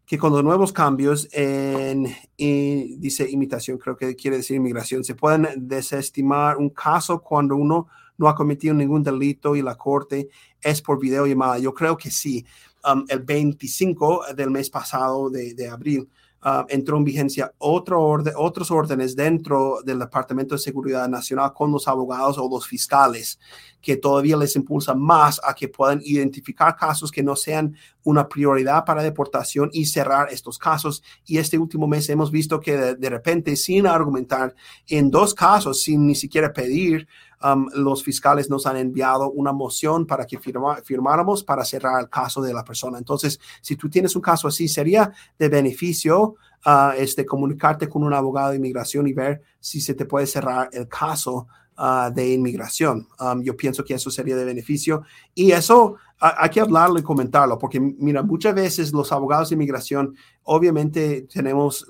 que 0.05 0.17
con 0.17 0.31
los 0.31 0.43
nuevos 0.43 0.71
cambios 0.71 1.27
en, 1.31 2.07
dice 2.37 3.29
imitación, 3.29 3.77
creo 3.77 3.97
que 3.97 4.15
quiere 4.15 4.37
decir 4.37 4.55
inmigración, 4.55 5.03
se 5.03 5.15
pueden 5.15 5.47
desestimar 5.67 6.57
un 6.57 6.69
caso 6.69 7.21
cuando 7.21 7.55
uno 7.55 7.87
no 8.17 8.29
ha 8.29 8.35
cometido 8.35 8.73
ningún 8.73 9.03
delito 9.03 9.55
y 9.55 9.61
la 9.61 9.75
corte 9.75 10.29
es 10.61 10.81
por 10.81 10.99
videollamada. 10.99 11.57
Yo 11.59 11.73
creo 11.73 11.97
que 11.97 12.09
sí. 12.09 12.45
Um, 12.89 13.03
el 13.09 13.19
25 13.19 14.25
del 14.35 14.51
mes 14.51 14.69
pasado 14.69 15.29
de, 15.29 15.55
de 15.55 15.67
abril, 15.67 16.07
Ah, 16.47 16.63
entró 16.69 16.97
en 16.97 17.03
vigencia 17.03 17.51
otro 17.57 17.99
orden, 18.03 18.35
otros 18.37 18.69
órdenes 18.69 19.15
dentro 19.15 19.79
del 19.83 19.97
Departamento 19.97 20.53
de 20.53 20.59
Seguridad 20.59 21.09
Nacional 21.09 21.51
con 21.55 21.71
los 21.71 21.87
abogados 21.87 22.37
o 22.37 22.47
los 22.47 22.67
fiscales, 22.67 23.39
que 23.85 23.97
todavía 23.97 24.35
les 24.35 24.55
impulsa 24.55 24.95
más 24.95 25.39
a 25.43 25.53
que 25.53 25.67
puedan 25.67 26.01
identificar 26.03 26.75
casos 26.75 27.11
que 27.11 27.21
no 27.21 27.35
sean 27.35 27.75
una 28.03 28.27
prioridad 28.27 28.83
para 28.83 29.03
deportación 29.03 29.69
y 29.73 29.85
cerrar 29.85 30.29
estos 30.31 30.57
casos. 30.57 31.03
Y 31.23 31.37
este 31.37 31.59
último 31.59 31.85
mes 31.85 32.09
hemos 32.09 32.31
visto 32.31 32.59
que 32.59 32.95
de, 32.95 33.09
repente, 33.11 33.55
sin 33.55 33.85
argumentar, 33.85 34.55
en 34.87 35.11
dos 35.11 35.35
casos, 35.35 35.81
sin 35.81 36.07
ni 36.07 36.15
siquiera 36.15 36.51
pedir, 36.51 37.07
um, 37.43 37.69
los 37.75 38.03
fiscales 38.03 38.49
nos 38.49 38.65
han 38.65 38.77
enviado 38.77 39.29
una 39.29 39.53
moción 39.53 40.07
para 40.07 40.25
que 40.25 40.39
firmáramos 40.39 41.43
para 41.43 41.63
cerrar 41.63 42.01
el 42.01 42.09
caso 42.09 42.41
de 42.41 42.55
la 42.55 42.63
persona. 42.63 42.97
Entonces, 42.97 43.39
si 43.61 43.75
tú 43.75 43.87
tienes 43.87 44.15
un 44.15 44.23
caso 44.23 44.47
así, 44.47 44.67
sería 44.67 45.11
de 45.37 45.47
beneficio 45.47 46.37
uh, 46.65 46.89
este, 46.97 47.23
comunicarte 47.23 47.87
con 47.87 48.01
un 48.01 48.15
abogado 48.15 48.49
de 48.49 48.55
inmigración 48.55 49.05
y 49.05 49.13
ver 49.13 49.43
si 49.59 49.79
se 49.79 49.93
te 49.93 50.05
puede 50.05 50.25
cerrar 50.25 50.69
el 50.73 50.87
caso 50.87 51.45
uh, 51.77 52.13
de 52.13 52.33
inmigración. 52.33 53.07
Um, 53.19 53.41
yo 53.41 53.55
pienso 53.55 53.83
que 53.83 53.93
eso 53.93 54.09
sería 54.09 54.35
de 54.35 54.45
beneficio 54.45 55.03
y 55.33 55.51
eso 55.51 55.97
hay 56.17 56.49
que 56.49 56.61
hablarlo 56.61 56.97
y 56.97 57.03
comentarlo, 57.03 57.57
porque 57.59 57.79
mira, 57.79 58.23
muchas 58.23 58.55
veces 58.55 58.93
los 58.93 59.11
abogados 59.11 59.49
de 59.49 59.55
inmigración, 59.55 60.15
obviamente 60.43 61.23
tenemos, 61.23 61.85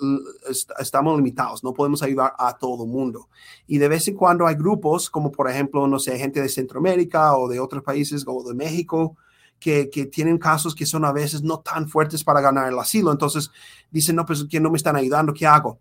estamos 0.79 1.15
limitados, 1.15 1.63
no 1.63 1.73
podemos 1.73 2.01
ayudar 2.01 2.33
a 2.39 2.57
todo 2.57 2.87
mundo. 2.87 3.29
Y 3.67 3.77
de 3.77 3.87
vez 3.87 4.07
en 4.07 4.15
cuando 4.15 4.47
hay 4.47 4.55
grupos, 4.55 5.11
como 5.11 5.31
por 5.31 5.47
ejemplo, 5.47 5.87
no 5.87 5.99
sé, 5.99 6.17
gente 6.17 6.41
de 6.41 6.49
Centroamérica 6.49 7.37
o 7.37 7.47
de 7.47 7.59
otros 7.59 7.83
países 7.83 8.23
o 8.25 8.43
de 8.43 8.55
México, 8.55 9.15
que, 9.59 9.89
que, 9.89 10.05
tienen 10.05 10.37
casos 10.37 10.75
que 10.75 10.85
son 10.85 11.05
a 11.05 11.11
veces 11.11 11.41
no 11.41 11.59
tan 11.59 11.87
fuertes 11.87 12.23
para 12.23 12.41
ganar 12.41 12.67
el 12.71 12.77
asilo. 12.77 13.11
Entonces 13.11 13.51
dicen, 13.91 14.15
no, 14.15 14.25
pues 14.25 14.45
que 14.49 14.59
no 14.59 14.69
me 14.69 14.77
están 14.77 14.95
ayudando, 14.95 15.33
¿qué 15.33 15.45
hago? 15.45 15.79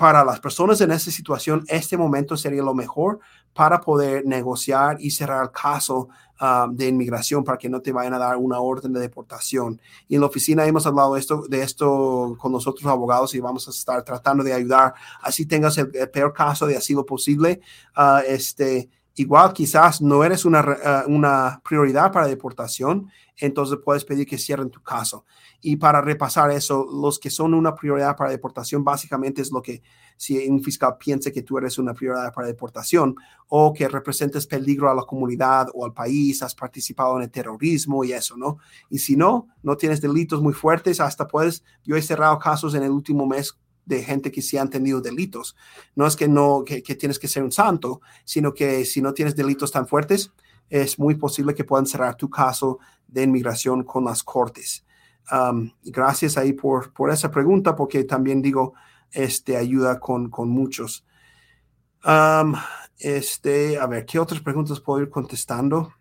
Para 0.00 0.24
las 0.24 0.40
personas 0.40 0.80
en 0.80 0.92
esta 0.92 1.10
situación, 1.10 1.62
este 1.68 1.98
momento 1.98 2.34
sería 2.34 2.62
lo 2.62 2.72
mejor 2.72 3.20
para 3.52 3.82
poder 3.82 4.24
negociar 4.24 4.96
y 4.98 5.10
cerrar 5.10 5.42
el 5.42 5.50
caso 5.50 6.08
ah, 6.38 6.66
de 6.72 6.88
inmigración 6.88 7.44
para 7.44 7.58
que 7.58 7.68
no 7.68 7.82
te 7.82 7.92
vayan 7.92 8.14
a 8.14 8.18
dar 8.18 8.38
una 8.38 8.60
orden 8.60 8.94
de 8.94 9.00
deportación. 9.00 9.78
Y 10.08 10.14
en 10.14 10.22
la 10.22 10.28
oficina 10.28 10.64
hemos 10.64 10.86
hablado 10.86 11.18
esto, 11.18 11.46
de 11.48 11.60
esto 11.60 12.34
con 12.40 12.50
nosotros 12.50 12.86
abogados 12.86 13.34
y 13.34 13.40
vamos 13.40 13.68
a 13.68 13.72
estar 13.72 14.02
tratando 14.02 14.42
de 14.42 14.54
ayudar. 14.54 14.94
Así 15.20 15.44
tengas 15.44 15.76
el, 15.76 15.90
peor 15.90 16.32
caso 16.32 16.66
de 16.66 16.78
asilo 16.78 17.04
posible. 17.04 17.60
Uh, 17.94 18.22
este, 18.26 18.88
igual 19.20 19.52
quizás 19.52 20.00
no 20.00 20.24
eres 20.24 20.44
una, 20.44 20.60
uh, 20.60 21.10
una 21.10 21.60
prioridad 21.62 22.10
para 22.10 22.26
deportación, 22.26 23.10
entonces 23.36 23.78
puedes 23.84 24.04
pedir 24.04 24.26
que 24.26 24.38
cierren 24.38 24.70
tu 24.70 24.82
caso. 24.82 25.24
Y 25.60 25.76
para 25.76 26.00
repasar 26.00 26.50
eso, 26.50 26.86
los 26.90 27.18
que 27.18 27.30
son 27.30 27.52
una 27.52 27.74
prioridad 27.74 28.16
para 28.16 28.30
deportación, 28.30 28.82
básicamente 28.82 29.42
es 29.42 29.52
lo 29.52 29.60
que 29.60 29.82
si 30.16 30.48
un 30.48 30.62
fiscal 30.62 30.96
piensa 30.98 31.30
que 31.30 31.42
tú 31.42 31.58
eres 31.58 31.78
una 31.78 31.92
prioridad 31.92 32.32
para 32.32 32.46
deportación 32.46 33.14
o 33.48 33.72
que 33.72 33.88
representes 33.88 34.46
peligro 34.46 34.90
a 34.90 34.94
la 34.94 35.02
comunidad 35.02 35.68
o 35.74 35.84
al 35.84 35.92
país, 35.92 36.42
has 36.42 36.54
participado 36.54 37.16
en 37.16 37.24
el 37.24 37.30
terrorismo 37.30 38.04
y 38.04 38.12
eso, 38.12 38.36
¿no? 38.36 38.58
Y 38.88 38.98
si 38.98 39.16
no, 39.16 39.48
no 39.62 39.76
tienes 39.76 40.00
delitos 40.00 40.40
muy 40.40 40.54
fuertes, 40.54 41.00
hasta 41.00 41.26
puedes, 41.26 41.62
yo 41.84 41.96
he 41.96 42.02
cerrado 42.02 42.38
casos 42.38 42.74
en 42.74 42.82
el 42.82 42.90
último 42.90 43.26
mes 43.26 43.58
de 43.84 44.02
gente 44.02 44.30
que 44.30 44.42
sí 44.42 44.56
han 44.56 44.70
tenido 44.70 45.00
delitos. 45.00 45.56
No 45.94 46.06
es 46.06 46.16
que 46.16 46.28
no, 46.28 46.62
que, 46.64 46.82
que 46.82 46.94
tienes 46.94 47.18
que 47.18 47.28
ser 47.28 47.42
un 47.42 47.52
santo, 47.52 48.00
sino 48.24 48.54
que 48.54 48.84
si 48.84 49.02
no 49.02 49.12
tienes 49.12 49.34
delitos 49.34 49.72
tan 49.72 49.86
fuertes, 49.86 50.32
es 50.68 50.98
muy 50.98 51.16
posible 51.16 51.54
que 51.54 51.64
puedan 51.64 51.86
cerrar 51.86 52.14
tu 52.14 52.30
caso 52.30 52.78
de 53.08 53.24
inmigración 53.24 53.82
con 53.82 54.04
las 54.04 54.22
cortes. 54.22 54.86
Um, 55.30 55.70
gracias 55.84 56.36
ahí 56.36 56.52
por, 56.52 56.92
por 56.92 57.10
esa 57.10 57.30
pregunta, 57.30 57.76
porque 57.76 58.04
también 58.04 58.40
digo, 58.40 58.74
este 59.10 59.56
ayuda 59.56 59.98
con, 59.98 60.30
con 60.30 60.48
muchos. 60.48 61.04
Um, 62.04 62.54
este, 62.98 63.78
a 63.78 63.86
ver, 63.86 64.06
¿qué 64.06 64.18
otras 64.18 64.40
preguntas 64.40 64.80
puedo 64.80 65.02
ir 65.02 65.10
contestando? 65.10 65.92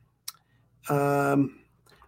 Um, 0.90 1.50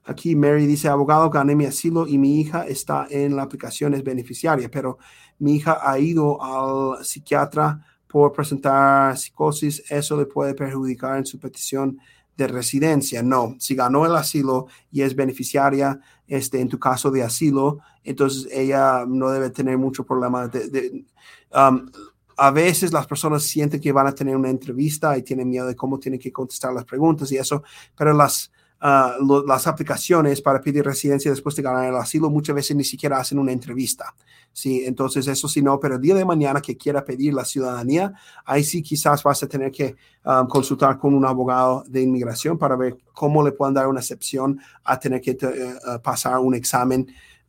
aquí 0.03 0.35
Mary 0.35 0.65
dice, 0.65 0.87
abogado, 0.87 1.29
gané 1.29 1.55
mi 1.55 1.65
asilo 1.65 2.07
y 2.07 2.17
mi 2.17 2.39
hija 2.39 2.65
está 2.67 3.07
en 3.09 3.35
la 3.35 3.43
aplicación, 3.43 3.93
es 3.93 4.03
beneficiaria, 4.03 4.69
pero 4.69 4.97
mi 5.41 5.55
hija 5.55 5.79
ha 5.81 5.97
ido 5.97 6.41
al 6.41 7.03
psiquiatra 7.03 7.83
por 8.07 8.31
presentar 8.31 9.17
psicosis, 9.17 9.83
eso 9.89 10.15
le 10.15 10.25
puede 10.25 10.53
perjudicar 10.53 11.17
en 11.17 11.25
su 11.25 11.39
petición 11.39 11.97
de 12.37 12.47
residencia. 12.47 13.23
No, 13.23 13.55
si 13.57 13.73
ganó 13.73 14.05
el 14.05 14.15
asilo 14.15 14.67
y 14.91 15.01
es 15.01 15.15
beneficiaria, 15.15 15.99
este, 16.27 16.61
en 16.61 16.69
tu 16.69 16.77
caso 16.77 17.09
de 17.09 17.23
asilo, 17.23 17.79
entonces 18.03 18.47
ella 18.51 19.05
no 19.07 19.29
debe 19.29 19.49
tener 19.49 19.77
mucho 19.77 20.05
problema. 20.05 20.49
Um, 21.53 21.89
a 22.37 22.51
veces 22.51 22.93
las 22.93 23.07
personas 23.07 23.43
sienten 23.43 23.81
que 23.81 23.91
van 23.91 24.07
a 24.07 24.15
tener 24.15 24.35
una 24.35 24.49
entrevista 24.49 25.17
y 25.17 25.23
tienen 25.23 25.49
miedo 25.49 25.65
de 25.65 25.75
cómo 25.75 25.99
tienen 25.99 26.19
que 26.19 26.31
contestar 26.31 26.71
las 26.71 26.85
preguntas 26.85 27.31
y 27.31 27.37
eso, 27.37 27.63
pero 27.95 28.13
las, 28.13 28.51
Ah, 28.83 29.15
las 29.45 29.67
aplicaciones 29.67 30.41
para 30.41 30.59
pedir 30.59 30.83
residencia 30.83 31.29
después 31.29 31.55
de 31.55 31.61
ganar 31.61 31.87
el 31.87 31.95
asilo 31.95 32.31
muchas 32.31 32.55
veces 32.55 32.75
ni 32.75 32.83
siquiera 32.83 33.19
hacen 33.19 33.37
una 33.37 33.51
entrevista. 33.51 34.15
Sí, 34.53 34.83
entonces 34.87 35.27
eso 35.27 35.47
sí 35.47 35.61
no, 35.61 35.79
pero 35.79 35.95
el 35.95 36.01
día 36.01 36.15
de 36.15 36.25
mañana 36.25 36.61
que 36.61 36.75
quiera 36.75 37.05
pedir 37.05 37.35
la 37.35 37.45
ciudadanía, 37.45 38.11
ahí 38.43 38.63
sí 38.63 38.81
quizás 38.81 39.21
vas 39.21 39.43
a 39.43 39.47
tener 39.47 39.71
que 39.71 39.95
ah, 40.25 40.47
consultar 40.49 40.97
con 40.97 41.13
un 41.13 41.23
abogado 41.25 41.83
de 41.87 42.01
inmigración 42.01 42.57
para 42.57 42.75
ver 42.75 42.97
cómo 43.13 43.43
le 43.43 43.51
pueden 43.51 43.75
dar 43.75 43.87
una 43.87 43.99
excepción 43.99 44.59
a 44.83 44.99
tener 44.99 45.21
que 45.21 45.37
eh, 45.39 45.75
pasar 46.01 46.39
un 46.39 46.55
examen 46.55 47.05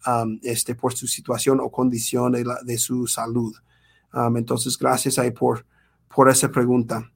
um, 0.06 0.38
este, 0.42 0.74
por 0.74 0.92
su 0.92 1.06
situación 1.06 1.60
o 1.60 1.70
condición 1.70 2.32
de, 2.32 2.76
su 2.76 3.06
salud. 3.06 3.54
Entonces, 4.36 4.76
gracias 4.78 5.18
ahí 5.18 5.30
por, 5.30 5.64
por 6.14 6.28
esa 6.28 6.50
pregunta. 6.50 7.10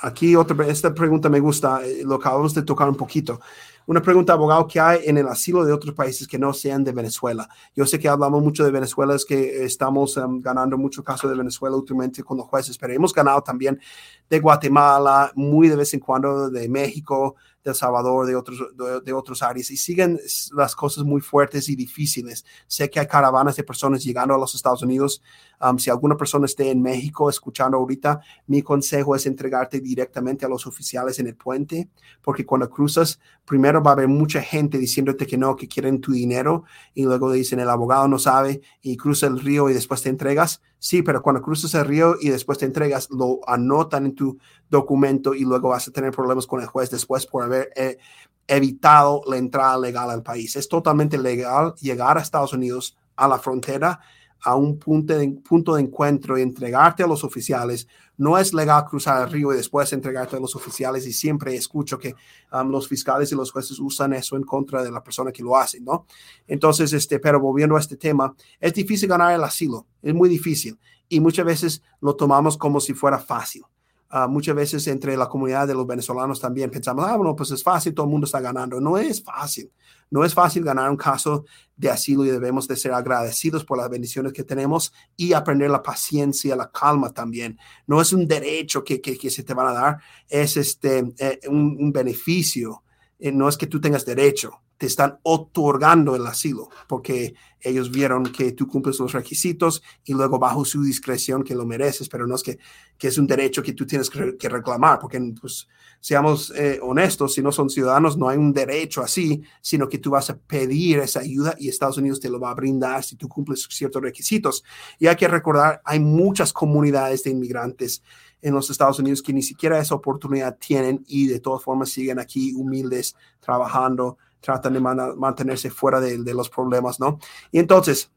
Aquí 0.00 0.36
otra, 0.36 0.66
esta 0.66 0.94
pregunta 0.94 1.28
me 1.28 1.40
gusta, 1.40 1.84
eh, 1.84 2.02
lo 2.04 2.16
acabamos 2.16 2.54
de 2.54 2.62
tocar 2.62 2.88
un 2.88 2.96
poquito. 2.96 3.40
Una 3.88 4.02
pregunta, 4.02 4.34
abogado, 4.34 4.66
¿qué 4.66 4.78
hay 4.78 5.00
en 5.06 5.16
el 5.16 5.26
asilo 5.28 5.64
de 5.64 5.72
otros 5.72 5.94
países 5.94 6.28
que 6.28 6.38
no 6.38 6.52
sean 6.52 6.84
de 6.84 6.92
Venezuela? 6.92 7.48
Yo 7.74 7.86
sé 7.86 7.98
que 7.98 8.06
hablamos 8.06 8.42
mucho 8.42 8.62
de 8.62 8.70
Venezuela, 8.70 9.14
es 9.14 9.24
que 9.24 9.64
estamos 9.64 10.20
ganando 10.40 10.76
mucho 10.76 11.02
caso 11.02 11.26
de 11.26 11.34
Venezuela 11.34 11.74
últimamente 11.74 12.22
con 12.22 12.36
los 12.36 12.46
jueces, 12.46 12.76
pero 12.76 12.92
hemos 12.92 13.14
ganado 13.14 13.40
también 13.40 13.80
de 14.28 14.40
Guatemala, 14.40 15.32
muy 15.34 15.68
de 15.68 15.76
vez 15.76 15.94
en 15.94 16.00
cuando 16.00 16.50
de 16.50 16.68
México, 16.68 17.36
de 17.64 17.70
El 17.70 17.76
Salvador, 17.76 18.26
de 18.26 18.36
otros, 18.36 18.58
de, 19.02 19.12
otros 19.14 19.42
áreas. 19.42 19.70
Y 19.70 19.78
siguen 19.78 20.20
las 20.52 20.76
cosas 20.76 21.04
muy 21.04 21.22
fuertes 21.22 21.70
y 21.70 21.74
difíciles. 21.74 22.44
Sé 22.66 22.90
que 22.90 23.00
hay 23.00 23.06
caravanas 23.06 23.56
de 23.56 23.64
personas 23.64 24.04
llegando 24.04 24.34
a 24.34 24.38
los 24.38 24.54
Estados 24.54 24.82
Unidos. 24.82 25.22
Um, 25.60 25.78
si 25.78 25.90
alguna 25.90 26.16
persona 26.16 26.46
esté 26.46 26.70
en 26.70 26.80
México 26.80 27.28
escuchando 27.28 27.78
ahorita, 27.78 28.20
mi 28.46 28.62
consejo 28.62 29.16
es 29.16 29.26
entregarte 29.26 29.80
directamente 29.80 30.46
a 30.46 30.48
los 30.48 30.66
oficiales 30.66 31.18
en 31.18 31.26
el 31.26 31.36
puente, 31.36 31.88
porque 32.22 32.46
cuando 32.46 32.70
cruzas, 32.70 33.18
primero 33.44 33.82
va 33.82 33.90
a 33.90 33.94
haber 33.94 34.08
mucha 34.08 34.40
gente 34.40 34.78
diciéndote 34.78 35.26
que 35.26 35.36
no, 35.36 35.56
que 35.56 35.68
quieren 35.68 36.00
tu 36.00 36.12
dinero, 36.12 36.64
y 36.94 37.04
luego 37.04 37.32
dicen 37.32 37.60
el 37.60 37.68
abogado 37.68 38.06
no 38.08 38.18
sabe, 38.18 38.60
y 38.82 38.96
cruza 38.96 39.26
el 39.26 39.40
río 39.40 39.68
y 39.68 39.74
después 39.74 40.02
te 40.02 40.08
entregas. 40.08 40.62
Sí, 40.78 41.02
pero 41.02 41.22
cuando 41.22 41.42
cruzas 41.42 41.74
el 41.74 41.84
río 41.84 42.14
y 42.20 42.28
después 42.28 42.58
te 42.58 42.66
entregas, 42.66 43.08
lo 43.10 43.40
anotan 43.46 44.06
en 44.06 44.14
tu 44.14 44.38
documento 44.70 45.34
y 45.34 45.40
luego 45.40 45.70
vas 45.70 45.88
a 45.88 45.90
tener 45.90 46.12
problemas 46.12 46.46
con 46.46 46.60
el 46.60 46.66
juez 46.68 46.88
después 46.90 47.26
por 47.26 47.42
haber 47.42 47.70
eh, 47.74 47.98
evitado 48.46 49.22
la 49.26 49.38
entrada 49.38 49.76
legal 49.78 50.10
al 50.10 50.22
país. 50.22 50.54
Es 50.54 50.68
totalmente 50.68 51.18
legal 51.18 51.74
llegar 51.80 52.16
a 52.16 52.22
Estados 52.22 52.52
Unidos 52.52 52.96
a 53.16 53.26
la 53.26 53.38
frontera 53.38 54.00
a 54.42 54.54
un 54.56 54.78
punto 54.78 55.16
de, 55.16 55.28
punto 55.28 55.74
de 55.74 55.82
encuentro 55.82 56.38
y 56.38 56.42
entregarte 56.42 57.02
a 57.02 57.06
los 57.06 57.24
oficiales. 57.24 57.88
No 58.16 58.36
es 58.38 58.52
legal 58.52 58.84
cruzar 58.84 59.22
el 59.22 59.32
río 59.32 59.52
y 59.52 59.56
después 59.56 59.92
entregarte 59.92 60.36
a 60.36 60.40
los 60.40 60.54
oficiales 60.56 61.06
y 61.06 61.12
siempre 61.12 61.54
escucho 61.54 61.98
que 61.98 62.14
um, 62.52 62.68
los 62.68 62.88
fiscales 62.88 63.30
y 63.32 63.34
los 63.34 63.52
jueces 63.52 63.78
usan 63.78 64.12
eso 64.12 64.36
en 64.36 64.42
contra 64.42 64.82
de 64.82 64.90
la 64.90 65.02
persona 65.02 65.32
que 65.32 65.42
lo 65.42 65.56
hace, 65.56 65.80
¿no? 65.80 66.06
Entonces, 66.46 66.92
este, 66.92 67.18
pero 67.18 67.40
volviendo 67.40 67.76
a 67.76 67.80
este 67.80 67.96
tema, 67.96 68.34
es 68.60 68.74
difícil 68.74 69.08
ganar 69.08 69.34
el 69.34 69.44
asilo, 69.44 69.86
es 70.02 70.14
muy 70.14 70.28
difícil 70.28 70.78
y 71.08 71.20
muchas 71.20 71.46
veces 71.46 71.82
lo 72.00 72.16
tomamos 72.16 72.56
como 72.56 72.80
si 72.80 72.94
fuera 72.94 73.18
fácil. 73.18 73.62
Ah, 74.10 74.26
muchas 74.26 74.54
veces 74.56 74.86
entre 74.86 75.16
la 75.18 75.28
comunidad 75.28 75.66
de 75.68 75.74
los 75.74 75.86
venezolanos 75.86 76.40
también 76.40 76.70
pensamos, 76.70 77.04
ah, 77.06 77.16
bueno, 77.16 77.36
pues 77.36 77.50
es 77.50 77.62
fácil, 77.62 77.92
todo 77.92 78.06
el 78.06 78.10
mundo 78.10 78.24
está 78.24 78.40
ganando. 78.40 78.80
No 78.80 78.96
es 78.96 79.22
fácil. 79.22 79.70
No 80.10 80.24
es 80.24 80.32
fácil 80.32 80.64
ganar 80.64 80.90
un 80.90 80.96
caso 80.96 81.44
de 81.76 81.90
asilo 81.90 82.24
y 82.24 82.30
debemos 82.30 82.66
de 82.66 82.76
ser 82.76 82.92
agradecidos 82.92 83.64
por 83.64 83.76
las 83.76 83.90
bendiciones 83.90 84.32
que 84.32 84.44
tenemos 84.44 84.92
y 85.16 85.34
aprender 85.34 85.70
la 85.70 85.82
paciencia, 85.82 86.56
la 86.56 86.70
calma 86.70 87.12
también. 87.12 87.58
No 87.86 88.00
es 88.00 88.14
un 88.14 88.26
derecho 88.26 88.82
que, 88.82 89.02
que, 89.02 89.30
se 89.30 89.42
te 89.42 89.52
van 89.52 89.66
a 89.68 89.72
dar, 89.72 89.98
es 90.28 90.56
este, 90.56 91.12
eh, 91.18 91.40
un, 91.48 91.76
un, 91.78 91.92
beneficio. 91.92 92.82
Eh, 93.18 93.30
no 93.32 93.48
es 93.48 93.58
que 93.58 93.66
tú 93.66 93.80
tengas 93.80 94.06
derecho, 94.06 94.62
te 94.78 94.86
están 94.86 95.18
otorgando 95.24 96.16
el 96.16 96.26
asilo 96.26 96.70
porque 96.86 97.34
ellos 97.60 97.90
vieron 97.90 98.24
que 98.24 98.52
tú 98.52 98.68
cumples 98.68 98.98
los 99.00 99.12
requisitos 99.12 99.82
y 100.04 100.14
luego 100.14 100.38
bajo 100.38 100.64
su 100.64 100.82
discreción 100.82 101.42
que 101.42 101.56
lo 101.56 101.66
mereces, 101.66 102.08
pero 102.08 102.26
no 102.26 102.36
es 102.36 102.42
que, 102.44 102.58
que 102.96 103.08
es 103.08 103.18
un 103.18 103.26
derecho 103.26 103.62
que 103.62 103.72
tú 103.72 103.84
tienes 103.84 104.08
que, 104.08 104.48
reclamar, 104.48 105.00
porque 105.00 105.20
pues 105.40 105.68
seamos 106.00 106.52
eh, 106.54 106.78
honestos, 106.80 107.34
si 107.34 107.42
no 107.42 107.50
son 107.50 107.68
ciudadanos 107.68 108.16
no 108.16 108.28
hay 108.28 108.38
un 108.38 108.52
derecho 108.52 109.02
así, 109.02 109.42
sino 109.60 109.88
que 109.88 109.98
tú 109.98 110.10
vas 110.10 110.30
a 110.30 110.38
pedir 110.38 111.00
esa 111.00 111.20
ayuda 111.20 111.56
y 111.58 111.68
Estados 111.68 111.98
Unidos 111.98 112.20
te 112.20 112.30
lo 112.30 112.38
va 112.38 112.50
a 112.50 112.54
brindar 112.54 113.02
si 113.02 113.16
tú 113.16 113.28
cumples 113.28 113.66
ciertos 113.68 114.00
requisitos. 114.00 114.62
Y 115.00 115.08
hay 115.08 115.16
que 115.16 115.26
recordar, 115.26 115.82
hay 115.84 115.98
muchas 115.98 116.52
comunidades 116.52 117.24
de 117.24 117.30
inmigrantes 117.30 118.02
en 118.40 118.54
los 118.54 118.70
Estados 118.70 119.00
Unidos 119.00 119.22
que 119.22 119.32
ni 119.32 119.42
siquiera 119.42 119.80
esa 119.80 119.96
oportunidad 119.96 120.56
tienen 120.58 121.04
y 121.08 121.26
de 121.26 121.40
todas 121.40 121.62
formas 121.64 121.90
siguen 121.90 122.20
aquí 122.20 122.54
humildes, 122.54 123.16
trabajando, 123.40 124.18
tratan 124.40 124.74
de 124.74 124.80
mantenerse 124.80 125.70
fuera 125.70 126.00
de, 126.00 126.34
los 126.34 126.48
problemas, 126.48 127.00
¿no? 127.00 127.18
Y 127.50 127.58
entonces, 127.58 128.10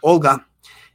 Olga, 0.00 0.48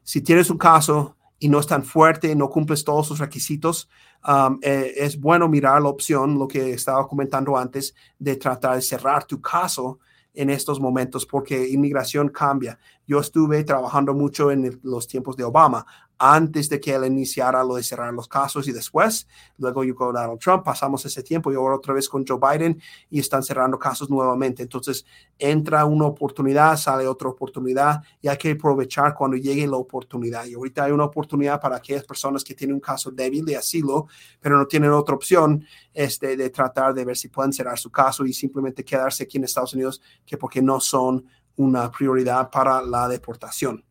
si 0.03 0.21
tienes 0.21 0.49
un 0.49 0.57
caso 0.57 1.17
y 1.37 1.49
no 1.49 1.59
es 1.59 1.67
tan 1.67 1.83
fuerte, 1.83 2.35
no 2.35 2.49
cumples 2.49 2.83
todos 2.83 3.07
sus 3.07 3.19
requisitos, 3.19 3.89
um, 4.27 4.59
eh, 4.61 4.93
es 4.97 5.19
bueno 5.19 5.47
mirar 5.47 5.81
la 5.81 5.89
opción, 5.89 6.37
lo 6.37 6.47
que 6.47 6.71
estaba 6.71 7.07
comentando 7.07 7.57
antes, 7.57 7.93
de 8.17 8.35
tratar 8.35 8.75
de 8.75 8.81
cerrar 8.81 9.25
tu 9.25 9.41
caso 9.41 9.99
en 10.33 10.49
estos 10.49 10.79
momentos 10.79 11.25
porque 11.25 11.67
inmigración 11.67 12.29
cambia. 12.29 12.79
Yo 13.09 13.19
estuve 13.19 13.63
trabajando 13.63 14.13
mucho 14.13 14.51
en 14.51 14.79
los 14.83 15.07
tiempos 15.07 15.35
de 15.35 15.43
Obama 15.43 15.83
antes 16.19 16.69
de 16.69 16.79
que 16.79 16.93
él 16.93 17.05
iniciara 17.05 17.63
lo 17.63 17.73
de 17.73 17.81
cerrar 17.81 18.13
los 18.13 18.27
casos 18.27 18.67
y 18.67 18.71
después, 18.71 19.27
luego 19.57 19.83
yo 19.83 19.95
con 19.95 20.13
Donald 20.13 20.37
Trump, 20.37 20.63
pasamos 20.63 21.03
ese 21.07 21.23
tiempo 21.23 21.51
y 21.51 21.55
ahora 21.55 21.77
otra 21.77 21.95
vez 21.95 22.07
con 22.07 22.23
Joe 22.23 22.37
Biden 22.39 22.79
y 23.09 23.19
están 23.19 23.41
cerrando 23.41 23.79
casos 23.79 24.11
nuevamente. 24.11 24.61
Entonces 24.61 25.07
entra 25.39 25.85
una 25.85 26.05
oportunidad, 26.05 26.77
sale 26.77 27.07
otra 27.07 27.29
oportunidad 27.29 28.03
y 28.21 28.27
hay 28.27 28.37
que 28.37 28.51
aprovechar 28.51 29.15
cuando 29.15 29.37
llegue 29.37 29.65
la 29.65 29.77
oportunidad. 29.77 30.45
Y 30.45 30.53
ahorita 30.53 30.83
hay 30.83 30.91
una 30.91 31.05
oportunidad 31.05 31.59
para 31.59 31.77
aquellas 31.77 32.03
personas 32.03 32.43
que 32.43 32.53
tienen 32.53 32.75
un 32.75 32.79
caso 32.79 33.09
débil 33.09 33.43
de 33.43 33.57
asilo, 33.57 34.05
pero 34.39 34.55
no 34.55 34.67
tienen 34.67 34.91
otra 34.91 35.15
opción 35.15 35.65
este, 35.95 36.37
de 36.37 36.51
tratar 36.51 36.93
de 36.93 37.05
ver 37.05 37.17
si 37.17 37.29
pueden 37.29 37.53
cerrar 37.53 37.79
su 37.79 37.89
caso 37.89 38.23
y 38.27 38.33
simplemente 38.33 38.85
quedarse 38.85 39.23
aquí 39.23 39.39
en 39.39 39.45
Estados 39.45 39.73
Unidos, 39.73 39.99
que 40.27 40.37
porque 40.37 40.61
no 40.61 40.79
son 40.79 41.25
una 41.59 41.91
prioridad 41.91 42.49
para 42.49 42.81
la 42.81 43.09
deportación. 43.09 43.83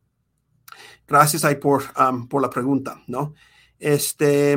Gracias 1.06 1.44
ahí 1.44 1.56
por, 1.56 1.82
um, 1.98 2.26
por 2.26 2.40
la 2.40 2.48
pregunta, 2.48 3.02
¿no? 3.06 3.34
Este, 3.78 4.56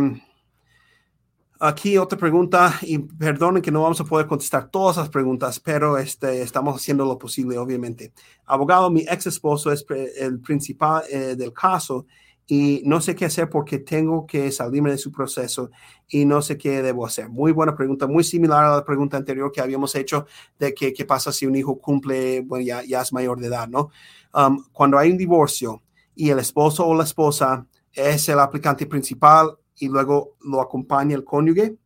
aquí 1.59 1.97
otra 1.97 2.17
pregunta, 2.17 2.73
y 2.81 2.99
perdonen 2.99 3.61
que 3.61 3.71
no 3.71 3.83
vamos 3.83 3.99
a 3.99 4.05
poder 4.05 4.27
contestar 4.27 4.69
todas 4.69 4.95
las 4.95 5.09
preguntas, 5.09 5.59
pero 5.59 5.97
este, 5.97 6.41
estamos 6.41 6.75
haciendo 6.75 7.05
lo 7.05 7.17
posible, 7.17 7.57
obviamente. 7.57 8.13
Abogado, 8.45 8.89
mi 8.89 9.01
ex 9.01 9.27
esposo 9.27 9.73
es 9.73 9.85
el 10.17 10.39
principal 10.39 11.03
eh, 11.09 11.35
del 11.35 11.51
caso 11.51 12.05
y 12.47 12.81
no 12.85 12.99
sé 12.99 13.15
qué 13.15 13.25
hacer 13.25 13.49
porque 13.49 13.79
tengo 13.79 14.25
que 14.25 14.51
salirme 14.51 14.91
de 14.91 14.97
su 14.97 15.11
proceso 15.11 15.71
y 16.07 16.25
no 16.25 16.41
sé 16.41 16.57
qué 16.57 16.81
debo 16.81 17.05
hacer. 17.05 17.29
Muy 17.29 17.51
buena 17.51 17.75
pregunta, 17.75 18.07
muy 18.07 18.23
similar 18.23 18.65
a 18.65 18.75
la 18.75 18.85
pregunta 18.85 19.17
anterior 19.17 19.51
que 19.51 19.61
habíamos 19.61 19.95
hecho 19.95 20.25
de 20.59 20.73
que, 20.73 20.93
qué 20.93 21.05
pasa 21.05 21.31
si 21.31 21.45
un 21.45 21.55
hijo 21.55 21.79
cumple, 21.79 22.41
bueno, 22.41 22.65
ya, 22.65 22.83
ya 22.83 23.01
es 23.01 23.13
mayor 23.13 23.39
de 23.39 23.47
edad, 23.47 23.67
¿no? 23.67 23.89
Um, 24.33 24.63
cuando 24.71 24.97
hay 24.97 25.11
un 25.11 25.17
divorcio, 25.17 25.81
y 26.15 26.29
el 26.29 26.39
esposo 26.39 26.85
o 26.85 26.95
la 26.95 27.03
esposa 27.03 27.65
es 27.93 28.29
el 28.29 28.39
aplicante 28.39 28.85
principal 28.85 29.57
y 29.75 29.87
luego 29.87 30.35
lo 30.41 30.61
acompaña 30.61 31.15
el 31.15 31.23
cónyuge, 31.23 31.77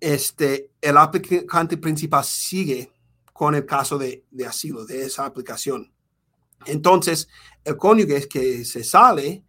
este, 0.00 0.70
el 0.80 0.96
aplicante 0.96 1.76
principal 1.78 2.24
sigue 2.24 2.92
con 3.32 3.54
el 3.54 3.64
caso 3.66 3.98
de, 3.98 4.24
de 4.30 4.46
asilo, 4.46 4.84
de 4.84 5.06
esa 5.06 5.24
aplicación. 5.24 5.93
Entonces, 6.66 7.28
el 7.64 7.76
cónyuge 7.76 8.28
que 8.28 8.64
se 8.64 8.84
sale 8.84 9.44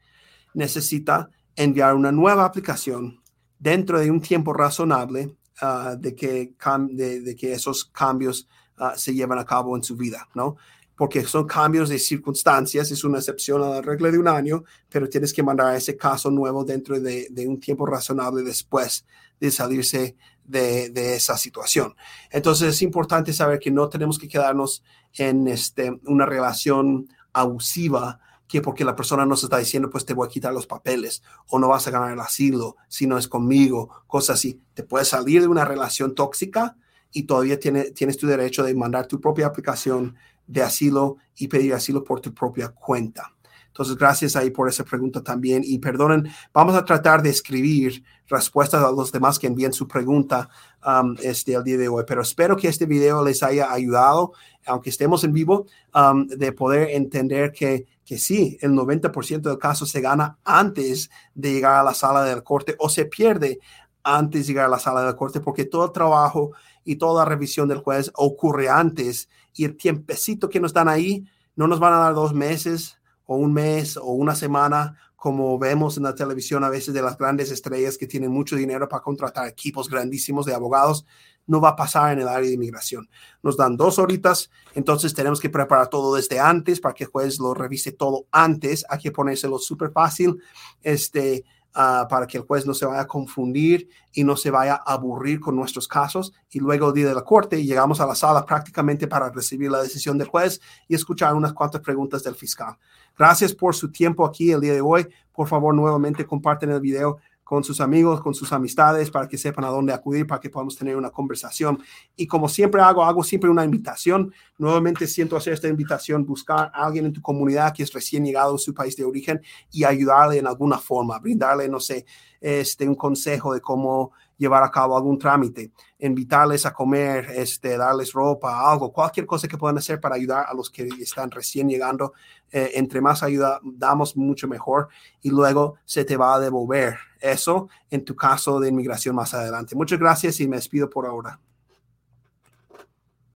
necesita 0.53 1.29
enviar 1.55 1.95
una 1.95 2.11
nueva 2.11 2.45
aplicación 2.45 3.21
dentro 3.59 3.99
de 3.99 4.11
un 4.11 4.21
tiempo 4.21 4.53
razonable 4.53 5.35
uh, 5.61 5.95
de, 5.97 6.15
que, 6.15 6.53
de, 6.89 7.35
que 7.35 7.53
esos 7.53 7.85
cambios 7.85 8.47
uh, 8.79 8.97
se 8.97 9.13
llevan 9.13 9.39
a 9.39 9.45
cabo 9.45 9.75
en 9.75 9.83
su 9.83 9.95
vida, 9.95 10.27
¿no? 10.33 10.57
porque 10.95 11.23
son 11.25 11.45
cambios 11.45 11.89
de 11.89 11.99
circunstancias, 11.99 12.89
es 12.89 13.03
una 13.03 13.17
excepción 13.17 13.61
a 13.61 13.69
la 13.69 13.81
regla 13.81 14.11
de 14.11 14.17
un 14.17 14.27
año, 14.27 14.63
pero 14.89 15.09
tienes 15.09 15.33
que 15.33 15.43
mandar 15.43 15.75
ese 15.75 15.97
caso 15.97 16.31
nuevo 16.31 16.63
dentro 16.63 16.99
de, 16.99 17.27
un 17.47 17.59
tiempo 17.59 17.85
razonable 17.85 18.43
después 18.43 19.05
de 19.39 19.51
salirse 19.51 20.15
de, 20.45 21.15
esa 21.15 21.37
situación. 21.37 21.95
Entonces 22.31 22.69
es 22.69 22.81
importante 22.81 23.33
saber 23.33 23.59
que 23.59 23.71
no 23.71 23.89
tenemos 23.89 24.19
que 24.19 24.27
quedarnos 24.27 24.83
en 25.13 25.47
este, 25.47 25.99
una 26.05 26.25
relación 26.25 27.07
abusiva 27.33 28.19
que 28.47 28.61
porque 28.61 28.85
la 28.85 28.95
persona 28.95 29.25
nos 29.25 29.43
está 29.43 29.57
diciendo, 29.57 29.89
pues 29.89 30.05
te 30.05 30.13
voy 30.13 30.27
a 30.27 30.31
quitar 30.31 30.53
los 30.53 30.67
papeles 30.67 31.23
o 31.49 31.57
no 31.57 31.67
vas 31.67 31.87
a 31.87 31.91
ganar 31.91 32.11
el 32.11 32.19
asilo 32.19 32.77
si 32.87 33.07
no 33.07 33.17
es 33.17 33.27
conmigo, 33.27 34.03
cosas 34.07 34.37
así. 34.37 34.61
Te 34.73 34.83
puedes 34.83 35.07
salir 35.07 35.41
de 35.41 35.47
una 35.47 35.65
relación 35.65 36.13
tóxica 36.13 36.77
y 37.11 37.23
todavía 37.23 37.59
tiene, 37.59 37.91
tienes 37.91 38.17
tu 38.17 38.27
derecho 38.27 38.63
de 38.63 38.75
mandar 38.75 39.07
tu 39.07 39.19
propia 39.19 39.47
aplicación 39.47 40.15
de 40.45 40.61
asilo 40.61 41.17
y 41.35 41.47
pedir 41.47 41.73
asilo 41.73 42.03
por 42.03 42.21
tu 42.21 42.33
propia 42.33 42.69
cuenta. 42.69 43.35
Entonces, 43.75 43.97
gracias 43.97 44.37
ahí 44.37 44.51
por 44.51 44.69
esa 44.69 44.85
pregunta 44.85 45.21
también. 45.21 45.61
Y 45.65 45.79
perdonen, 45.79 46.29
vamos 46.53 46.75
a 46.75 46.85
tratar 46.85 47.21
de 47.21 47.29
escribir 47.29 48.05
respuestas 48.27 48.83
a 48.83 48.91
los 48.91 49.11
demás 49.11 49.39
que 49.39 49.47
envíen 49.47 49.73
su 49.73 49.87
pregunta 49.87 50.49
um, 50.85 51.15
este, 51.21 51.53
el 51.53 51.63
día 51.63 51.77
de 51.77 51.87
hoy. 51.87 52.03
Pero 52.07 52.21
espero 52.21 52.55
que 52.57 52.67
este 52.67 52.85
video 52.85 53.23
les 53.23 53.43
haya 53.43 53.71
ayudado, 53.71 54.33
aunque 54.65 54.89
estemos 54.89 55.23
en 55.23 55.33
vivo, 55.33 55.65
um, 55.93 56.27
de 56.27 56.51
poder 56.51 56.89
entender 56.91 57.51
que, 57.51 57.85
que 58.05 58.17
sí, 58.17 58.57
el 58.61 58.71
90% 58.71 59.41
del 59.41 59.57
caso 59.57 59.85
se 59.85 60.01
gana 60.01 60.37
antes 60.43 61.09
de 61.33 61.53
llegar 61.53 61.75
a 61.75 61.83
la 61.83 61.93
sala 61.93 62.23
del 62.23 62.43
corte 62.43 62.75
o 62.79 62.89
se 62.89 63.05
pierde 63.05 63.59
antes 64.03 64.41
de 64.41 64.53
llegar 64.53 64.65
a 64.65 64.69
la 64.69 64.79
sala 64.79 65.03
del 65.03 65.15
corte, 65.15 65.39
porque 65.39 65.65
todo 65.65 65.85
el 65.85 65.91
trabajo 65.91 66.51
y 66.83 66.95
toda 66.97 67.23
la 67.23 67.29
revisión 67.29 67.67
del 67.67 67.79
juez 67.79 68.11
ocurre 68.15 68.69
antes 68.69 69.29
y 69.55 69.65
el 69.65 69.75
tiempecito 69.75 70.49
que 70.49 70.59
nos 70.59 70.73
dan 70.73 70.87
ahí 70.87 71.25
no 71.55 71.67
nos 71.67 71.79
van 71.79 71.93
a 71.93 71.97
dar 71.97 72.13
dos 72.13 72.33
meses 72.33 72.99
o 73.25 73.37
un 73.37 73.53
mes 73.53 73.97
o 73.97 74.05
una 74.05 74.35
semana 74.35 74.97
como 75.15 75.57
vemos 75.57 75.97
en 75.97 76.03
la 76.03 76.15
televisión 76.15 76.63
a 76.63 76.69
veces 76.69 76.93
de 76.93 77.01
las 77.01 77.17
grandes 77.17 77.51
estrellas 77.51 77.97
que 77.97 78.07
tienen 78.07 78.31
mucho 78.31 78.55
dinero 78.55 78.87
para 78.87 79.01
contratar 79.01 79.47
equipos 79.47 79.89
grandísimos 79.89 80.45
de 80.45 80.53
abogados, 80.53 81.05
no 81.47 81.61
va 81.61 81.69
a 81.69 81.75
pasar 81.75 82.13
en 82.13 82.21
el 82.21 82.27
área 82.27 82.47
de 82.47 82.55
inmigración. 82.55 83.09
Nos 83.43 83.57
dan 83.57 83.77
dos 83.77 83.99
horitas, 83.99 84.49
entonces 84.73 85.13
tenemos 85.13 85.39
que 85.39 85.49
preparar 85.49 85.89
todo 85.89 86.15
desde 86.15 86.39
antes 86.39 86.79
para 86.79 86.93
que 86.93 87.05
el 87.05 87.09
juez 87.09 87.39
lo 87.39 87.53
revise 87.53 87.91
todo 87.91 88.25
antes. 88.31 88.85
Hay 88.89 88.99
que 88.99 89.11
ponérselo 89.11 89.59
súper 89.59 89.91
fácil. 89.91 90.41
Este, 90.81 91.45
Ah, 91.77 92.07
para 92.09 92.25
que 92.25 92.37
el 92.37 92.45
juez 92.45 92.65
no 92.65 92.73
se 92.73 92.85
vaya 92.85 93.01
a 93.01 93.07
confundir 93.07 93.89
y 94.13 94.23
no 94.23 94.37
se 94.37 94.49
vaya 94.49 94.75
a 94.75 94.93
aburrir 94.93 95.41
con 95.41 95.57
nuestros 95.57 95.89
casos. 95.89 96.31
Y 96.49 96.59
luego 96.61 96.93
día 96.93 97.09
de 97.09 97.13
la 97.13 97.23
corte 97.23 97.61
llegamos 97.65 97.99
a 97.99 98.05
la 98.05 98.15
sala 98.15 98.45
prácticamente 98.45 99.09
para 99.09 99.29
recibir 99.29 99.69
la 99.69 99.83
decisión 99.83 100.17
del 100.17 100.29
juez 100.29 100.61
y 100.87 100.95
escuchar 100.95 101.35
unas 101.35 101.51
cuantas 101.51 101.81
preguntas 101.81 102.23
del 102.23 102.35
fiscal. 102.35 102.77
Gracias 103.17 103.53
por 103.53 103.75
su 103.75 103.91
tiempo 103.91 104.25
aquí 104.25 104.51
el 104.51 104.61
día 104.61 104.71
de 104.71 104.79
hoy. 104.79 105.05
Por 105.33 105.49
favor, 105.49 105.75
nuevamente 105.75 106.25
comparten 106.25 106.69
el 106.69 106.79
video 106.79 107.17
con 107.45 107.63
sus 107.63 107.79
amigos, 107.79 108.21
con 108.21 108.33
sus 108.33 108.51
amistades, 108.51 109.11
para 109.11 109.27
que 109.27 109.37
sepan 109.37 109.65
a 109.65 109.69
dónde 109.69 109.93
acudir, 109.93 110.25
para 110.25 110.41
que 110.41 110.49
podamos 110.49 110.75
tener 110.75 110.97
una 110.97 111.11
conversación. 111.11 111.79
Y 112.15 112.25
como 112.25 112.49
siempre 112.49 112.81
hago, 112.81 113.03
hago 113.03 113.23
siempre 113.23 113.51
una 113.51 113.63
invitación. 113.63 114.33
Nuevamente 114.57 115.05
siento 115.05 115.37
hacer 115.37 115.53
esta 115.53 115.67
invitación, 115.67 116.25
buscar 116.25 116.71
a 116.73 116.85
alguien 116.87 117.05
en 117.05 117.13
tu 117.13 117.21
comunidad 117.21 117.71
que 117.71 117.83
es 117.83 117.93
recién 117.93 118.25
llegado 118.25 118.55
a 118.55 118.57
su 118.57 118.73
país 118.73 118.97
de 118.97 119.03
origen 119.03 119.43
y 119.71 119.83
ayudarle 119.83 120.39
en 120.39 120.47
alguna 120.47 120.79
forma, 120.79 121.19
brindarle, 121.19 121.69
no 121.69 121.79
sé, 121.79 122.07
este, 122.41 122.89
un 122.89 122.95
consejo 122.95 123.53
de 123.53 123.61
cómo 123.61 124.11
llevar 124.37 124.63
a 124.63 124.71
cabo 124.71 124.97
algún 124.97 125.17
trámite, 125.17 125.71
invitarles 125.99 126.65
a 126.65 126.73
comer, 126.73 127.29
este, 127.31 127.77
darles 127.77 128.13
ropa, 128.13 128.69
algo, 128.69 128.91
cualquier 128.91 129.25
cosa 129.25 129.47
que 129.47 129.57
puedan 129.57 129.77
hacer 129.77 129.99
para 129.99 130.15
ayudar 130.15 130.45
a 130.47 130.53
los 130.53 130.69
que 130.69 130.87
están 130.99 131.31
recién 131.31 131.69
llegando. 131.69 132.13
Eh, 132.51 132.71
entre 132.75 133.01
más 133.01 133.23
ayuda 133.23 133.59
damos, 133.63 134.15
mucho 134.15 134.47
mejor 134.47 134.87
y 135.21 135.29
luego 135.29 135.75
se 135.83 136.05
te 136.05 136.15
va 136.15 136.35
a 136.35 136.39
devolver 136.39 136.97
eso 137.19 137.69
en 137.89 138.05
tu 138.05 138.15
caso 138.15 138.59
de 138.59 138.69
inmigración 138.69 139.15
más 139.15 139.33
adelante. 139.33 139.75
Muchas 139.75 139.99
gracias 139.99 140.39
y 140.39 140.47
me 140.47 140.57
despido 140.57 140.89
por 140.89 141.05
ahora. 141.05 141.39